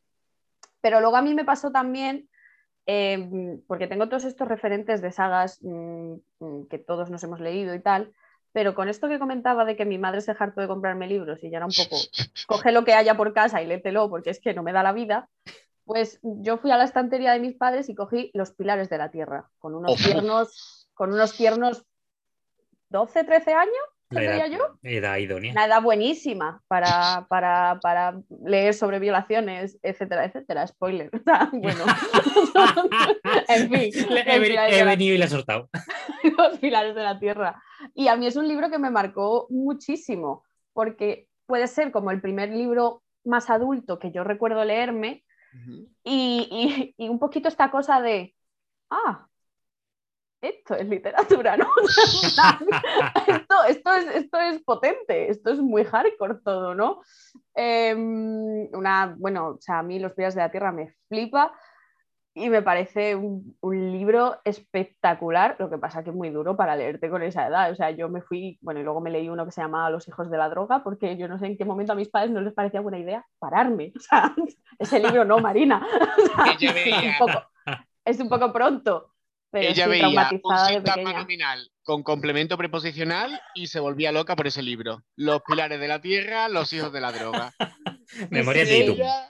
Pero 0.80 1.00
luego 1.00 1.16
a 1.16 1.22
mí 1.22 1.32
me 1.34 1.44
pasó 1.44 1.70
también, 1.70 2.28
eh, 2.86 3.60
porque 3.68 3.86
tengo 3.86 4.08
todos 4.08 4.24
estos 4.24 4.48
referentes 4.48 5.00
de 5.00 5.12
sagas 5.12 5.60
mm, 5.62 6.14
mm, 6.40 6.66
que 6.68 6.78
todos 6.78 7.08
nos 7.08 7.22
hemos 7.22 7.38
leído 7.38 7.72
y 7.74 7.80
tal, 7.80 8.12
pero 8.52 8.74
con 8.74 8.88
esto 8.88 9.08
que 9.08 9.18
comentaba 9.18 9.64
de 9.64 9.76
que 9.76 9.84
mi 9.84 9.98
madre 9.98 10.20
se 10.20 10.34
hartó 10.38 10.60
de 10.60 10.68
comprarme 10.68 11.06
libros 11.06 11.42
y 11.42 11.50
ya 11.50 11.58
era 11.58 11.66
un 11.66 11.72
poco, 11.72 11.96
coge 12.46 12.72
lo 12.72 12.84
que 12.84 12.94
haya 12.94 13.16
por 13.16 13.32
casa 13.32 13.62
y 13.62 13.66
léetelo 13.66 14.08
porque 14.08 14.30
es 14.30 14.40
que 14.40 14.54
no 14.54 14.62
me 14.62 14.72
da 14.72 14.82
la 14.82 14.92
vida, 14.92 15.28
pues 15.84 16.20
yo 16.22 16.58
fui 16.58 16.70
a 16.70 16.76
la 16.76 16.84
estantería 16.84 17.32
de 17.32 17.40
mis 17.40 17.56
padres 17.56 17.88
y 17.88 17.94
cogí 17.94 18.30
Los 18.34 18.52
Pilares 18.52 18.88
de 18.88 18.98
la 18.98 19.10
Tierra, 19.10 19.50
con 19.58 19.74
unos 19.74 19.96
tiernos, 19.96 20.88
con 20.94 21.12
unos 21.12 21.34
tiernos 21.36 21.84
12, 22.90 23.24
13 23.24 23.52
años, 23.54 23.84
edad, 24.20 24.46
yo. 24.50 24.58
edad 24.82 25.16
idónea. 25.18 25.52
Una 25.52 25.66
edad 25.66 25.82
buenísima 25.82 26.62
para, 26.68 27.26
para, 27.28 27.78
para 27.80 28.20
leer 28.44 28.74
sobre 28.74 28.98
violaciones, 28.98 29.78
etcétera, 29.82 30.24
etcétera. 30.26 30.66
Spoiler. 30.66 31.10
Sea, 31.24 31.48
bueno. 31.52 31.84
en 33.48 33.70
fin. 33.70 33.90
He, 34.26 34.78
la- 34.78 34.84
venido 34.84 35.14
y 35.14 35.18
le 35.18 35.24
he 35.24 35.28
soltado. 35.28 35.68
Los 36.38 36.58
pilares 36.58 36.94
de 36.94 37.02
la 37.02 37.18
tierra. 37.18 37.62
Y 37.94 38.08
a 38.08 38.16
mí 38.16 38.26
es 38.26 38.36
un 38.36 38.46
libro 38.48 38.70
que 38.70 38.78
me 38.78 38.90
marcó 38.90 39.46
muchísimo, 39.50 40.44
porque 40.72 41.26
puede 41.46 41.66
ser 41.66 41.90
como 41.92 42.10
el 42.10 42.20
primer 42.20 42.50
libro 42.50 43.02
más 43.24 43.50
adulto 43.50 43.98
que 43.98 44.10
yo 44.10 44.24
recuerdo 44.24 44.64
leerme 44.64 45.24
y- 46.04 46.94
y 46.96 47.08
un 47.08 47.18
poquito 47.18 47.48
esta 47.48 47.70
cosa 47.70 48.00
de, 48.00 48.34
ah, 48.90 49.26
esto 50.42 50.74
es 50.74 50.88
literatura, 50.88 51.56
¿no? 51.56 51.66
esto, 53.26 53.54
esto, 53.68 53.92
es, 53.94 54.06
esto 54.16 54.40
es 54.40 54.62
potente, 54.62 55.30
esto 55.30 55.50
es 55.50 55.60
muy 55.60 55.84
hardcore 55.84 56.40
todo, 56.44 56.74
¿no? 56.74 57.00
Em, 57.54 58.68
una, 58.74 59.14
bueno, 59.18 59.50
o 59.50 59.60
sea, 59.60 59.78
a 59.78 59.82
mí 59.82 59.98
Los 59.98 60.12
Pies 60.12 60.34
de 60.34 60.40
la 60.42 60.50
Tierra 60.50 60.72
me 60.72 60.94
flipa 61.08 61.52
y 62.34 62.48
me 62.48 62.62
parece 62.62 63.14
un, 63.14 63.56
un 63.60 63.92
libro 63.92 64.40
espectacular, 64.42 65.54
lo 65.58 65.68
que 65.68 65.76
pasa 65.78 66.02
que 66.02 66.10
es 66.10 66.16
muy 66.16 66.30
duro 66.30 66.56
para 66.56 66.74
leerte 66.74 67.10
con 67.10 67.22
esa 67.22 67.46
edad, 67.46 67.70
o 67.70 67.74
sea, 67.76 67.90
yo 67.90 68.08
me 68.08 68.22
fui, 68.22 68.58
bueno, 68.62 68.80
y 68.80 68.82
luego 68.82 69.00
me 69.02 69.10
leí 69.10 69.28
uno 69.28 69.44
que 69.44 69.52
se 69.52 69.60
llamaba 69.60 69.90
Los 69.90 70.08
Hijos 70.08 70.30
de 70.30 70.38
la 70.38 70.48
Droga, 70.48 70.82
porque 70.82 71.16
yo 71.16 71.28
no 71.28 71.38
sé 71.38 71.46
en 71.46 71.56
qué 71.58 71.64
momento 71.64 71.92
a 71.92 71.96
mis 71.96 72.08
padres 72.08 72.30
no 72.30 72.40
les 72.40 72.54
parecía 72.54 72.80
buena 72.80 72.98
idea 72.98 73.24
pararme, 73.38 73.92
o 73.94 74.00
sea, 74.00 74.34
ese 74.78 74.98
libro 74.98 75.24
no, 75.24 75.38
Marina, 75.38 75.86
O 76.18 76.26
sea, 76.26 76.52
Ella 76.54 76.72
veía- 76.72 76.96
es, 77.00 77.20
un 77.20 77.26
poco, 77.26 77.42
es 78.04 78.20
un 78.20 78.28
poco 78.30 78.52
pronto, 78.52 79.11
pero 79.52 79.68
Ella 79.68 79.84
sí, 79.84 79.90
veía 79.90 80.30
un 80.42 80.58
sintagma 80.66 81.12
nominal 81.12 81.70
con 81.84 82.02
complemento 82.02 82.56
preposicional 82.56 83.40
y 83.54 83.66
se 83.68 83.78
volvía 83.80 84.10
loca 84.10 84.34
por 84.34 84.46
ese 84.46 84.62
libro. 84.62 85.02
Los 85.14 85.42
pilares 85.42 85.78
de 85.78 85.88
la 85.88 86.00
tierra, 86.00 86.48
los 86.48 86.72
hijos 86.72 86.92
de 86.92 87.00
la 87.00 87.12
droga. 87.12 87.52
Memoria 88.30 88.64
de. 88.64 88.84
Ella- 88.86 89.28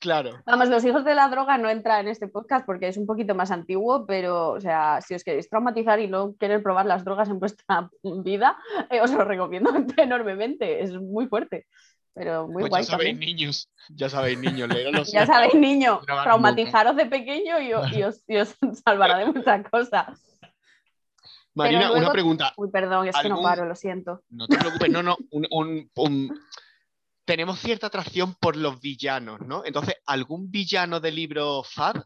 Claro. 0.00 0.42
Vamos, 0.44 0.68
los 0.68 0.84
hijos 0.84 1.02
de 1.02 1.14
la 1.14 1.28
droga 1.30 1.56
no 1.56 1.70
entra 1.70 1.98
en 1.98 2.08
este 2.08 2.28
podcast 2.28 2.66
porque 2.66 2.88
es 2.88 2.98
un 2.98 3.06
poquito 3.06 3.34
más 3.34 3.50
antiguo, 3.50 4.04
pero, 4.04 4.50
o 4.50 4.60
sea, 4.60 5.00
si 5.00 5.14
os 5.14 5.24
queréis 5.24 5.48
traumatizar 5.48 5.98
y 5.98 6.08
no 6.08 6.34
querer 6.38 6.62
probar 6.62 6.84
las 6.84 7.06
drogas 7.06 7.30
en 7.30 7.38
vuestra 7.38 7.88
vida, 8.22 8.58
eh, 8.90 9.00
os 9.00 9.10
lo 9.12 9.24
recomiendo 9.24 9.70
enormemente. 9.96 10.82
Es 10.82 10.92
muy 10.92 11.26
fuerte, 11.26 11.66
pero 12.14 12.46
muy 12.46 12.62
Pues 12.62 12.70
guay 12.70 12.82
ya 12.84 12.90
sabéis, 12.92 13.10
también. 13.12 13.36
niños. 13.36 13.70
Ya 13.90 14.08
sabéis, 14.08 14.38
niños. 14.38 14.68
los 14.92 15.12
Ya 15.12 15.26
sabéis, 15.26 15.54
niño, 15.54 16.00
No 16.06 16.12
hagan 16.14 16.24
traumatizaros 16.24 16.96
de 16.96 17.06
pequeño 17.06 17.60
y, 17.60 17.72
os, 17.74 18.22
y 18.28 18.36
os 18.36 18.54
salvará 18.84 19.18
de 19.18 19.26
muchas 19.26 19.68
cosas. 19.68 20.20
Marina, 21.54 21.82
luego- 21.88 21.96
una 21.98 22.12
pregunta. 22.12 22.52
Uy, 22.56 22.70
perdón, 22.70 23.06
es 23.08 23.16
que 23.16 23.28
no 23.28 23.36
¿Algún- 23.36 23.48
paro, 23.48 23.64
lo 23.66 23.74
siento. 23.76 24.22
No 24.30 24.46
te 24.48 24.56
preocupes, 24.58 24.90
no, 24.90 25.02
no. 25.02 25.16
un- 25.30 25.46
un- 25.50 25.90
un- 25.96 26.40
Tenemos 27.26 27.58
cierta 27.60 27.86
atracción 27.86 28.34
por 28.34 28.54
los 28.56 28.80
villanos, 28.80 29.40
¿no? 29.40 29.62
Entonces, 29.64 29.96
¿algún 30.06 30.50
villano 30.50 31.00
de 31.00 31.10
libro 31.10 31.62
Fab? 31.62 32.04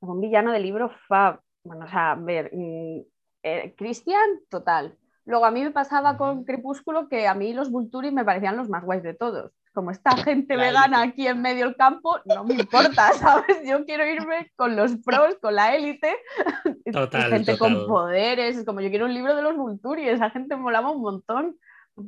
Un 0.00 0.20
villano 0.20 0.52
de 0.52 0.60
libro 0.60 0.90
fab. 1.08 1.40
Bueno, 1.64 1.86
o 1.86 1.88
sea, 1.88 2.12
a 2.12 2.14
ver, 2.16 2.50
mm, 2.52 3.00
eh, 3.44 3.74
Cristian, 3.76 4.40
total. 4.48 4.96
Luego 5.24 5.44
a 5.44 5.50
mí 5.50 5.62
me 5.62 5.70
pasaba 5.70 6.16
con 6.16 6.44
Crepúsculo 6.44 7.08
que 7.08 7.26
a 7.28 7.34
mí 7.34 7.52
los 7.54 7.70
Vulturi 7.70 8.10
me 8.10 8.24
parecían 8.24 8.56
los 8.56 8.68
más 8.68 8.84
guays 8.84 9.02
de 9.02 9.14
todos. 9.14 9.52
Como 9.72 9.90
esta 9.90 10.16
gente 10.16 10.56
La 10.56 10.64
vegana 10.64 11.02
élite. 11.02 11.12
aquí 11.12 11.26
en 11.28 11.40
medio 11.40 11.64
del 11.66 11.76
campo, 11.76 12.18
no 12.26 12.44
me 12.44 12.54
importa, 12.54 13.12
¿sabes? 13.18 13.58
Yo 13.64 13.84
quiero 13.86 14.04
irme 14.06 14.50
con 14.56 14.76
los 14.76 14.96
pros, 14.98 15.36
con 15.40 15.54
la 15.54 15.74
élite, 15.74 16.14
Total, 16.92 17.30
gente 17.30 17.52
total. 17.56 17.58
con 17.58 17.86
poderes. 17.86 18.56
Es 18.58 18.64
como 18.66 18.80
yo 18.80 18.90
quiero 18.90 19.06
un 19.06 19.14
libro 19.14 19.34
de 19.34 19.42
los 19.42 19.56
Vulturi, 19.56 20.08
esa 20.08 20.30
gente 20.30 20.56
me 20.56 20.62
molaba 20.62 20.90
un 20.90 21.00
montón. 21.00 21.56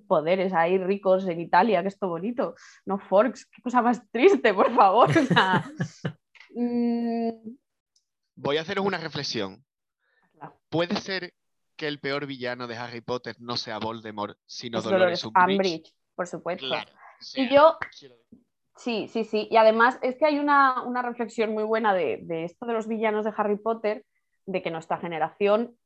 Poderes 0.08 0.52
ahí 0.54 0.78
ricos 0.78 1.26
en 1.28 1.40
Italia, 1.40 1.82
que 1.82 1.88
esto 1.88 2.08
bonito. 2.08 2.54
No 2.86 2.98
Forks, 2.98 3.46
qué 3.46 3.60
cosa 3.62 3.82
más 3.82 4.02
triste, 4.10 4.52
por 4.54 4.74
favor. 4.74 5.08
Mm, 6.56 7.30
Voy 8.36 8.56
a 8.56 8.60
haceros 8.60 8.86
una 8.86 8.98
reflexión. 8.98 9.64
¿Puede 10.68 10.94
ser 11.00 11.34
que 11.76 11.88
el 11.88 11.98
peor 12.00 12.26
villano 12.26 12.66
de 12.66 12.76
Harry 12.76 13.00
Potter 13.00 13.36
no 13.40 13.56
sea 13.56 13.78
Voldemort, 13.78 14.38
sino 14.46 14.78
es 14.78 14.84
Dolores 14.84 15.22
Dolores 15.22 15.24
Umbridge? 15.24 15.50
Umbridge, 15.52 15.94
por 16.14 16.26
supuesto. 16.26 16.66
Claro. 16.66 16.90
o 16.92 17.24
sea, 17.24 17.44
Y 17.44 17.48
yo, 17.54 17.78
quiero- 17.98 18.16
sí, 18.76 19.08
sí, 19.08 19.24
sí. 19.24 19.48
Y 19.50 19.56
además 19.56 19.98
es 20.02 20.16
que 20.16 20.26
hay 20.26 20.38
una, 20.38 20.82
una 20.82 21.02
reflexión 21.02 21.52
muy 21.52 21.64
buena 21.64 21.94
de, 21.94 22.20
de 22.22 22.44
esto 22.44 22.66
de 22.66 22.72
los 22.74 22.86
villanos 22.88 23.24
de 23.24 23.32
Harry 23.36 23.56
Potter, 23.56 24.04
de 24.46 24.62
que 24.62 24.70
nuestra 24.70 24.98
generación 24.98 25.76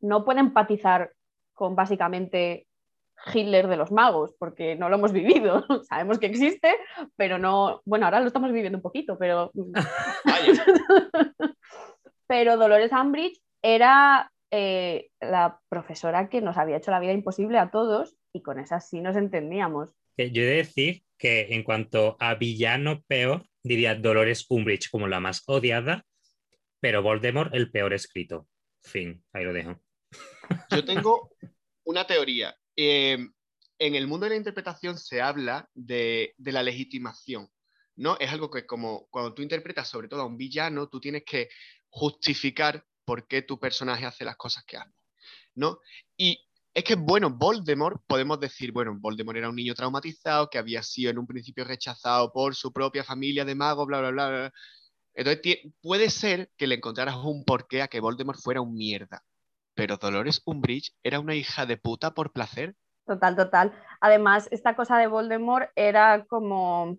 no 0.00 0.24
puede 0.24 0.40
empatizar 0.40 1.12
con 1.52 1.76
básicamente 1.76 2.66
Hitler 3.32 3.68
de 3.68 3.76
los 3.76 3.92
magos, 3.92 4.34
porque 4.38 4.74
no 4.74 4.88
lo 4.88 4.96
hemos 4.96 5.12
vivido. 5.12 5.64
Sabemos 5.88 6.18
que 6.18 6.26
existe, 6.26 6.76
pero 7.16 7.38
no. 7.38 7.80
Bueno, 7.84 8.06
ahora 8.06 8.20
lo 8.20 8.26
estamos 8.26 8.52
viviendo 8.52 8.78
un 8.78 8.82
poquito, 8.82 9.16
pero. 9.16 9.50
Vaya, 10.24 10.64
pero 12.26 12.56
Dolores 12.56 12.90
Umbridge 12.92 13.40
era 13.62 14.30
eh, 14.56 15.10
la 15.20 15.60
profesora 15.68 16.28
que 16.28 16.40
nos 16.40 16.56
había 16.56 16.76
hecho 16.76 16.92
la 16.92 17.00
vida 17.00 17.12
imposible 17.12 17.58
a 17.58 17.72
todos 17.72 18.14
y 18.32 18.40
con 18.40 18.60
esa 18.60 18.78
sí 18.78 19.00
nos 19.00 19.16
entendíamos. 19.16 19.90
Yo 20.16 20.42
he 20.42 20.46
de 20.46 20.56
decir 20.58 21.02
que 21.18 21.54
en 21.56 21.64
cuanto 21.64 22.16
a 22.20 22.36
villano 22.36 23.02
peor, 23.08 23.48
diría 23.64 23.96
Dolores 23.96 24.46
Umbridge 24.48 24.90
como 24.90 25.08
la 25.08 25.18
más 25.18 25.42
odiada, 25.46 26.06
pero 26.78 27.02
Voldemort 27.02 27.52
el 27.52 27.72
peor 27.72 27.94
escrito. 27.94 28.46
Fin, 28.80 29.24
ahí 29.32 29.42
lo 29.42 29.52
dejo. 29.52 29.80
yo 30.70 30.84
tengo 30.84 31.32
una 31.82 32.06
teoría. 32.06 32.56
Eh, 32.76 33.18
en 33.80 33.94
el 33.96 34.06
mundo 34.06 34.26
de 34.26 34.30
la 34.30 34.36
interpretación 34.36 34.96
se 34.98 35.20
habla 35.20 35.68
de, 35.74 36.32
de 36.36 36.52
la 36.52 36.62
legitimación, 36.62 37.48
¿no? 37.96 38.16
Es 38.20 38.30
algo 38.30 38.52
que 38.52 38.66
como 38.66 39.08
cuando 39.10 39.34
tú 39.34 39.42
interpretas 39.42 39.88
sobre 39.88 40.06
todo 40.06 40.22
a 40.22 40.26
un 40.26 40.36
villano, 40.36 40.88
tú 40.88 41.00
tienes 41.00 41.24
que 41.24 41.48
justificar 41.88 42.84
por 43.04 43.26
qué 43.26 43.42
tu 43.42 43.58
personaje 43.58 44.06
hace 44.06 44.24
las 44.24 44.36
cosas 44.36 44.64
que 44.64 44.76
hace. 44.76 44.94
¿no? 45.54 45.78
Y 46.16 46.40
es 46.72 46.84
que, 46.84 46.96
bueno, 46.96 47.30
Voldemort, 47.30 48.02
podemos 48.06 48.40
decir, 48.40 48.72
bueno, 48.72 48.96
Voldemort 48.98 49.38
era 49.38 49.48
un 49.48 49.56
niño 49.56 49.74
traumatizado 49.74 50.50
que 50.50 50.58
había 50.58 50.82
sido 50.82 51.10
en 51.10 51.18
un 51.18 51.26
principio 51.26 51.64
rechazado 51.64 52.32
por 52.32 52.54
su 52.54 52.72
propia 52.72 53.04
familia 53.04 53.44
de 53.44 53.54
magos, 53.54 53.86
bla, 53.86 54.00
bla, 54.00 54.10
bla. 54.10 54.28
bla. 54.28 54.52
Entonces, 55.14 55.58
puede 55.80 56.10
ser 56.10 56.50
que 56.56 56.66
le 56.66 56.76
encontraras 56.76 57.16
un 57.16 57.44
porqué 57.44 57.82
a 57.82 57.88
que 57.88 58.00
Voldemort 58.00 58.40
fuera 58.40 58.60
un 58.60 58.74
mierda. 58.74 59.22
Pero 59.74 59.96
Dolores 59.96 60.42
Umbridge 60.44 60.92
era 61.02 61.20
una 61.20 61.34
hija 61.34 61.66
de 61.66 61.76
puta 61.76 62.12
por 62.12 62.32
placer. 62.32 62.74
Total, 63.06 63.36
total. 63.36 63.72
Además, 64.00 64.48
esta 64.50 64.74
cosa 64.74 64.98
de 64.98 65.06
Voldemort 65.06 65.70
era 65.76 66.24
como 66.26 66.98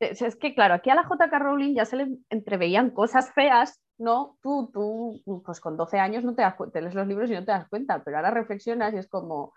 es 0.00 0.36
que 0.36 0.54
claro, 0.54 0.74
aquí 0.74 0.88
a 0.88 0.94
la 0.94 1.02
JK 1.02 1.32
Rowling 1.38 1.74
ya 1.74 1.84
se 1.84 1.96
le 1.96 2.08
entreveían 2.30 2.90
cosas 2.90 3.32
feas, 3.34 3.78
¿no? 4.00 4.38
Tú, 4.42 4.70
tú, 4.72 5.42
pues 5.44 5.60
con 5.60 5.76
12 5.76 5.98
años 5.98 6.24
no 6.24 6.34
te 6.34 6.42
das 6.42 6.56
te 6.72 6.80
lees 6.80 6.94
los 6.94 7.06
libros 7.06 7.30
y 7.30 7.34
no 7.34 7.44
te 7.44 7.52
das 7.52 7.68
cuenta, 7.68 8.02
pero 8.02 8.16
ahora 8.16 8.30
reflexionas 8.30 8.94
y 8.94 8.98
es 8.98 9.08
como, 9.08 9.52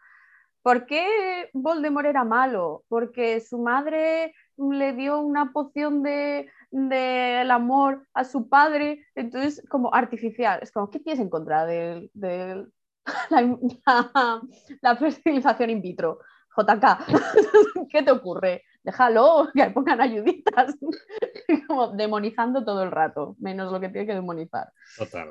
¿por 0.62 0.86
qué 0.86 1.50
Voldemort 1.54 2.08
era 2.08 2.24
malo? 2.24 2.84
Porque 2.88 3.40
su 3.40 3.60
madre 3.60 4.34
le 4.58 4.94
dio 4.94 5.20
una 5.20 5.52
poción 5.52 6.04
de 6.04 6.50
del 6.72 7.52
amor 7.52 8.08
a 8.16 8.24
su 8.24 8.50
padre, 8.50 9.06
entonces 9.14 9.64
como 9.70 9.94
artificial, 9.94 10.60
es 10.64 10.72
como, 10.72 10.90
¿qué 10.90 11.00
tienes 11.00 11.20
en 11.20 11.30
contra 11.30 11.66
de, 11.68 12.10
la, 13.30 13.60
la 14.82 14.96
fertilización 14.96 15.70
in 15.70 15.82
vitro? 15.82 16.20
JK, 16.56 16.86
¿qué 17.90 18.04
te 18.04 18.12
ocurre? 18.12 18.64
Déjalo, 18.84 19.50
que 19.54 19.70
pongan 19.72 20.02
ayuditas, 20.02 20.76
como 21.68 21.90
demonizando 21.90 22.64
todo 22.64 22.84
el 22.84 22.92
rato, 22.92 23.36
menos 23.40 23.72
lo 23.72 23.80
que 23.80 23.90
tiene 23.90 24.08
que 24.08 24.14
demonizar. 24.14 24.72
Total. 24.98 25.30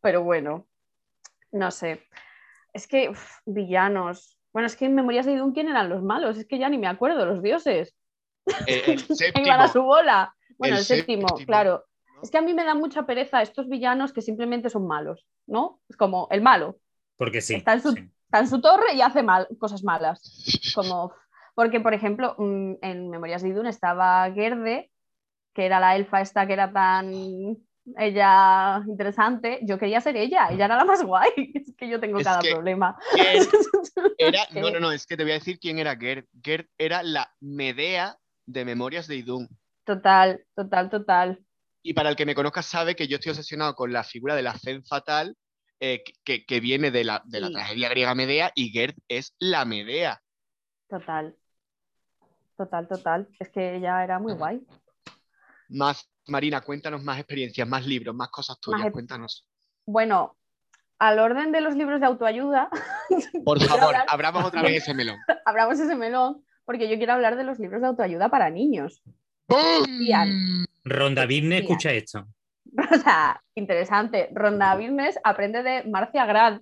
Pero 0.00 0.22
bueno, 0.22 0.66
no 1.52 1.70
sé. 1.70 2.06
Es 2.72 2.86
que 2.86 3.12
villanos. 3.46 4.38
Bueno, 4.52 4.66
es 4.66 4.76
que 4.76 4.86
en 4.86 4.94
Memorias 4.94 5.26
de 5.26 5.32
Idun, 5.32 5.52
¿quién 5.52 5.68
eran 5.68 5.88
los 5.88 6.02
malos? 6.02 6.38
Es 6.38 6.46
que 6.46 6.58
ya 6.58 6.68
ni 6.68 6.78
me 6.78 6.86
acuerdo, 6.86 7.24
los 7.26 7.42
dioses. 7.42 7.94
El, 8.66 8.98
séptimo. 9.16 9.46
Iban 9.46 9.60
a 9.60 9.68
su 9.68 9.82
bola. 9.82 10.34
Bueno, 10.58 10.76
el, 10.76 10.84
séptimo, 10.84 11.26
claro. 11.46 11.84
Es 12.22 12.30
que 12.30 12.38
a 12.38 12.42
mí 12.42 12.54
me 12.54 12.64
da 12.64 12.74
mucha 12.74 13.04
pereza 13.04 13.42
estos 13.42 13.68
villanos 13.68 14.12
que 14.12 14.22
simplemente 14.22 14.70
son 14.70 14.86
malos, 14.86 15.26
¿no? 15.46 15.80
Es 15.88 15.96
como 15.96 16.28
el 16.30 16.42
malo. 16.42 16.78
Porque 17.16 17.40
sí. 17.40 17.54
Está 17.54 17.74
en 17.74 17.82
su, 17.82 17.94
Está 18.34 18.42
en 18.42 18.48
su 18.48 18.60
torre 18.60 18.94
y 18.94 19.00
hace 19.00 19.22
mal, 19.22 19.46
cosas 19.60 19.84
malas. 19.84 20.20
Como 20.74 21.12
porque, 21.54 21.80
por 21.80 21.94
ejemplo, 21.94 22.34
mm, 22.38 22.74
en 22.82 23.10
Memorias 23.10 23.42
de 23.42 23.48
Idun 23.50 23.66
estaba 23.66 24.30
Gerde, 24.32 24.90
que 25.54 25.66
era 25.66 25.80
la 25.80 25.96
elfa 25.96 26.20
esta 26.20 26.46
que 26.46 26.52
era 26.52 26.72
tan 26.72 27.12
ella 27.96 28.82
interesante, 28.86 29.60
yo 29.62 29.78
quería 29.78 30.00
ser 30.00 30.16
ella, 30.16 30.48
ella 30.50 30.64
era 30.64 30.76
la 30.76 30.84
más 30.84 31.02
guay, 31.02 31.30
es 31.54 31.74
que 31.76 31.88
yo 31.88 32.00
tengo 32.00 32.18
cada 32.20 32.40
problema. 32.40 32.96
Era, 34.18 34.40
no, 34.52 34.70
no, 34.70 34.80
no, 34.80 34.92
es 34.92 35.06
que 35.06 35.16
te 35.16 35.24
voy 35.24 35.32
a 35.32 35.36
decir 35.36 35.58
quién 35.58 35.78
era 35.78 35.96
Gerd. 35.96 36.24
Gerd 36.42 36.66
era 36.78 37.02
la 37.02 37.34
Medea 37.40 38.16
de 38.46 38.64
Memorias 38.64 39.08
de 39.08 39.16
Idun. 39.16 39.48
Total, 39.84 40.44
total, 40.54 40.88
total. 40.88 41.44
Y 41.82 41.94
para 41.94 42.08
el 42.08 42.16
que 42.16 42.24
me 42.24 42.34
conozca 42.34 42.62
sabe 42.62 42.94
que 42.94 43.08
yo 43.08 43.16
estoy 43.16 43.30
obsesionado 43.30 43.74
con 43.74 43.92
la 43.92 44.04
figura 44.04 44.34
de 44.34 44.42
la 44.42 44.56
Zen 44.56 44.84
Fatal, 44.84 45.36
eh, 45.80 46.02
que, 46.24 46.60
viene 46.60 46.90
de 46.90 47.04
la, 47.04 47.22
de 47.26 47.40
la 47.40 47.50
tragedia 47.50 47.88
griega 47.88 48.14
Medea, 48.14 48.52
y 48.54 48.70
Gerd 48.70 48.94
es 49.08 49.34
la 49.38 49.64
Medea. 49.64 50.22
Total. 50.88 51.36
Total, 52.56 52.86
total. 52.86 53.28
Es 53.38 53.48
que 53.48 53.76
ella 53.76 54.04
era 54.04 54.18
muy 54.18 54.34
guay. 54.34 54.64
Más, 55.68 56.08
Marina, 56.28 56.60
cuéntanos 56.60 57.02
más 57.02 57.18
experiencias, 57.18 57.66
más 57.66 57.86
libros, 57.86 58.14
más 58.14 58.28
cosas 58.28 58.60
tuyas, 58.60 58.90
cuéntanos. 58.92 59.46
Bueno, 59.86 60.36
al 60.98 61.18
orden 61.18 61.52
de 61.52 61.60
los 61.60 61.74
libros 61.74 62.00
de 62.00 62.06
autoayuda. 62.06 62.68
Por 63.44 63.60
favor, 63.62 63.94
abramos 64.08 64.44
otra 64.44 64.62
vez 64.62 64.82
ese 64.82 64.94
melón. 64.94 65.18
abramos 65.44 65.80
ese 65.80 65.96
melón, 65.96 66.44
porque 66.64 66.88
yo 66.88 66.96
quiero 66.96 67.14
hablar 67.14 67.36
de 67.36 67.44
los 67.44 67.58
libros 67.58 67.80
de 67.80 67.88
autoayuda 67.88 68.28
para 68.28 68.50
niños. 68.50 69.02
Ronda 70.84 71.24
Business, 71.24 71.62
escucha 71.62 71.92
esto. 71.92 72.26
O 72.76 72.96
sea, 72.96 73.40
interesante. 73.54 74.30
Ronda 74.32 74.74
Business 74.74 75.16
aprende 75.22 75.62
de 75.62 75.84
Marcia 75.84 76.26
Grant, 76.26 76.60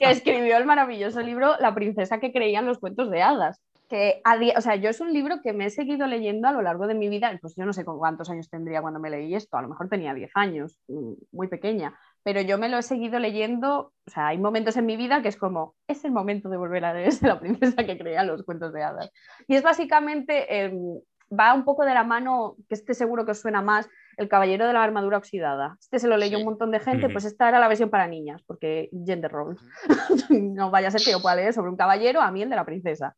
que 0.00 0.10
escribió 0.10 0.56
el 0.56 0.64
maravilloso 0.64 1.20
libro 1.20 1.54
La 1.60 1.72
princesa 1.72 2.18
que 2.18 2.32
creía 2.32 2.58
en 2.58 2.66
los 2.66 2.78
cuentos 2.78 3.08
de 3.08 3.22
hadas 3.22 3.60
que 3.88 4.22
o 4.56 4.60
sea, 4.60 4.76
yo 4.76 4.90
es 4.90 5.00
un 5.00 5.12
libro 5.12 5.40
que 5.42 5.52
me 5.52 5.66
he 5.66 5.70
seguido 5.70 6.06
leyendo 6.06 6.48
a 6.48 6.52
lo 6.52 6.62
largo 6.62 6.86
de 6.86 6.94
mi 6.94 7.08
vida, 7.08 7.36
pues 7.40 7.54
yo 7.56 7.64
no 7.64 7.72
sé 7.72 7.84
con 7.84 7.98
cuántos 7.98 8.30
años 8.30 8.48
tendría 8.48 8.82
cuando 8.82 9.00
me 9.00 9.10
leí 9.10 9.34
esto, 9.34 9.56
a 9.56 9.62
lo 9.62 9.68
mejor 9.68 9.88
tenía 9.88 10.14
10 10.14 10.30
años, 10.34 10.78
mm, 10.88 11.12
muy 11.32 11.48
pequeña, 11.48 11.94
pero 12.22 12.40
yo 12.40 12.58
me 12.58 12.68
lo 12.68 12.78
he 12.78 12.82
seguido 12.82 13.18
leyendo, 13.18 13.92
o 14.06 14.10
sea, 14.10 14.28
hay 14.28 14.38
momentos 14.38 14.76
en 14.76 14.86
mi 14.86 14.96
vida 14.96 15.22
que 15.22 15.28
es 15.28 15.36
como, 15.36 15.74
es 15.86 16.04
el 16.04 16.12
momento 16.12 16.48
de 16.48 16.56
volver 16.56 16.84
a 16.84 16.94
leer 16.94 17.12
la 17.22 17.38
princesa 17.38 17.84
que 17.84 17.98
creía 17.98 18.24
los 18.24 18.42
cuentos 18.44 18.72
de 18.72 18.82
hadas. 18.82 19.10
Y 19.46 19.56
es 19.56 19.62
básicamente, 19.62 20.64
em, 20.64 21.00
va 21.30 21.54
un 21.54 21.64
poco 21.64 21.84
de 21.84 21.94
la 21.94 22.04
mano, 22.04 22.56
que 22.68 22.74
este 22.74 22.94
seguro 22.94 23.24
que 23.24 23.32
os 23.32 23.40
suena 23.40 23.62
más, 23.62 23.88
El 24.16 24.28
Caballero 24.28 24.66
de 24.66 24.72
la 24.72 24.82
Armadura 24.82 25.18
Oxidada. 25.18 25.76
Este 25.80 25.98
se 25.98 26.08
lo 26.08 26.16
leyó 26.16 26.38
un 26.38 26.44
montón 26.44 26.70
de 26.70 26.80
gente, 26.80 27.08
pues 27.08 27.24
esta 27.24 27.48
era 27.48 27.58
la 27.58 27.68
versión 27.68 27.90
para 27.90 28.06
niñas, 28.06 28.42
porque 28.46 28.88
gender 29.04 29.30
roles. 29.30 29.60
no 30.30 30.70
vaya 30.70 30.88
a 30.88 30.90
ser 30.90 31.02
que 31.02 31.10
yo 31.10 31.20
pueda 31.20 31.36
leer 31.36 31.52
sobre 31.52 31.70
un 31.70 31.76
caballero 31.76 32.20
a 32.20 32.30
mí 32.30 32.42
el 32.42 32.50
de 32.50 32.56
la 32.56 32.64
princesa. 32.64 33.16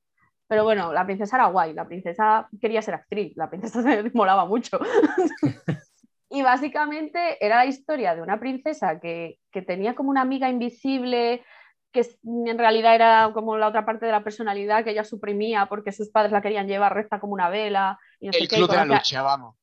Pero 0.49 0.65
bueno, 0.65 0.93
la 0.93 1.05
princesa 1.05 1.37
era 1.37 1.47
guay, 1.47 1.73
la 1.73 1.87
princesa 1.87 2.49
quería 2.61 2.83
ser 2.83 2.95
actriz, 2.95 3.37
la 3.37 3.49
princesa 3.49 3.83
se 3.83 4.11
molaba 4.15 4.47
mucho. 4.47 4.79
y 6.31 6.43
básicamente 6.43 7.45
era 7.45 7.57
la 7.57 7.67
historia 7.67 8.15
de 8.15 8.23
una 8.23 8.39
princesa 8.39 9.01
que, 9.01 9.39
tenía 9.67 9.95
como 9.95 10.11
una 10.11 10.21
amiga 10.21 10.49
invisible, 10.49 11.45
que 11.93 12.07
en 12.25 12.59
realidad 12.59 12.95
era 12.95 13.31
como 13.33 13.57
la 13.57 13.69
otra 13.69 13.87
parte 13.87 14.07
de 14.07 14.13
la 14.13 14.23
personalidad 14.23 14.85
que 14.85 14.91
ella 14.91 15.05
suprimía 15.05 15.67
porque 15.67 15.93
sus 15.93 16.11
padres 16.11 16.33
la 16.33 16.43
querían 16.43 16.69
llevar 16.69 16.95
recta 16.95 17.21
como 17.21 17.33
una 17.33 17.49
vela. 17.49 17.99
Y 18.21 18.29
El 18.29 18.49
club 18.49 18.69
de 18.69 18.77
la 18.77 18.85
lucha, 18.85 19.23
vamos. 19.23 19.57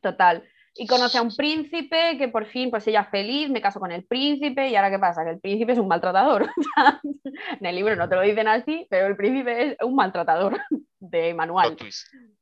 Total 0.00 0.42
y 0.78 0.86
conoce 0.86 1.18
a 1.18 1.22
un 1.22 1.34
príncipe 1.34 2.16
que 2.18 2.28
por 2.28 2.46
fin, 2.46 2.70
pues 2.70 2.86
ella 2.86 3.04
feliz, 3.04 3.50
me 3.50 3.60
caso 3.60 3.80
con 3.80 3.92
el 3.92 4.04
príncipe 4.04 4.68
y 4.68 4.76
ahora 4.76 4.90
qué 4.90 4.98
pasa, 4.98 5.24
que 5.24 5.30
el 5.30 5.40
príncipe 5.40 5.72
es 5.72 5.78
un 5.78 5.88
maltratador. 5.88 6.48
en 7.60 7.66
el 7.66 7.74
libro 7.74 7.96
no 7.96 8.08
te 8.08 8.16
lo 8.16 8.22
dicen 8.22 8.48
así, 8.48 8.86
pero 8.90 9.06
el 9.06 9.16
príncipe 9.16 9.68
es 9.68 9.76
un 9.82 9.94
maltratador 9.94 10.60
de 10.98 11.34
manual. 11.34 11.76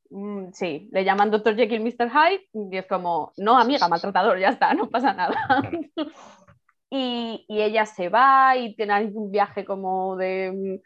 Mm, 0.09 0.51
sí, 0.51 0.89
le 0.91 1.03
llaman 1.03 1.31
Dr. 1.31 1.55
Jekyll, 1.55 1.81
Mr. 1.81 2.09
Hyde 2.09 2.47
y 2.71 2.77
es 2.77 2.87
como, 2.87 3.33
no 3.37 3.57
amiga, 3.57 3.87
maltratador, 3.87 4.39
ya 4.39 4.49
está, 4.49 4.73
no 4.73 4.89
pasa 4.89 5.13
nada. 5.13 5.35
y, 6.89 7.45
y 7.47 7.61
ella 7.61 7.85
se 7.85 8.09
va 8.09 8.55
y 8.57 8.75
tiene 8.75 9.05
un 9.13 9.31
viaje 9.31 9.65
como 9.65 10.15
de 10.15 10.81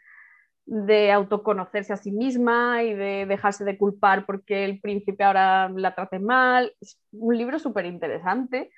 de 0.70 1.10
autoconocerse 1.10 1.92
a 1.92 1.96
sí 1.96 2.12
misma 2.12 2.84
y 2.84 2.94
de 2.94 3.26
dejarse 3.26 3.64
de 3.64 3.76
culpar 3.76 4.24
porque 4.24 4.64
el 4.64 4.80
príncipe 4.80 5.24
ahora 5.24 5.68
la 5.68 5.96
trate 5.96 6.20
mal. 6.20 6.72
Es 6.80 6.96
un 7.10 7.36
libro 7.36 7.58
súper 7.58 7.86
interesante 7.86 8.70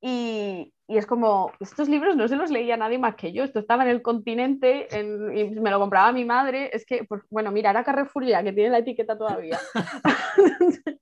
y, 0.00 0.72
y, 0.86 0.96
es 0.96 1.06
como, 1.06 1.50
estos 1.58 1.88
libros 1.88 2.14
no 2.16 2.28
se 2.28 2.36
los 2.36 2.50
leía 2.50 2.76
nadie 2.76 2.98
más 2.98 3.16
que 3.16 3.32
yo, 3.32 3.42
esto 3.42 3.58
estaba 3.58 3.82
en 3.82 3.90
el 3.90 4.02
continente 4.02 4.86
y 4.92 5.58
me 5.58 5.70
lo 5.70 5.80
compraba 5.80 6.12
mi 6.12 6.24
madre, 6.24 6.70
es 6.72 6.86
que, 6.86 7.04
pues, 7.04 7.22
bueno, 7.30 7.50
mira, 7.50 7.70
era 7.70 7.82
Carrefour 7.82 8.24
ya, 8.26 8.44
que 8.44 8.52
tiene 8.52 8.70
la 8.70 8.78
etiqueta 8.78 9.18
todavía. 9.18 9.58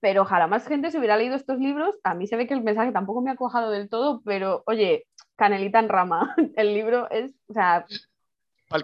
pero 0.00 0.22
ojalá 0.22 0.46
más 0.46 0.66
gente 0.66 0.90
se 0.90 0.98
hubiera 0.98 1.16
leído 1.16 1.34
estos 1.34 1.58
libros. 1.58 1.96
A 2.04 2.14
mí 2.14 2.26
se 2.26 2.36
ve 2.36 2.46
que 2.46 2.54
el 2.54 2.62
mensaje 2.62 2.92
tampoco 2.92 3.22
me 3.22 3.30
ha 3.30 3.36
cojado 3.36 3.70
del 3.70 3.88
todo, 3.88 4.22
pero 4.24 4.62
oye, 4.66 5.06
canelita 5.36 5.78
en 5.78 5.88
rama. 5.88 6.34
El 6.56 6.74
libro 6.74 7.10
es, 7.10 7.34
o 7.48 7.52
sea, 7.52 7.86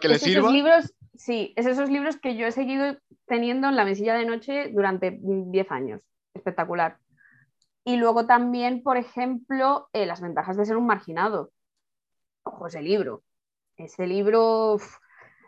que 0.01 0.09
le 0.09 0.19
sirva. 0.19 0.41
Esos 0.41 0.53
libros, 0.53 0.95
sí, 1.15 1.53
es 1.57 1.67
esos 1.67 1.91
libros 1.91 2.17
que 2.17 2.37
yo 2.37 2.47
he 2.47 2.53
seguido 2.53 2.97
teniendo 3.27 3.69
en 3.69 3.77
la 3.77 3.85
mesilla 3.85 4.15
de 4.15 4.25
noche 4.25 4.71
durante 4.73 5.19
10 5.21 5.71
años. 5.71 6.01
Espectacular. 6.35 6.99
Y 7.85 7.97
luego 7.97 8.27
también, 8.27 8.83
por 8.83 8.97
ejemplo, 8.97 9.89
eh, 9.93 10.07
las 10.07 10.21
ventajas 10.21 10.57
de 10.57 10.65
ser 10.65 10.77
un 10.77 10.87
marginado. 10.87 11.51
Ojo, 12.45 12.67
ese 12.67 12.81
libro. 12.81 13.23
Ese 13.77 14.07
libro, 14.07 14.79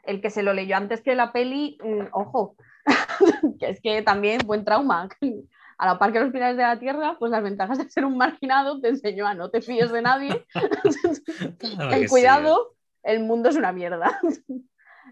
el 0.03 0.21
que 0.21 0.31
se 0.31 0.43
lo 0.43 0.53
leyó 0.53 0.77
antes 0.77 1.01
que 1.01 1.15
la 1.15 1.33
peli, 1.33 1.79
mm, 1.83 2.09
ojo, 2.13 2.57
que 3.59 3.71
es 3.71 3.81
que 3.81 4.03
también 4.03 4.41
buen 4.45 4.65
trauma. 4.65 5.09
A 5.79 5.85
la 5.85 5.99
par 5.99 6.11
que 6.11 6.21
los 6.21 6.33
pilares 6.33 6.57
de 6.57 6.63
la 6.63 6.79
tierra, 6.79 7.17
pues 7.19 7.31
las 7.31 7.43
ventajas 7.43 7.77
de 7.77 7.91
ser 7.91 8.07
un 8.07 8.17
marginado 8.17 8.81
te 8.81 8.89
enseñó 8.89 9.27
a 9.27 9.35
no 9.35 9.51
te 9.51 9.61
fíes 9.61 9.93
de 9.93 10.01
nadie. 10.01 10.47
El 11.93 12.09
cuidado, 12.09 12.76
el 13.07 13.21
mundo 13.21 13.49
es 13.49 13.57
una 13.57 13.73
mierda. 13.73 14.21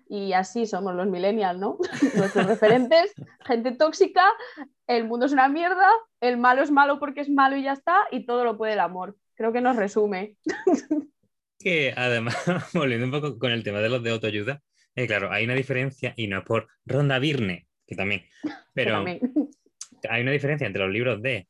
y 0.08 0.32
así 0.32 0.66
somos 0.66 0.94
los 0.94 1.06
millennials, 1.06 1.58
¿no? 1.58 1.78
Nuestros 2.16 2.46
referentes, 2.46 3.14
gente 3.44 3.72
tóxica, 3.72 4.24
el 4.86 5.04
mundo 5.04 5.26
es 5.26 5.32
una 5.32 5.48
mierda, 5.48 5.88
el 6.20 6.36
malo 6.36 6.62
es 6.62 6.70
malo 6.70 6.98
porque 6.98 7.20
es 7.20 7.30
malo 7.30 7.56
y 7.56 7.62
ya 7.62 7.72
está, 7.72 7.96
y 8.10 8.26
todo 8.26 8.44
lo 8.44 8.58
puede 8.58 8.74
el 8.74 8.80
amor. 8.80 9.16
Creo 9.34 9.52
que 9.52 9.60
nos 9.60 9.76
resume. 9.76 10.36
Que 11.56 11.94
además, 11.96 12.36
volviendo 12.74 13.06
un 13.06 13.12
poco 13.12 13.38
con 13.38 13.50
el 13.50 13.62
tema 13.62 13.78
de 13.78 13.88
los 13.88 14.02
de 14.02 14.10
autoayuda, 14.10 14.60
eh, 14.96 15.06
claro, 15.06 15.32
hay 15.32 15.44
una 15.44 15.54
diferencia, 15.54 16.12
y 16.14 16.26
no 16.26 16.38
es 16.38 16.44
por 16.44 16.68
Ronda 16.84 17.18
Virne, 17.18 17.68
que 17.86 17.94
también, 17.94 18.24
pero 18.74 19.02
hay 20.10 20.22
una 20.22 20.32
diferencia 20.32 20.66
entre 20.66 20.82
los 20.82 20.92
libros 20.92 21.22
de 21.22 21.48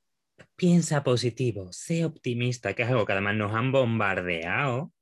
piensa 0.55 1.03
positivo, 1.03 1.73
sé 1.73 2.05
optimista, 2.05 2.75
que 2.75 2.85
es 2.85 2.91
algo 2.91 3.05
que 3.07 3.13
además 3.13 3.35
nos 3.35 3.55
han 3.55 3.73
bombardeado, 3.73 4.93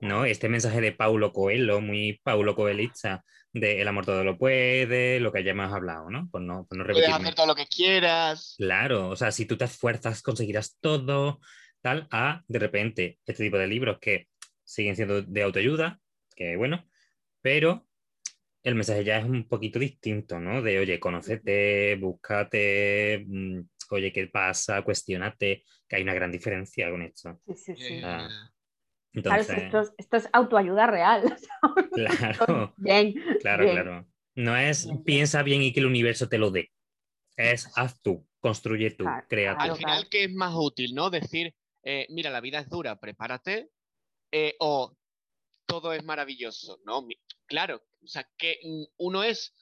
¿no? 0.00 0.24
Este 0.24 0.48
mensaje 0.48 0.80
de 0.80 0.92
Paulo 0.92 1.32
Coelho, 1.32 1.80
muy 1.80 2.20
Paulo 2.22 2.54
Coelhista, 2.54 3.24
de 3.52 3.80
el 3.80 3.88
amor 3.88 4.06
todo 4.06 4.24
lo 4.24 4.38
puede, 4.38 5.20
lo 5.20 5.32
que 5.32 5.44
ya 5.44 5.50
hemos 5.50 5.72
hablado, 5.72 6.10
¿no? 6.10 6.28
Por 6.30 6.40
no, 6.40 6.66
por 6.66 6.78
no 6.78 6.84
Puedes 6.84 7.08
hacer 7.08 7.34
todo 7.34 7.46
lo 7.46 7.54
que 7.54 7.66
quieras. 7.66 8.54
Claro, 8.58 9.08
o 9.08 9.16
sea, 9.16 9.30
si 9.30 9.46
tú 9.46 9.56
te 9.56 9.64
esfuerzas, 9.64 10.22
conseguirás 10.22 10.78
todo, 10.80 11.40
tal, 11.80 12.08
a 12.10 12.42
de 12.48 12.58
repente 12.58 13.18
este 13.26 13.44
tipo 13.44 13.58
de 13.58 13.66
libros 13.66 13.98
que 14.00 14.28
siguen 14.64 14.96
siendo 14.96 15.22
de 15.22 15.42
autoayuda, 15.42 16.00
que 16.34 16.56
bueno, 16.56 16.88
pero 17.40 17.86
el 18.62 18.74
mensaje 18.74 19.04
ya 19.04 19.18
es 19.18 19.24
un 19.24 19.48
poquito 19.48 19.78
distinto, 19.78 20.38
¿no? 20.38 20.62
De, 20.62 20.78
oye, 20.78 21.00
conócete, 21.00 21.96
búscate, 21.96 23.24
mm, 23.26 23.60
oye, 23.90 24.12
¿qué 24.12 24.28
pasa? 24.28 24.82
Cuestiónate, 24.82 25.64
que 25.88 25.96
hay 25.96 26.02
una 26.02 26.14
gran 26.14 26.30
diferencia 26.30 26.88
con 26.90 27.02
esto. 27.02 27.40
Sí, 27.46 27.54
sí, 27.56 27.76
sí. 27.76 27.94
Eh, 28.02 28.28
Claro, 29.12 29.42
Entonces, 29.42 29.62
esto, 29.64 29.80
es, 29.80 29.92
esto 29.98 30.16
es 30.16 30.28
autoayuda 30.32 30.86
real. 30.86 31.36
claro, 31.92 32.74
Bien. 32.78 33.14
claro, 33.40 33.64
bien. 33.64 33.74
claro. 33.74 34.06
No 34.34 34.56
es 34.56 34.88
piensa 35.04 35.42
bien 35.42 35.62
y 35.62 35.72
que 35.72 35.80
el 35.80 35.86
universo 35.86 36.28
te 36.28 36.38
lo 36.38 36.50
dé. 36.50 36.72
Es 37.36 37.70
haz 37.76 38.00
tú, 38.00 38.26
construye 38.40 38.90
tú, 38.92 39.04
Claro, 39.04 39.26
crea 39.28 39.54
tú. 39.54 39.60
Al 39.62 39.76
final, 39.76 40.08
¿qué 40.08 40.24
es 40.24 40.32
más 40.32 40.54
útil, 40.56 40.94
no? 40.94 41.10
Decir, 41.10 41.54
eh, 41.82 42.06
mira, 42.10 42.30
la 42.30 42.40
vida 42.40 42.58
es 42.60 42.68
dura, 42.70 42.98
prepárate, 42.98 43.70
eh, 44.30 44.54
o 44.60 44.96
todo 45.66 45.92
es 45.92 46.02
maravilloso, 46.04 46.78
¿no? 46.84 47.06
Claro, 47.46 47.82
o 48.02 48.06
sea, 48.06 48.26
que 48.38 48.58
uno 48.96 49.22
es 49.22 49.54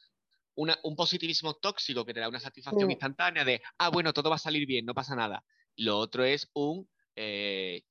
una- 0.55 0.79
un 0.85 0.95
positivismo 0.95 1.55
tóxico 1.55 2.05
que 2.05 2.15
te 2.15 2.21
da 2.21 2.29
una 2.29 2.41
satisfacción 2.41 2.91
instantánea 2.91 3.45
de, 3.45 3.61
ah, 3.79 3.89
bueno, 3.89 4.13
todo 4.13 4.31
va 4.31 4.37
a 4.37 4.39
salir 4.39 4.67
bien, 4.67 4.85
no 4.87 4.95
pasa 4.95 5.17
nada. 5.17 5.45
Lo 5.77 5.99
otro 5.99 6.25
es 6.25 6.49
un, 6.55 6.89
eh, 7.17 7.83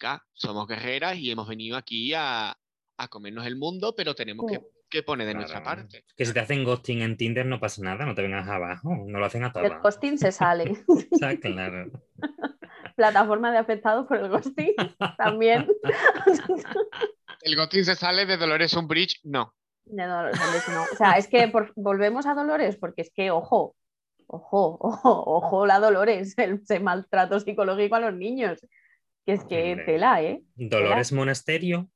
chica, 0.00 0.24
somos 0.32 0.66
guerreras 0.66 1.16
y 1.16 1.30
hemos 1.30 1.46
venido 1.46 1.76
aquí 1.76 2.12
a, 2.14 2.56
a 2.96 3.08
comernos 3.08 3.46
el 3.46 3.56
mundo, 3.56 3.94
pero 3.94 4.14
tenemos 4.14 4.50
que, 4.50 4.60
que 4.88 5.02
poner 5.02 5.26
de 5.26 5.34
nuestra 5.34 5.62
parte. 5.62 6.04
Que 6.16 6.24
si 6.24 6.32
te 6.32 6.40
hacen 6.40 6.64
ghosting 6.64 7.02
en 7.02 7.16
Tinder 7.16 7.44
no 7.44 7.60
pasa 7.60 7.82
nada, 7.82 8.06
no 8.06 8.14
te 8.14 8.22
vengas 8.22 8.48
abajo, 8.48 9.04
no 9.06 9.18
lo 9.18 9.26
hacen 9.26 9.44
a 9.44 9.52
todas. 9.52 9.80
ghosting 9.82 10.18
se 10.18 10.32
sale. 10.32 10.74
Sea, 11.12 11.38
claro. 11.38 11.90
Plataforma 12.96 13.52
de 13.52 13.58
afectados 13.58 14.06
por 14.06 14.16
el 14.16 14.28
ghosting 14.30 14.74
también. 15.18 15.66
¿El 17.42 17.56
ghosting 17.56 17.84
se 17.84 17.94
sale 17.94 18.26
de 18.26 18.36
Dolores 18.36 18.72
Umbridge? 18.74 19.20
No. 19.24 19.54
De 19.84 20.04
Dolores 20.06 20.40
Umbridge, 20.40 20.68
no. 20.68 20.82
O 20.82 20.96
sea, 20.96 21.12
es 21.12 21.28
que 21.28 21.48
por- 21.48 21.72
volvemos 21.76 22.26
a 22.26 22.34
Dolores, 22.34 22.76
porque 22.76 23.02
es 23.02 23.10
que, 23.14 23.30
ojo, 23.30 23.76
ojo, 24.26 24.78
ojo, 24.80 25.24
ojo, 25.26 25.66
la 25.66 25.78
Dolores, 25.78 26.34
el, 26.38 26.62
maltrato 26.82 27.38
psicológico 27.40 27.96
a 27.96 28.00
los 28.00 28.14
niños. 28.14 28.60
Es 29.32 29.44
que 29.44 29.72
Hombre. 29.72 29.84
tela, 29.84 30.22
¿eh? 30.22 30.42
Dolores 30.56 31.12
Monasterio. 31.12 31.88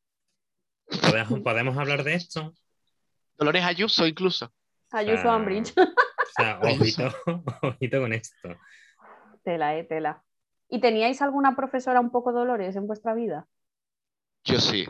¿Podemos, 1.01 1.41
podemos 1.41 1.76
hablar 1.76 2.05
de 2.05 2.14
esto? 2.14 2.55
Dolores 3.37 3.64
Ayuso 3.64 4.07
incluso. 4.07 4.53
Ayuso 4.93 5.28
Ah. 5.30 5.37
Umbridge. 5.37 5.72
O 5.76 5.85
sea, 6.37 6.61
ojito, 6.62 7.12
ojito 7.62 8.01
con 8.01 8.12
esto. 8.12 8.57
Tela, 9.43 9.76
eh, 9.76 9.85
tela. 9.85 10.22
¿Y 10.68 10.80
teníais 10.80 11.20
alguna 11.22 11.57
profesora 11.57 12.01
un 12.01 12.11
poco 12.11 12.32
Dolores 12.32 12.76
en 12.76 12.87
vuestra 12.87 13.14
vida? 13.14 13.47
Yo 14.45 14.61
sí. 14.61 14.87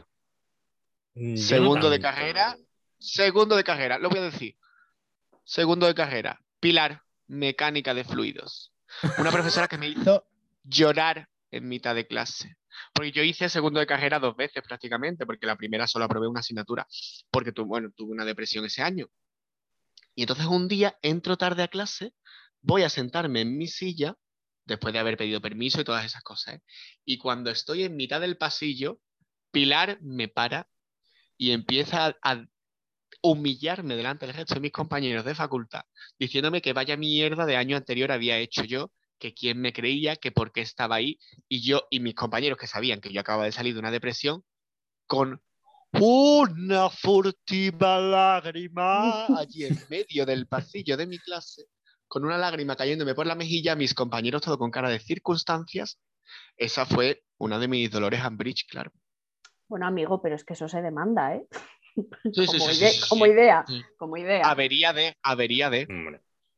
No 1.15 1.37
Segundo 1.37 1.89
de 1.91 2.01
carrera. 2.01 2.57
Segundo 2.99 3.57
de 3.57 3.65
carrera, 3.65 3.99
lo 3.99 4.09
voy 4.09 4.19
a 4.19 4.23
decir. 4.23 4.57
Segundo 5.45 5.87
de 5.87 5.95
carrera. 5.95 6.41
Pilar, 6.61 7.03
mecánica 7.27 7.95
de 7.95 8.05
fluidos. 8.05 8.73
Una 9.19 9.31
profesora 9.31 9.69
que 9.69 9.79
me 9.79 9.89
hizo 9.89 10.27
llorar 10.65 11.29
en 11.57 11.69
mitad 11.69 11.95
de 11.95 12.07
clase. 12.07 12.57
Porque 12.93 13.13
yo 13.13 13.23
hice 13.23 13.49
segundo 13.49 13.81
de 13.81 13.87
carrera 13.87 14.19
dos 14.19 14.37
veces 14.37 14.63
prácticamente, 14.67 15.27
porque 15.27 15.47
la 15.47 15.57
primera 15.57 15.87
solo 15.87 16.05
aprobé 16.07 16.27
una 16.29 16.41
asignatura, 16.41 16.87
porque 17.31 17.53
tu- 17.53 17.65
bueno, 17.67 17.91
tuve 17.95 18.13
una 18.13 18.25
depresión 18.25 18.65
ese 18.65 18.83
año. 18.83 19.07
Y 20.15 20.23
entonces 20.23 20.47
un 20.47 20.69
día 20.69 20.97
entro 21.03 21.37
tarde 21.37 21.63
a 21.63 21.69
clase, 21.69 22.15
voy 22.61 22.83
a 22.83 22.89
sentarme 22.89 23.41
en 23.43 23.57
mi 23.57 23.67
silla, 23.67 24.17
después 24.65 24.93
de 24.95 25.01
haber 25.01 25.17
pedido 25.17 25.41
permiso 25.41 25.81
y 25.81 25.85
todas 25.85 26.05
esas 26.05 26.23
cosas. 26.23 26.55
¿eh? 26.57 26.63
Y 27.05 27.19
cuando 27.19 27.51
estoy 27.51 27.85
en 27.85 27.97
mitad 27.97 28.21
del 28.21 28.37
pasillo, 28.37 29.01
Pilar 29.51 29.99
me 30.03 30.27
para 30.29 30.69
y 31.37 31.53
empieza 31.53 32.07
a, 32.07 32.17
a 32.23 32.45
humillarme 33.23 33.97
delante 33.97 34.27
del 34.27 34.35
resto 34.35 34.55
de 34.55 34.61
mis 34.61 34.73
compañeros 34.73 35.25
de 35.25 35.35
facultad, 35.35 35.83
diciéndome 36.19 36.61
que 36.61 36.73
vaya 36.73 36.97
mierda 36.97 37.47
de 37.47 37.57
año 37.57 37.77
anterior 37.77 38.11
había 38.13 38.39
hecho 38.39 38.65
yo, 38.65 38.93
que 39.19 39.35
quién 39.35 39.61
me 39.61 39.73
creía, 39.73 40.17
que 40.17 40.33
por 40.33 40.53
qué 40.53 40.61
estaba 40.61 40.97
ahí, 40.97 41.19
y 41.49 41.61
yo 41.67 41.87
y 41.91 42.01
mis 42.01 42.15
compañeros 42.15 42.59
que 42.59 42.67
sabían 42.67 43.01
que 43.01 43.13
yo 43.13 43.21
acababa 43.21 43.45
de 43.45 43.53
salir 43.53 43.75
de 43.75 43.81
una 43.81 43.91
depresión, 43.91 44.45
con 45.07 45.41
una 45.93 46.91
furtiva 46.91 48.01
lágrima 48.01 49.27
allí 49.39 49.65
en 49.65 49.77
medio 49.89 50.27
del 50.27 50.47
pasillo 50.47 50.97
de 50.97 51.07
mi 51.07 51.19
clase, 51.19 51.67
con 52.09 52.25
una 52.25 52.39
lágrima 52.39 52.77
cayéndome 52.77 53.15
por 53.15 53.27
la 53.27 53.35
mejilla, 53.35 53.77
mis 53.77 53.95
compañeros 53.95 54.43
todo 54.43 54.59
con 54.59 54.71
cara 54.71 54.89
de 54.89 54.99
circunstancias. 54.99 55.99
Esa 56.57 56.87
fue 56.87 57.23
una 57.39 57.59
de 57.59 57.69
mis 57.69 57.91
dolores 57.91 58.21
Ambridge, 58.21 58.67
claro. 58.69 58.93
Bueno, 59.69 59.87
amigo, 59.87 60.21
pero 60.21 60.35
es 60.35 60.45
que 60.45 60.55
eso 60.55 60.69
se 60.69 60.83
demanda, 60.83 61.35
¿eh? 61.35 61.47
Sí, 62.35 62.47
como, 62.47 62.59
sí, 62.71 62.77
ide- 62.77 62.91
sí, 62.93 63.01
sí, 63.01 63.09
como 63.09 63.27
idea, 63.27 63.65
como 63.97 64.17
idea. 64.17 64.51
Avería 64.51 64.93
de, 64.93 65.17
avería 65.23 65.71
de. 65.71 65.87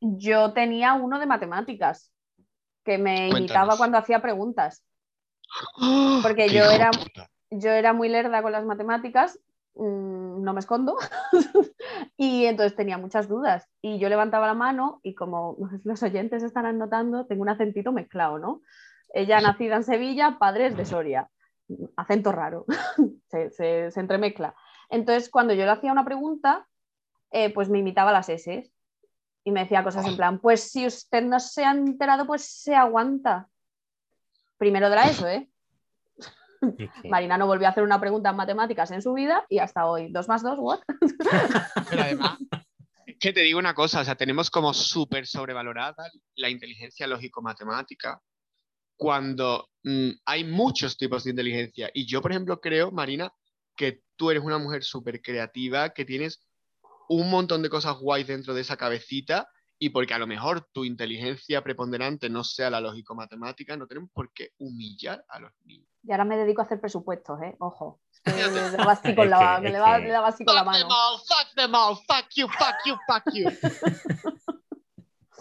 Yo 0.01 0.53
tenía 0.53 0.93
uno 0.93 1.19
de 1.19 1.25
matemáticas 1.25 2.11
que 2.87 2.97
me 2.97 3.27
imitaba 3.29 3.75
cuando 3.77 3.97
hacía 3.97 4.21
preguntas. 4.21 4.81
¡Ah! 5.81 6.19
Porque 6.23 6.47
¡Qué 6.47 6.53
yo 6.55 6.63
era-! 6.71 6.91
Yo 7.49 7.69
era 7.71 7.93
muy 7.93 8.09
lerda 8.09 8.41
con 8.41 8.51
las 8.51 8.65
matemáticas, 8.65 9.39
mm, 9.75 10.41
no 10.43 10.53
me 10.53 10.59
escondo, 10.59 10.97
y 12.17 12.45
entonces 12.45 12.75
tenía 12.75 12.97
muchas 12.97 13.27
dudas. 13.29 13.69
Y 13.81 13.99
yo 13.99 14.09
levantaba 14.09 14.47
la 14.47 14.53
mano 14.53 14.99
y 15.03 15.15
como 15.15 15.57
los 15.85 16.03
oyentes 16.03 16.43
estarán 16.43 16.77
notando, 16.77 17.25
tengo 17.25 17.43
un 17.43 17.49
acentito 17.49 17.91
mezclado, 17.93 18.37
¿no? 18.39 18.61
Ella 19.13 19.39
nacida 19.39 19.77
en 19.77 19.83
Sevilla, 19.85 20.37
padres 20.39 20.75
de 20.75 20.85
Soria. 20.85 21.29
Acento 21.95 22.31
raro, 22.33 22.65
se, 23.27 23.49
se- 23.51 23.91
se 23.91 23.99
entremezcla. 23.99 24.53
Entonces, 24.89 25.29
cuando 25.29 25.53
yo 25.53 25.63
le 25.65 25.71
hacía 25.71 25.91
una 25.93 26.03
pregunta, 26.05 26.67
eh, 27.31 27.53
pues 27.53 27.69
me 27.69 27.79
imitaba 27.79 28.11
las 28.11 28.27
S 28.29 28.69
y 29.47 29.51
me 29.51 29.61
decía 29.61 29.81
cosas 29.81 30.05
en 30.05 30.17
plan, 30.17 30.39
pues 30.39 30.69
si 30.69 30.85
usted 30.85 31.23
no 31.23 31.39
se 31.39 31.63
ha 31.63 31.71
enterado, 31.71 32.27
pues 32.27 32.43
se 32.43 32.75
aguanta. 32.75 33.47
Primero 34.57 34.89
de 34.89 34.95
la 34.97 35.09
ESO, 35.09 35.25
¿eh? 35.25 35.49
Marina 37.09 37.37
no 37.37 37.47
volvió 37.47 37.65
a 37.65 37.69
hacer 37.69 37.85
una 37.85 37.97
pregunta 37.97 38.31
en 38.31 38.35
matemáticas 38.35 38.91
en 38.91 39.01
su 39.01 39.13
vida 39.13 39.45
y 39.47 39.59
hasta 39.59 39.85
hoy. 39.85 40.11
¿Dos 40.11 40.27
más 40.27 40.43
dos? 40.43 40.57
¿What? 40.59 40.81
Pero 41.89 42.01
además, 42.01 42.37
es 43.05 43.15
que 43.21 43.31
te 43.31 43.39
digo 43.39 43.57
una 43.57 43.73
cosa, 43.73 44.01
o 44.01 44.03
sea, 44.03 44.15
tenemos 44.15 44.49
como 44.49 44.73
súper 44.73 45.25
sobrevalorada 45.25 46.11
la 46.35 46.49
inteligencia 46.49 47.07
lógico-matemática 47.07 48.21
cuando 48.97 49.69
mm, 49.83 50.09
hay 50.25 50.43
muchos 50.43 50.97
tipos 50.97 51.23
de 51.23 51.29
inteligencia. 51.29 51.89
Y 51.93 52.05
yo, 52.05 52.21
por 52.21 52.31
ejemplo, 52.31 52.59
creo, 52.59 52.91
Marina, 52.91 53.31
que 53.77 54.01
tú 54.17 54.29
eres 54.29 54.43
una 54.43 54.57
mujer 54.57 54.83
súper 54.83 55.21
creativa, 55.21 55.91
que 55.91 56.03
tienes 56.03 56.45
un 57.09 57.29
montón 57.29 57.61
de 57.61 57.69
cosas 57.69 57.97
guays 57.97 58.27
dentro 58.27 58.53
de 58.53 58.61
esa 58.61 58.77
cabecita 58.77 59.49
y 59.79 59.89
porque 59.89 60.13
a 60.13 60.17
lo 60.17 60.27
mejor 60.27 60.67
tu 60.71 60.85
inteligencia 60.85 61.63
preponderante 61.63 62.29
no 62.29 62.43
sea 62.43 62.69
la 62.69 62.81
lógico-matemática, 62.81 63.77
no 63.77 63.87
tenemos 63.87 64.09
por 64.11 64.31
qué 64.33 64.51
humillar 64.57 65.23
a 65.29 65.39
los 65.39 65.51
niños. 65.65 65.87
Y 66.03 66.11
ahora 66.11 66.25
me 66.25 66.37
dedico 66.37 66.61
a 66.61 66.65
hacer 66.65 66.79
presupuestos, 66.79 67.41
¿eh? 67.43 67.55
Ojo. 67.59 68.01
Le 68.25 68.31
daba 68.31 68.91
así 68.91 69.13
con 69.13 69.29
la, 69.29 70.63
mano. 70.63 70.87
all, 70.87 71.19
fuck 71.19 71.53
them 71.55 71.75
all, 71.75 71.95
fuck 71.95 72.27
you, 72.35 72.47
fuck 72.47 72.75
you, 72.85 72.95
fuck 73.07 73.23
you. 73.33 73.49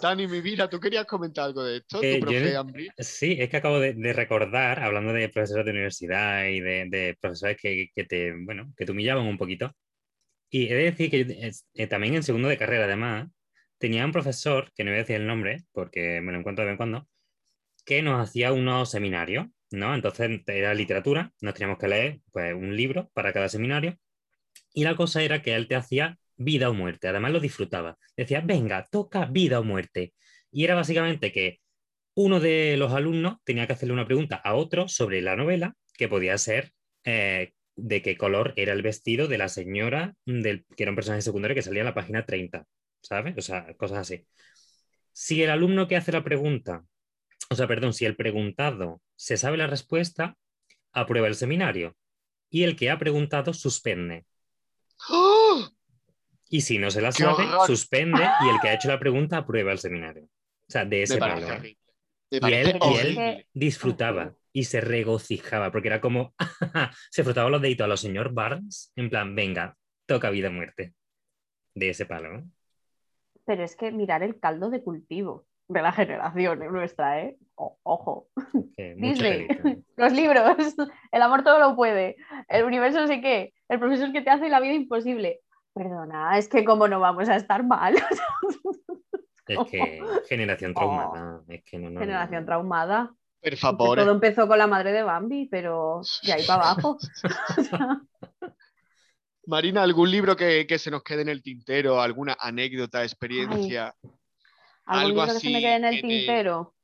Dani, 0.03 0.27
mi 0.27 0.43
vida, 0.43 0.69
¿tú 0.69 0.79
querías 0.79 1.07
comentar 1.07 1.45
algo 1.47 1.64
de 1.64 1.79
esto? 1.79 2.03
Eh, 2.03 2.21
¿Tu 2.21 2.31
yo? 2.31 2.67
Sí, 2.99 3.37
es 3.39 3.49
que 3.49 3.57
acabo 3.57 3.81
de, 3.81 3.95
de 3.95 4.12
recordar, 4.12 4.81
hablando 4.81 5.12
de 5.14 5.31
profesores 5.31 5.64
de 5.64 5.71
universidad 5.71 6.45
y 6.45 6.61
de, 6.61 6.87
de 6.91 7.17
profesores 7.19 7.57
que, 7.59 7.89
que 7.95 8.05
te, 8.05 8.35
bueno, 8.45 8.71
que 8.77 8.85
te 8.85 8.93
humillaban 8.93 9.27
un 9.27 9.39
poquito. 9.39 9.73
Y 10.51 10.68
he 10.68 10.74
de 10.74 10.84
decir 10.84 11.11
que 11.11 11.53
eh, 11.74 11.86
también 11.86 12.14
en 12.14 12.22
segundo 12.22 12.49
de 12.49 12.59
carrera, 12.59 12.84
además, 12.84 13.28
tenía 13.78 14.05
un 14.05 14.12
profesor, 14.12 14.72
que 14.74 14.84
no 14.84 14.90
voy 14.90 14.99
a 14.99 15.03
decir 15.03 15.16
el 15.16 15.26
nombre, 15.26 15.64
porque 15.72 16.20
me 16.20 16.32
lo 16.32 16.38
encuentro 16.38 16.64
de 16.64 16.66
vez 16.66 16.72
en 16.74 16.76
cuando, 16.76 17.09
que 17.84 18.03
nos 18.03 18.20
hacía 18.20 18.53
unos 18.53 18.90
seminarios, 18.90 19.47
¿no? 19.70 19.94
Entonces 19.94 20.42
era 20.47 20.74
literatura, 20.74 21.32
nos 21.40 21.55
teníamos 21.55 21.78
que 21.78 21.88
leer 21.88 22.20
pues, 22.32 22.55
un 22.55 22.76
libro 22.76 23.11
para 23.14 23.32
cada 23.32 23.49
seminario. 23.49 23.99
Y 24.72 24.84
la 24.84 24.97
cosa 24.97 25.22
era 25.22 25.42
que 25.42 25.55
él 25.55 25.68
te 25.68 25.76
hacía 25.76 26.18
vida 26.36 26.68
o 26.70 26.74
muerte, 26.74 27.09
además 27.09 27.32
lo 27.32 27.40
disfrutaba. 27.40 27.99
Decía, 28.16 28.40
venga, 28.40 28.86
toca 28.90 29.26
vida 29.26 29.61
o 29.61 29.64
muerte. 29.64 30.14
Y 30.51 30.64
era 30.64 30.74
básicamente 30.74 31.32
que 31.32 31.61
uno 32.14 32.40
de 32.40 32.76
los 32.76 32.92
alumnos 32.92 33.36
tenía 33.44 33.66
que 33.66 33.74
hacerle 33.74 33.94
una 33.94 34.07
pregunta 34.07 34.36
a 34.36 34.55
otro 34.55 34.88
sobre 34.88 35.20
la 35.22 35.36
novela, 35.36 35.74
que 35.94 36.09
podía 36.09 36.38
ser 36.38 36.72
eh, 37.05 37.53
de 37.77 38.03
qué 38.03 38.16
color 38.16 38.53
era 38.57 38.72
el 38.72 38.83
vestido 38.83 39.29
de 39.29 39.39
la 39.39 39.49
señora, 39.49 40.14
del, 40.24 40.64
que 40.77 40.83
era 40.83 40.91
un 40.93 40.97
personaje 40.97 41.22
secundario 41.22 41.55
que 41.55 41.62
salía 41.62 41.83
en 41.83 41.87
la 41.87 41.95
página 41.95 42.24
30, 42.24 42.64
¿sabes? 43.03 43.37
O 43.37 43.43
sea, 43.43 43.74
cosas 43.77 43.99
así. 43.99 44.27
Si 45.12 45.43
el 45.43 45.51
alumno 45.51 45.87
que 45.87 45.97
hace 45.97 46.12
la 46.12 46.24
pregunta 46.24 46.85
o 47.49 47.55
sea, 47.55 47.66
perdón, 47.66 47.93
si 47.93 48.05
el 48.05 48.16
preguntado 48.16 49.01
se 49.14 49.37
sabe 49.37 49.57
la 49.57 49.66
respuesta, 49.66 50.37
aprueba 50.93 51.29
el 51.29 51.35
seminario. 51.35 51.97
Y 52.51 52.64
el 52.64 52.77
que 52.77 52.91
ha 52.91 52.99
preguntado 52.99 53.53
suspende. 53.53 54.24
¡Oh! 55.09 55.68
Y 56.49 56.61
si 56.62 56.79
no 56.79 56.91
se 56.91 57.01
la 57.01 57.11
¡Qué 57.11 57.24
sabe, 57.24 57.45
horror! 57.45 57.66
suspende 57.66 58.22
y 58.45 58.49
el 58.49 58.61
que 58.61 58.68
ha 58.68 58.74
hecho 58.74 58.89
la 58.89 58.99
pregunta 58.99 59.39
aprueba 59.39 59.72
el 59.72 59.79
seminario. 59.79 60.24
O 60.24 60.70
sea, 60.70 60.85
de 60.85 61.03
ese 61.03 61.18
palo. 61.18 61.53
¿eh? 61.53 61.77
Y 62.31 62.37
él, 62.37 62.43
y 62.45 62.55
él 62.55 62.77
horrible. 62.81 63.47
disfrutaba 63.53 64.35
y 64.57 64.64
se 64.64 64.80
regocijaba 64.80 65.70
porque 65.70 65.88
era 65.88 66.00
como 66.00 66.34
se 67.11 67.22
frotaba 67.22 67.50
los 67.50 67.61
deditos 67.61 67.84
a 67.84 67.88
los 67.88 68.00
señor 68.00 68.32
Barnes 68.32 68.90
en 68.96 69.11
plan, 69.11 69.34
venga, 69.34 69.76
toca 70.07 70.30
vida 70.30 70.48
o 70.48 70.52
muerte. 70.52 70.94
De 71.74 71.90
ese 71.90 72.07
palo. 72.07 72.38
¿eh? 72.38 72.44
Pero 73.44 73.64
es 73.64 73.76
que 73.76 73.92
mirar 73.92 74.22
el 74.22 74.40
caldo 74.40 74.70
de 74.70 74.82
cultivo 74.82 75.44
de 75.68 75.82
la 75.82 75.92
generación 75.92 76.61
nuestra, 76.72 77.20
¿eh? 77.20 77.36
O- 77.57 77.78
ojo. 77.82 78.28
Disney. 78.78 79.46
Los 79.98 80.12
libros, 80.14 80.74
el 81.12 81.20
amor 81.20 81.44
todo 81.44 81.59
lo 81.59 81.76
puede, 81.76 82.16
el 82.48 82.64
universo 82.64 82.98
no 83.00 83.09
sé 83.09 83.20
qué, 83.20 83.52
el 83.68 83.78
profesor 83.78 84.11
que 84.11 84.22
te 84.22 84.30
hace 84.30 84.48
la 84.48 84.61
vida 84.61 84.72
imposible. 84.72 85.40
Perdona, 85.74 86.38
es 86.38 86.48
que 86.48 86.64
cómo 86.64 86.88
no 86.88 86.98
vamos 86.98 87.28
a 87.28 87.36
estar 87.36 87.62
mal. 87.62 87.94
Es 89.48 89.61
que 89.70 90.00
generación 90.28 90.74
traumada. 90.74 91.42
Es 91.46 91.62
que 91.62 91.78
no, 91.78 91.88
no, 91.88 91.94
no. 91.94 92.00
Generación 92.00 92.46
traumada. 92.46 93.14
Todo 93.76 94.11
empezó 94.11 94.49
con 94.49 94.59
la 94.59 94.66
madre 94.66 94.93
de 94.93 95.03
Bambi, 95.03 95.47
pero 95.47 96.01
de 96.22 96.32
ahí 96.32 96.45
para 96.45 96.70
abajo. 96.70 96.99
Marina, 99.47 99.82
¿algún 99.82 100.11
libro 100.11 100.37
que, 100.37 100.66
que 100.66 100.78
se 100.78 100.91
nos 100.91 101.03
quede 101.05 101.22
en 101.22 101.28
el 101.28 101.43
tintero? 101.43 102.01
¿Alguna 102.01 102.37
anécdota, 102.41 103.05
experiencia? 103.05 103.95
algún 104.84 105.05
Algo 105.05 105.20
libro 105.20 105.34
que 105.34 105.41
se 105.41 105.51
me 105.51 105.59
así 105.59 105.62
quede 105.62 105.76
en 105.76 105.84
el 105.84 105.95
que 105.97 106.03
te- 106.03 106.09
tintero. 106.09 106.74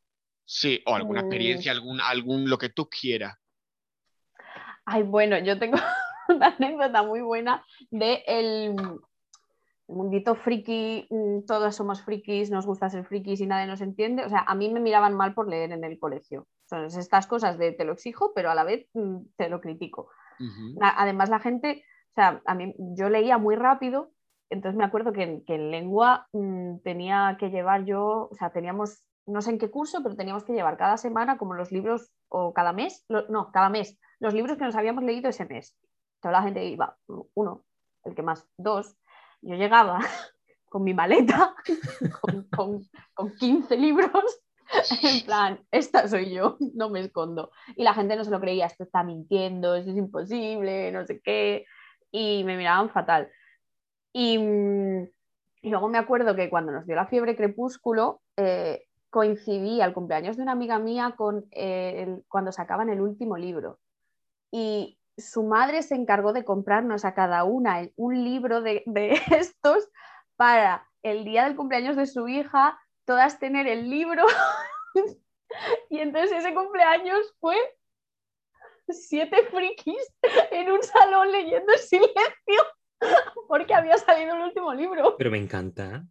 Sí, 0.44 0.82
o 0.86 0.94
alguna 0.94 1.20
Mm. 1.20 1.24
experiencia, 1.24 1.72
algún, 1.72 2.00
algún 2.00 2.48
lo 2.48 2.59
que 2.59 2.68
tú 2.68 2.88
quieras. 2.88 3.36
Ay, 4.84 5.03
bueno, 5.03 5.38
yo 5.38 5.59
tengo 5.59 5.76
una 6.28 6.48
anécdota 6.48 7.03
muy 7.03 7.20
buena 7.20 7.64
de 7.90 8.22
el 8.26 8.76
mundito 9.93 10.34
friki, 10.34 11.07
mm, 11.11 11.45
todos 11.47 11.74
somos 11.76 12.03
frikis, 12.03 12.51
nos 12.51 12.66
gusta 12.66 12.88
ser 12.88 13.05
frikis 13.05 13.40
y 13.40 13.47
nadie 13.47 13.66
nos 13.66 13.80
entiende. 13.80 14.24
O 14.24 14.28
sea, 14.28 14.40
a 14.47 14.55
mí 14.55 14.72
me 14.72 14.80
miraban 14.80 15.14
mal 15.14 15.34
por 15.34 15.49
leer 15.49 15.72
en 15.72 15.84
el 15.84 15.99
colegio. 15.99 16.47
Son 16.68 16.84
estas 16.84 17.26
cosas 17.26 17.59
de 17.59 17.72
te 17.72 17.84
lo 17.84 17.93
exijo, 17.93 18.32
pero 18.34 18.51
a 18.51 18.55
la 18.55 18.64
vez 18.64 18.88
mm, 18.95 19.18
te 19.36 19.49
lo 19.49 19.61
critico. 19.61 20.09
Además, 20.80 21.28
la 21.30 21.38
gente, 21.38 21.84
o 22.11 22.14
sea, 22.14 22.43
a 22.47 22.55
mí 22.55 22.74
yo 22.97 23.09
leía 23.09 23.38
muy 23.38 23.55
rápido, 23.57 24.11
entonces 24.51 24.76
me 24.76 24.84
acuerdo 24.84 25.12
que 25.12 25.22
en, 25.22 25.45
que 25.45 25.55
en 25.55 25.70
lengua 25.70 26.26
mm, 26.32 26.78
tenía 26.82 27.36
que 27.38 27.51
llevar 27.51 27.84
yo, 27.84 28.28
o 28.30 28.34
sea, 28.34 28.51
teníamos, 28.51 29.05
no 29.26 29.40
sé 29.40 29.51
en 29.51 29.59
qué 29.59 29.70
curso, 29.70 30.03
pero 30.03 30.16
teníamos 30.16 30.45
que 30.45 30.53
llevar 30.53 30.76
cada 30.76 30.97
semana 30.97 31.38
como 31.38 31.55
los 31.55 31.70
libros, 31.72 32.12
o 32.28 32.53
cada 32.53 32.72
mes, 32.72 33.05
lo- 33.09 33.28
no, 33.28 33.51
cada 33.53 33.68
mes, 33.68 33.99
los 34.20 34.34
libros 34.34 34.57
que 34.59 34.64
nos 34.64 34.76
habíamos 34.76 35.05
leído 35.05 35.28
ese 35.28 35.45
mes. 35.47 35.76
Toda 36.20 36.32
la 36.32 36.43
gente 36.43 36.64
iba, 36.64 36.97
uno, 37.34 37.64
el 38.05 38.14
que 38.14 38.22
más, 38.22 38.47
dos. 38.57 38.97
Yo 39.43 39.57
llegaba 39.57 40.01
con 40.68 40.82
mi 40.84 40.95
maleta, 40.95 41.55
con, 42.20 42.45
con, 42.45 42.82
con 43.14 43.34
15 43.34 43.76
libros, 43.76 44.11
en 45.03 45.24
plan, 45.24 45.61
esta 45.70 46.09
soy 46.09 46.32
yo, 46.32 46.57
no 46.74 46.88
me 46.88 47.01
escondo. 47.01 47.51
Y 47.76 47.82
la 47.84 47.95
gente 47.95 48.16
no 48.16 48.24
se 48.24 48.30
lo 48.30 48.40
creía, 48.40 48.66
esto 48.66 48.84
está 48.84 49.03
mintiendo, 49.03 49.74
esto 49.74 49.90
es 49.90 49.97
imposible, 49.97 50.90
no 50.93 51.05
sé 51.05 51.20
qué. 51.20 51.66
Y 52.11 52.43
me 52.45 52.57
miraban 52.57 52.90
fatal. 52.90 53.28
Y, 54.12 54.38
mm, 54.38 55.09
luego 55.62 55.88
me 55.88 55.99
acuerdo 55.99 56.34
que 56.34 56.49
cuando 56.51 56.72
nos 56.72 56.86
dio 56.86 56.97
la 56.97 57.07
fiebre 57.07 57.36
crepúsculo, 57.36 58.22
eh, 58.36 58.84
coincidí 59.11 59.82
al 59.82 59.93
cumpleaños 59.93 60.36
de 60.36 60.43
una 60.43 60.53
amiga 60.53 60.78
mía 60.78 61.14
con 61.16 61.45
el- 61.51 62.24
cuando 62.28 62.51
sacaban 62.51 62.88
el 62.88 63.01
último 63.01 63.36
libro. 63.36 63.78
Y 64.51 64.99
su 65.16 65.42
madre 65.44 65.82
se 65.82 65.94
encargó 65.94 66.32
de 66.32 66.44
comprarnos 66.44 67.04
a 67.04 67.14
cada 67.14 67.44
una 67.44 67.86
un 67.96 68.24
libro 68.24 68.60
de, 68.62 68.82
de 68.86 69.20
estos 69.30 69.88
para 70.36 70.88
el 71.02 71.24
día 71.24 71.44
del 71.44 71.56
cumpleaños 71.56 71.96
de 71.96 72.06
su 72.06 72.28
hija, 72.28 72.78
todas 73.04 73.38
tener 73.38 73.66
el 73.66 73.90
libro. 73.90 74.24
y 75.90 75.98
entonces 75.98 76.32
ese 76.32 76.54
cumpleaños 76.54 77.34
fue 77.40 77.56
siete 78.88 79.36
frikis 79.50 79.96
en 80.50 80.70
un 80.70 80.82
salón 80.82 81.30
leyendo 81.32 81.72
en 81.72 81.78
silencio 81.78 82.62
porque 83.48 83.74
había 83.74 83.96
salido 83.98 84.34
el 84.34 84.42
último 84.42 84.72
libro. 84.74 85.16
Pero 85.16 85.30
me 85.30 85.38
encanta. 85.38 86.04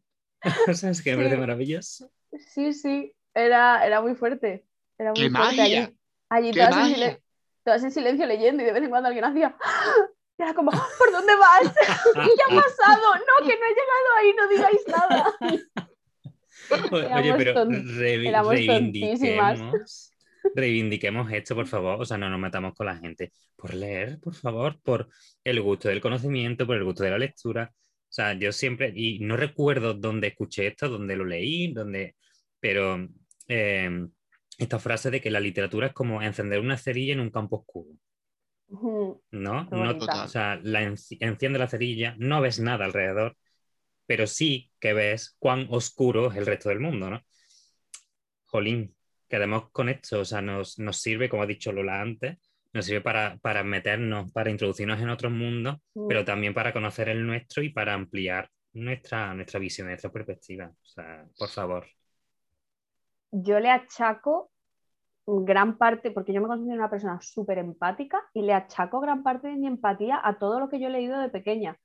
o 0.68 0.74
sea, 0.74 0.90
es 0.90 1.02
que 1.02 1.12
me 1.12 1.18
parece 1.18 1.36
Sí. 1.36 1.40
maravilloso. 1.40 2.12
Sí, 2.54 2.74
sí, 2.74 3.14
era, 3.34 3.86
era 3.86 4.02
muy 4.02 4.16
fuerte. 4.16 4.66
Era 4.98 5.12
muy 5.12 5.24
¡Qué 5.24 5.30
fuerte 5.30 5.58
magia! 5.58 5.84
allí. 5.84 5.98
Allí 6.30 6.52
¡Qué 6.52 6.60
todas 6.60 6.90
en, 6.90 6.92
magia! 6.92 7.20
Todas 7.64 7.84
en 7.84 7.92
silencio 7.92 8.26
leyendo 8.26 8.64
y 8.64 8.66
de 8.66 8.74
vez 8.74 8.84
en 8.84 8.90
cuando 8.90 9.08
alguien 9.08 9.26
hacía. 9.26 9.56
¡Ah! 9.64 9.96
Y 10.38 10.44
era 10.44 10.54
como, 10.54 10.72
¿por 10.72 11.12
dónde 11.12 11.36
vas? 11.36 11.74
¿Qué 12.14 12.20
ha 12.20 12.56
pasado? 12.62 13.14
No, 13.16 13.48
que 13.48 13.58
no 13.58 13.66
he 13.66 13.70
llegado 13.70 14.16
ahí, 14.18 14.34
no 14.36 14.48
digáis 14.48 14.82
nada. 14.88 15.34
Oye, 16.92 17.06
Éramos 17.06 17.38
pero 17.38 17.66
revi- 17.66 18.48
reivindiquemos, 18.50 20.12
reivindiquemos 20.56 21.32
esto, 21.32 21.56
por 21.56 21.68
favor. 21.68 22.02
O 22.02 22.06
sea, 22.06 22.18
no 22.18 22.30
nos 22.30 22.40
matamos 22.40 22.74
con 22.76 22.86
la 22.88 22.98
gente. 22.98 23.32
Por 23.56 23.74
leer, 23.74 24.20
por 24.20 24.34
favor, 24.34 24.80
por 24.82 25.10
el 25.44 25.62
gusto 25.62 25.90
del 25.90 26.02
conocimiento, 26.02 26.66
por 26.66 26.78
el 26.78 26.84
gusto 26.84 27.04
de 27.04 27.12
la 27.12 27.18
lectura. 27.18 27.72
O 27.74 28.14
sea, 28.14 28.34
yo 28.34 28.52
siempre, 28.52 28.92
y 28.96 29.20
no 29.20 29.38
recuerdo 29.38 29.94
dónde 29.94 30.28
escuché 30.30 30.68
esto, 30.68 30.90
dónde 30.90 31.16
lo 31.16 31.26
leí, 31.26 31.74
dónde, 31.74 32.16
pero 32.60 33.08
eh, 33.48 34.08
esta 34.64 34.80
frase 34.80 35.10
de 35.12 35.22
que 35.22 35.32
la 35.32 35.40
literatura 35.40 35.88
es 35.88 35.94
como 35.94 36.22
encender 36.22 36.60
una 36.60 36.78
cerilla 36.78 37.14
en 37.14 37.20
un 37.20 37.32
campo 37.32 37.58
oscuro. 37.58 37.92
¿no? 39.32 39.68
O 39.70 40.28
sea, 40.28 40.60
la 40.64 40.82
enciende 40.82 41.60
la 41.60 41.68
cerilla, 41.68 42.16
no 42.18 42.42
ves 42.42 42.60
nada 42.60 42.86
alrededor, 42.86 43.36
pero 44.06 44.28
sí 44.28 44.72
que 44.80 44.94
ves 44.94 45.36
cuán 45.40 45.68
oscuro 45.70 46.32
es 46.32 46.38
el 46.38 46.46
resto 46.46 46.70
del 46.70 46.80
mundo, 46.80 47.10
¿no? 47.10 47.22
Jolín, 48.46 48.96
quedemos 49.28 49.70
con 49.72 49.90
esto, 49.90 50.20
o 50.20 50.26
sea, 50.26 50.42
nos, 50.42 50.80
nos 50.80 50.98
sirve, 50.98 51.30
como 51.30 51.44
ha 51.44 51.48
dicho 51.48 51.72
Lola 51.72 52.02
antes, 52.02 52.38
nos 52.74 52.86
sirve 52.86 53.02
para, 53.02 53.38
para 53.38 53.64
meternos, 53.64 54.32
para 54.32 54.50
introducirnos 54.50 55.00
en 55.02 55.10
otros 55.10 55.32
mundos, 55.32 55.78
pero 56.08 56.24
también 56.24 56.54
para 56.54 56.74
conocer 56.74 57.10
el 57.10 57.26
nuestro 57.26 57.64
y 57.64 57.70
para 57.70 57.94
ampliar 57.94 58.50
nuestra, 58.74 59.34
nuestra 59.34 59.60
visión, 59.60 59.88
nuestra 59.88 60.12
perspectiva. 60.12 60.70
O 60.70 60.86
sea, 60.86 61.26
por 61.38 61.50
favor. 61.50 61.88
yo 63.32 63.60
le 63.60 63.70
achaco 63.70 64.51
gran 65.26 65.78
parte, 65.78 66.12
porque 66.12 66.34
yo 66.34 66.42
me 66.42 66.48
considero 66.48 66.78
una 66.78 66.90
persona 66.90 67.20
súper 67.22 67.58
empática 67.58 68.22
y 68.34 68.42
le 68.42 68.54
achaco 68.54 69.00
gran 69.00 69.24
parte 69.24 69.48
de 69.48 69.56
mi 69.56 69.68
empatía 69.68 70.20
a 70.24 70.38
todo 70.38 70.60
lo 70.60 70.70
que 70.70 70.80
yo 70.80 70.88
he 70.88 70.92
leído 70.92 71.20
de 71.20 71.30
pequeña, 71.30 71.78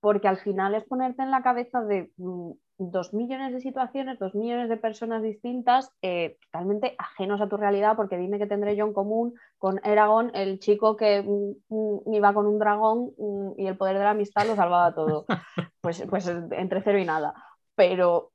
porque 0.00 0.28
al 0.28 0.38
final 0.38 0.74
es 0.74 0.84
ponerte 0.84 1.22
en 1.22 1.30
la 1.30 1.42
cabeza 1.42 1.82
de 1.82 2.10
mm, 2.16 2.52
dos 2.78 3.12
millones 3.12 3.52
de 3.52 3.60
situaciones, 3.60 4.18
dos 4.18 4.34
millones 4.34 4.68
de 4.68 4.76
personas 4.76 5.22
distintas, 5.22 5.92
eh, 6.00 6.38
totalmente 6.44 6.94
ajenos 6.98 7.40
a 7.40 7.48
tu 7.48 7.56
realidad, 7.56 7.96
porque 7.96 8.16
dime 8.16 8.38
que 8.38 8.46
tendré 8.46 8.76
yo 8.76 8.86
en 8.86 8.94
común 8.94 9.34
con 9.58 9.80
Eragon, 9.84 10.30
el 10.34 10.58
chico 10.58 10.96
que 10.96 11.22
mm, 11.22 11.74
mm, 11.74 12.14
iba 12.14 12.32
con 12.32 12.46
un 12.46 12.58
dragón 12.58 13.12
mm, 13.18 13.60
y 13.60 13.66
el 13.66 13.76
poder 13.76 13.98
de 13.98 14.04
la 14.04 14.10
amistad 14.10 14.46
lo 14.46 14.56
salvaba 14.56 14.94
todo. 14.94 15.26
Pues, 15.82 16.04
pues 16.10 16.28
entre 16.28 16.82
cero 16.82 16.98
y 16.98 17.06
nada. 17.06 17.32
Pero 17.74 18.32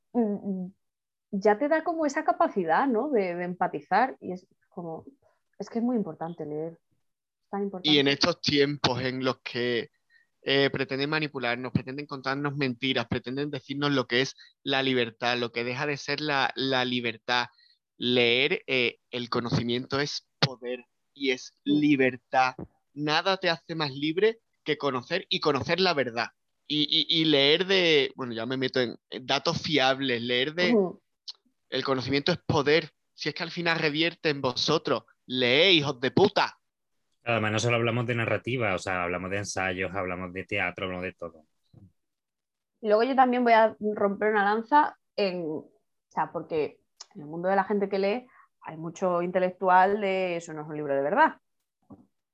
ya 1.39 1.57
te 1.57 1.67
da 1.67 1.83
como 1.83 2.05
esa 2.05 2.23
capacidad, 2.23 2.87
¿no? 2.87 3.09
De, 3.09 3.35
de 3.35 3.43
empatizar 3.43 4.17
y 4.21 4.31
es 4.33 4.47
como, 4.69 5.05
es 5.59 5.69
que 5.69 5.79
es 5.79 5.85
muy 5.85 5.95
importante 5.95 6.45
leer. 6.45 6.79
Tan 7.49 7.63
importante. 7.63 7.89
Y 7.89 7.99
en 7.99 8.07
estos 8.07 8.41
tiempos 8.41 9.01
en 9.01 9.23
los 9.23 9.39
que 9.41 9.89
eh, 10.41 10.69
pretenden 10.69 11.09
manipularnos, 11.09 11.71
pretenden 11.71 12.05
contarnos 12.05 12.55
mentiras, 12.55 13.07
pretenden 13.07 13.49
decirnos 13.49 13.91
lo 13.91 14.07
que 14.07 14.21
es 14.21 14.35
la 14.63 14.83
libertad, 14.83 15.37
lo 15.37 15.51
que 15.51 15.63
deja 15.63 15.85
de 15.85 15.97
ser 15.97 16.21
la, 16.21 16.51
la 16.55 16.85
libertad, 16.85 17.47
leer 17.97 18.61
eh, 18.67 18.97
el 19.11 19.29
conocimiento 19.29 19.99
es 19.99 20.27
poder 20.39 20.85
y 21.13 21.31
es 21.31 21.53
libertad. 21.63 22.55
Nada 22.93 23.37
te 23.37 23.49
hace 23.49 23.75
más 23.75 23.91
libre 23.91 24.39
que 24.63 24.77
conocer 24.77 25.25
y 25.29 25.39
conocer 25.39 25.79
la 25.79 25.93
verdad. 25.93 26.27
Y, 26.67 26.83
y- 26.89 27.21
y 27.21 27.25
leer 27.25 27.65
de, 27.67 28.11
bueno, 28.15 28.33
ya 28.33 28.45
me 28.45 28.57
meto 28.57 28.81
en, 28.81 28.97
datos 29.21 29.61
fiables, 29.61 30.21
leer 30.21 30.53
de. 30.55 30.75
El 31.75 31.83
conocimiento 31.83 32.31
es 32.31 32.37
poder. 32.37 32.89
Si 33.13 33.29
es 33.29 33.35
que 33.35 33.43
al 33.43 33.51
final 33.51 33.77
revierte 33.79 34.29
en 34.29 34.41
vosotros, 34.41 35.03
lee, 35.25 35.77
hijos 35.77 35.99
de 35.99 36.11
puta. 36.11 36.57
Además, 37.25 37.51
no 37.51 37.59
solo 37.59 37.75
hablamos 37.75 38.07
de 38.07 38.15
narrativa, 38.15 38.73
o 38.75 38.77
sea, 38.77 39.03
hablamos 39.03 39.29
de 39.31 39.37
ensayos, 39.37 39.93
hablamos 39.93 40.31
de 40.31 40.45
teatro, 40.45 40.85
hablamos 40.85 41.03
de 41.03 41.13
todo. 41.13 41.43
Luego 42.81 43.03
yo 43.03 43.15
también 43.15 43.43
voy 43.43 43.53
a 43.53 43.75
romper 43.79 44.31
una 44.31 44.45
lanza 44.45 44.97
en, 45.15 45.43
o 45.43 45.69
sea, 46.09 46.31
porque 46.31 46.79
en 47.13 47.21
el 47.21 47.27
mundo 47.27 47.49
de 47.49 47.55
la 47.55 47.63
gente 47.63 47.89
que 47.89 47.99
lee 47.99 48.27
hay 48.61 48.77
mucho 48.77 49.21
intelectual 49.21 49.99
de 49.99 50.37
eso 50.37 50.53
no 50.53 50.61
es 50.61 50.67
un 50.67 50.77
libro 50.77 50.95
de 50.95 51.01
verdad. 51.01 51.35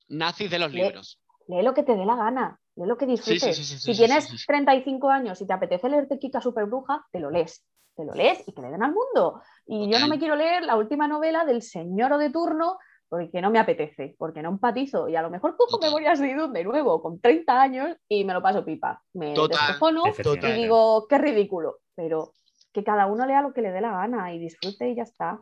Nazis 0.09 0.51
de 0.51 0.59
los 0.59 0.71
libros. 0.71 1.19
Lee 1.47 1.63
lo 1.63 1.73
que 1.73 1.83
te 1.83 1.95
dé 1.95 2.05
la 2.05 2.15
gana. 2.15 2.59
lee 2.75 2.85
lo 2.85 2.97
que 2.97 3.05
disfrutes. 3.05 3.55
sí, 3.55 3.63
sí, 3.63 3.63
sí, 3.63 3.79
si 3.79 3.93
sí, 3.93 3.99
tienes 4.05 4.25
sí, 4.25 4.37
sí. 4.37 4.45
35 4.45 5.09
años 5.09 5.41
y 5.41 5.47
te 5.47 5.53
apetece 5.53 5.89
leerte 5.89 6.19
Kika 6.19 6.41
Superbruja, 6.41 7.07
te 7.11 7.19
lo 7.19 7.31
lees. 7.31 7.65
Te 7.95 8.05
lo 8.05 8.13
lees 8.13 8.43
y 8.47 8.53
que 8.53 8.61
le 8.61 8.69
den 8.71 8.83
al 8.83 8.93
mundo. 8.93 9.41
Y 9.65 9.79
yo 9.81 9.99
no 9.99 10.05
Total. 10.05 10.09
me 10.09 10.19
quiero 10.19 10.35
leer 10.35 10.63
la 10.63 10.75
última 10.75 11.07
novela 11.07 11.45
del 11.45 11.61
señor 11.61 12.17
de 12.17 12.29
turno 12.29 12.77
porque 13.09 13.41
no 13.41 13.51
me 13.51 13.59
apetece, 13.59 14.15
porque 14.17 14.41
no 14.41 14.49
empatizo. 14.49 15.09
Y 15.09 15.15
a 15.17 15.21
lo 15.21 15.29
mejor 15.29 15.57
cojo 15.57 15.71
Total. 15.71 15.89
Memorias 15.89 16.19
de 16.19 16.29
Idun 16.29 16.53
de 16.53 16.63
nuevo 16.63 17.01
con 17.01 17.19
30 17.19 17.61
años 17.61 17.97
y 18.07 18.23
me 18.23 18.33
lo 18.33 18.41
paso 18.41 18.63
pipa. 18.63 19.03
Me 19.13 19.33
Total. 19.33 19.67
descojono 19.67 20.03
y 20.07 20.53
digo, 20.53 21.07
qué 21.07 21.17
ridículo. 21.17 21.79
Pero 21.93 22.33
que 22.71 22.83
cada 22.83 23.07
uno 23.07 23.25
lea 23.25 23.41
lo 23.41 23.53
que 23.53 23.61
le 23.61 23.71
dé 23.71 23.81
la 23.81 23.91
gana 23.91 24.33
y 24.33 24.39
disfrute 24.39 24.89
y 24.89 24.95
ya 24.95 25.03
está. 25.03 25.41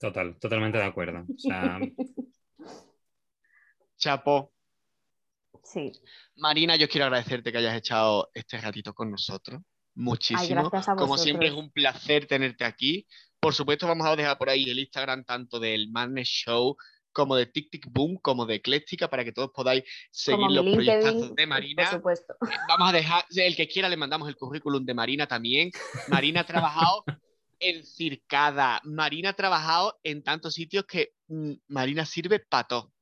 Total, 0.00 0.36
totalmente 0.40 0.78
de 0.78 0.84
acuerdo. 0.84 1.20
O 1.20 1.38
sea, 1.38 1.78
Chapo. 3.96 4.50
Sí. 5.62 5.92
Marina, 6.36 6.74
yo 6.74 6.88
quiero 6.88 7.04
agradecerte 7.04 7.52
que 7.52 7.58
hayas 7.58 7.76
echado 7.76 8.28
este 8.34 8.60
ratito 8.60 8.92
con 8.92 9.12
nosotros. 9.12 9.62
Muchísimo. 9.94 10.68
gracias 10.70 10.88
a 10.88 10.96
Como 10.96 11.18
siempre 11.18 11.48
es 11.48 11.54
un 11.54 11.70
placer 11.70 12.26
tenerte 12.26 12.64
aquí. 12.64 13.06
Por 13.40 13.54
supuesto, 13.54 13.86
vamos 13.86 14.06
a 14.06 14.14
dejar 14.16 14.38
por 14.38 14.48
ahí 14.50 14.68
el 14.70 14.78
Instagram 14.78 15.24
tanto 15.24 15.58
del 15.58 15.90
Madness 15.90 16.28
Show 16.28 16.76
como 17.12 17.36
de 17.36 17.44
Tic 17.46 17.70
Tic 17.70 17.86
Boom, 17.90 18.16
como 18.22 18.46
de 18.46 18.54
Ecléctica, 18.54 19.10
para 19.10 19.22
que 19.24 19.32
todos 19.32 19.50
podáis 19.54 19.84
seguir 20.10 20.46
los 20.50 20.64
LinkedIn, 20.64 20.74
proyectazos 20.76 21.34
de 21.34 21.46
Marina. 21.46 21.82
por 21.84 21.92
supuesto. 21.98 22.32
Eh, 22.50 22.54
Vamos 22.68 22.88
a 22.88 22.92
dejar, 22.92 23.24
el 23.36 23.54
que 23.54 23.68
quiera 23.68 23.88
le 23.90 23.96
mandamos 23.98 24.28
el 24.28 24.36
currículum 24.36 24.82
de 24.86 24.94
Marina 24.94 25.26
también. 25.26 25.70
Marina 26.08 26.40
ha 26.40 26.44
trabajado 26.46 27.04
en 27.58 27.84
Circada, 27.84 28.80
Marina 28.84 29.30
ha 29.30 29.32
trabajado 29.34 29.98
en 30.02 30.22
tantos 30.22 30.54
sitios 30.54 30.84
que 30.86 31.10
mm, 31.28 31.52
Marina 31.68 32.06
sirve 32.06 32.38
para 32.40 32.66
todo. 32.66 32.92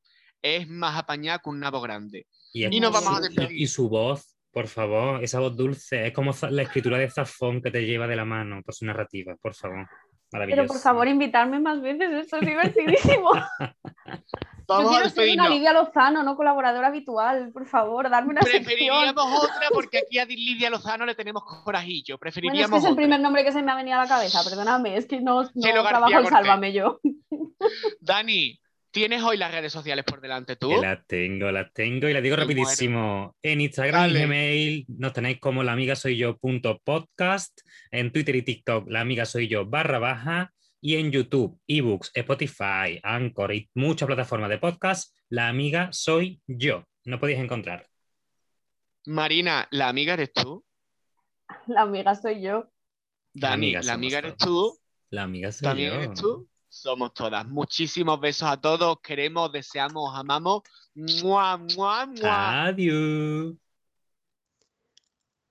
Es 0.43 0.67
más 0.67 0.99
apañada 0.99 1.39
que 1.39 1.49
un 1.51 1.61
nabo 1.61 1.81
grande. 1.81 2.27
y, 2.53 2.65
Y 2.75 2.81
nos 2.81 2.91
vamos 2.93 3.15
a 3.17 3.21
y- 3.21 3.29
despedir. 3.29 3.61
y 3.61 3.67
su 3.69 3.89
voz, 3.89 4.35
por 4.53 4.67
favor, 4.67 5.23
esa 5.23 5.41
voz 5.41 5.57
dulce, 5.57 6.09
es 6.09 6.13
como 6.13 6.33
la 6.51 6.63
escritura 6.63 6.99
de 6.99 7.11
Zafón 7.11 7.63
que 7.63 7.71
te 7.71 7.85
lleva 7.85 8.07
de 8.07 8.17
la 8.17 8.25
mano 8.25 8.63
por 8.65 8.75
su 8.75 8.85
narrativa, 8.85 9.37
por 9.41 9.55
favor. 9.55 9.87
Maravilloso. 10.33 10.63
Pero 10.63 10.69
por 10.69 10.81
favor, 10.81 11.09
invitarme 11.09 11.59
más 11.59 11.81
veces, 11.81 12.11
esto 12.13 12.37
es 12.37 12.47
divertidísimo. 12.47 13.31
Yo 14.71 14.77
Vamos 14.77 14.93
quiero 14.93 15.09
ser 15.09 15.35
una. 15.35 15.49
Lidia 15.49 15.73
Lozano, 15.73 16.23
no 16.23 16.37
colaboradora 16.37 16.87
habitual. 16.87 17.51
Por 17.53 17.67
favor, 17.67 18.09
darme 18.09 18.31
una 18.31 18.43
sección. 18.43 18.63
Preferiríamos 18.63 19.43
otra 19.43 19.69
porque 19.73 19.99
aquí 19.99 20.21
a 20.21 20.25
Lidia 20.25 20.71
Lozano 20.71 21.05
le 21.05 21.17
tenemos 21.17 21.43
corajillo. 21.65 22.19
Bueno, 22.19 22.29
es 22.29 22.35
que 22.35 22.41
Preferiríamos 22.41 22.79
es 22.79 22.85
el 22.85 22.93
otra. 22.93 23.03
primer 23.03 23.21
nombre 23.21 23.43
que 23.43 23.51
se 23.51 23.63
me 23.63 23.73
ha 23.73 23.75
venido 23.75 23.99
a 23.99 24.03
la 24.03 24.09
cabeza, 24.09 24.45
perdóname, 24.49 24.97
es 24.97 25.07
que 25.07 25.21
no, 25.21 25.43
no 25.43 25.51
trabajo 25.61 26.11
en 26.11 26.13
Cortés. 26.13 26.31
Sálvame 26.31 26.73
yo. 26.73 27.01
Dani, 27.99 28.61
¿tienes 28.91 29.23
hoy 29.23 29.37
las 29.37 29.53
redes 29.53 29.73
sociales 29.73 30.05
por 30.05 30.21
delante 30.21 30.57
tú? 30.57 30.81
Las 30.81 31.07
tengo, 31.07 31.51
las 31.51 31.73
tengo 31.73 32.09
y 32.09 32.13
las 32.13 32.23
digo 32.23 32.37
Me 32.37 32.43
rapidísimo. 32.43 33.37
En 33.43 33.61
Instagram 33.61 34.11
y 34.11 34.13
Dale. 34.15 34.27
Gmail 34.27 34.85
nos 34.89 35.13
tenéis 35.13 35.41
como 35.41 35.63
la 35.63 35.73
amiga 35.73 35.97
soy 35.97 36.17
yo 36.17 36.37
punto 36.37 36.81
podcast. 36.85 37.61
En 37.91 38.13
Twitter 38.13 38.37
y 38.37 38.43
TikTok 38.43 38.89
la 38.89 39.01
amiga 39.01 39.25
soy 39.25 39.49
yo 39.49 39.67
barra 39.67 39.99
baja. 39.99 40.53
Y 40.83 40.97
en 40.97 41.13
YouTube, 41.13 41.61
eBooks, 41.67 42.11
Spotify, 42.15 42.99
Anchor 43.03 43.53
y 43.53 43.69
muchas 43.75 44.07
plataformas 44.07 44.49
de 44.49 44.57
podcast, 44.59 45.15
la 45.29 45.49
amiga 45.49 45.91
soy 45.93 46.41
yo. 46.47 46.85
No 47.05 47.21
podéis 47.21 47.39
encontrar. 47.39 47.87
Marina, 49.07 49.69
¿la 49.71 49.89
amiga 49.89 50.15
eres 50.15 50.33
tú? 50.33 50.65
La 51.67 51.83
amiga 51.83 52.15
soy 52.15 52.43
yo. 52.43 52.71
La 53.35 53.51
Dani, 53.51 53.67
amiga 53.75 53.83
la 53.83 53.93
amiga 53.93 54.19
eres 54.19 54.37
tú. 54.37 54.79
La 55.11 55.23
amiga 55.25 55.53
soy 55.53 55.67
¿También 55.69 55.93
yo. 55.93 56.01
eres 56.01 56.15
tú? 56.21 56.49
Somos 56.73 57.13
todas. 57.13 57.45
Muchísimos 57.49 58.21
besos 58.21 58.49
a 58.49 58.57
todos. 58.57 59.01
Queremos, 59.03 59.51
deseamos, 59.51 60.17
amamos. 60.17 60.63
¡Mua, 60.95 61.57
mua, 61.59 62.07
mua! 62.07 62.67
Adiós. 62.67 63.55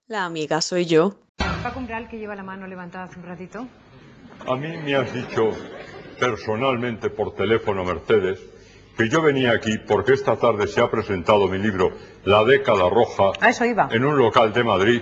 La 0.08 0.24
amiga 0.26 0.62
soy 0.62 0.86
yo. 0.86 1.16
Paco 1.62 1.80
Umbral, 1.80 2.08
que 2.08 2.18
lleva 2.18 2.36
la 2.36 2.44
mano 2.44 2.66
levantada 2.68 3.04
hace 3.04 3.20
un 3.20 3.26
ratito. 3.26 3.68
A 4.48 4.56
mí 4.56 4.78
me 4.78 4.96
has 4.96 5.14
dicho 5.14 5.52
personalmente 6.18 7.10
por 7.10 7.36
teléfono, 7.36 7.84
Mercedes, 7.84 8.40
que 8.98 9.10
yo 9.10 9.22
venía 9.22 9.52
aquí 9.52 9.78
porque 9.78 10.14
esta 10.14 10.38
tarde 10.38 10.68
se 10.68 10.80
ha 10.80 10.90
presentado 10.90 11.48
mi 11.50 11.58
libro 11.58 11.92
La 12.24 12.46
década 12.46 12.90
roja 12.90 13.32
A 13.42 13.50
eso 13.50 13.66
iba. 13.66 13.90
en 13.92 14.06
un 14.06 14.18
local 14.18 14.54
de 14.54 14.64
Madrid 14.64 15.02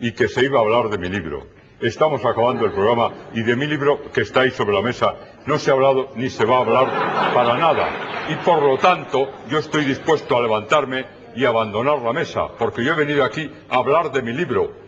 y 0.00 0.12
que 0.12 0.28
se 0.28 0.44
iba 0.46 0.58
a 0.58 0.62
hablar 0.62 0.88
de 0.88 0.96
mi 0.98 1.10
libro. 1.10 1.46
Estamos 1.80 2.24
acabando 2.24 2.64
el 2.64 2.72
programa 2.72 3.12
y 3.34 3.42
de 3.42 3.56
mi 3.56 3.66
libro 3.66 4.10
que 4.12 4.22
está 4.22 4.40
ahí 4.42 4.50
sobre 4.50 4.74
la 4.74 4.82
mesa 4.82 5.14
no 5.46 5.58
se 5.58 5.70
ha 5.70 5.74
hablado 5.74 6.10
ni 6.16 6.30
se 6.30 6.44
va 6.44 6.56
a 6.56 6.60
hablar 6.60 7.32
para 7.34 7.56
nada. 7.56 7.88
Y 8.28 8.36
por 8.36 8.62
lo 8.62 8.78
tanto 8.78 9.28
yo 9.48 9.58
estoy 9.58 9.84
dispuesto 9.84 10.36
a 10.36 10.42
levantarme 10.42 11.04
y 11.34 11.44
abandonar 11.44 11.98
la 12.00 12.12
mesa 12.12 12.48
porque 12.58 12.84
yo 12.84 12.92
he 12.92 12.96
venido 12.96 13.24
aquí 13.24 13.50
a 13.68 13.76
hablar 13.76 14.12
de 14.12 14.22
mi 14.22 14.32
libro 14.32 14.72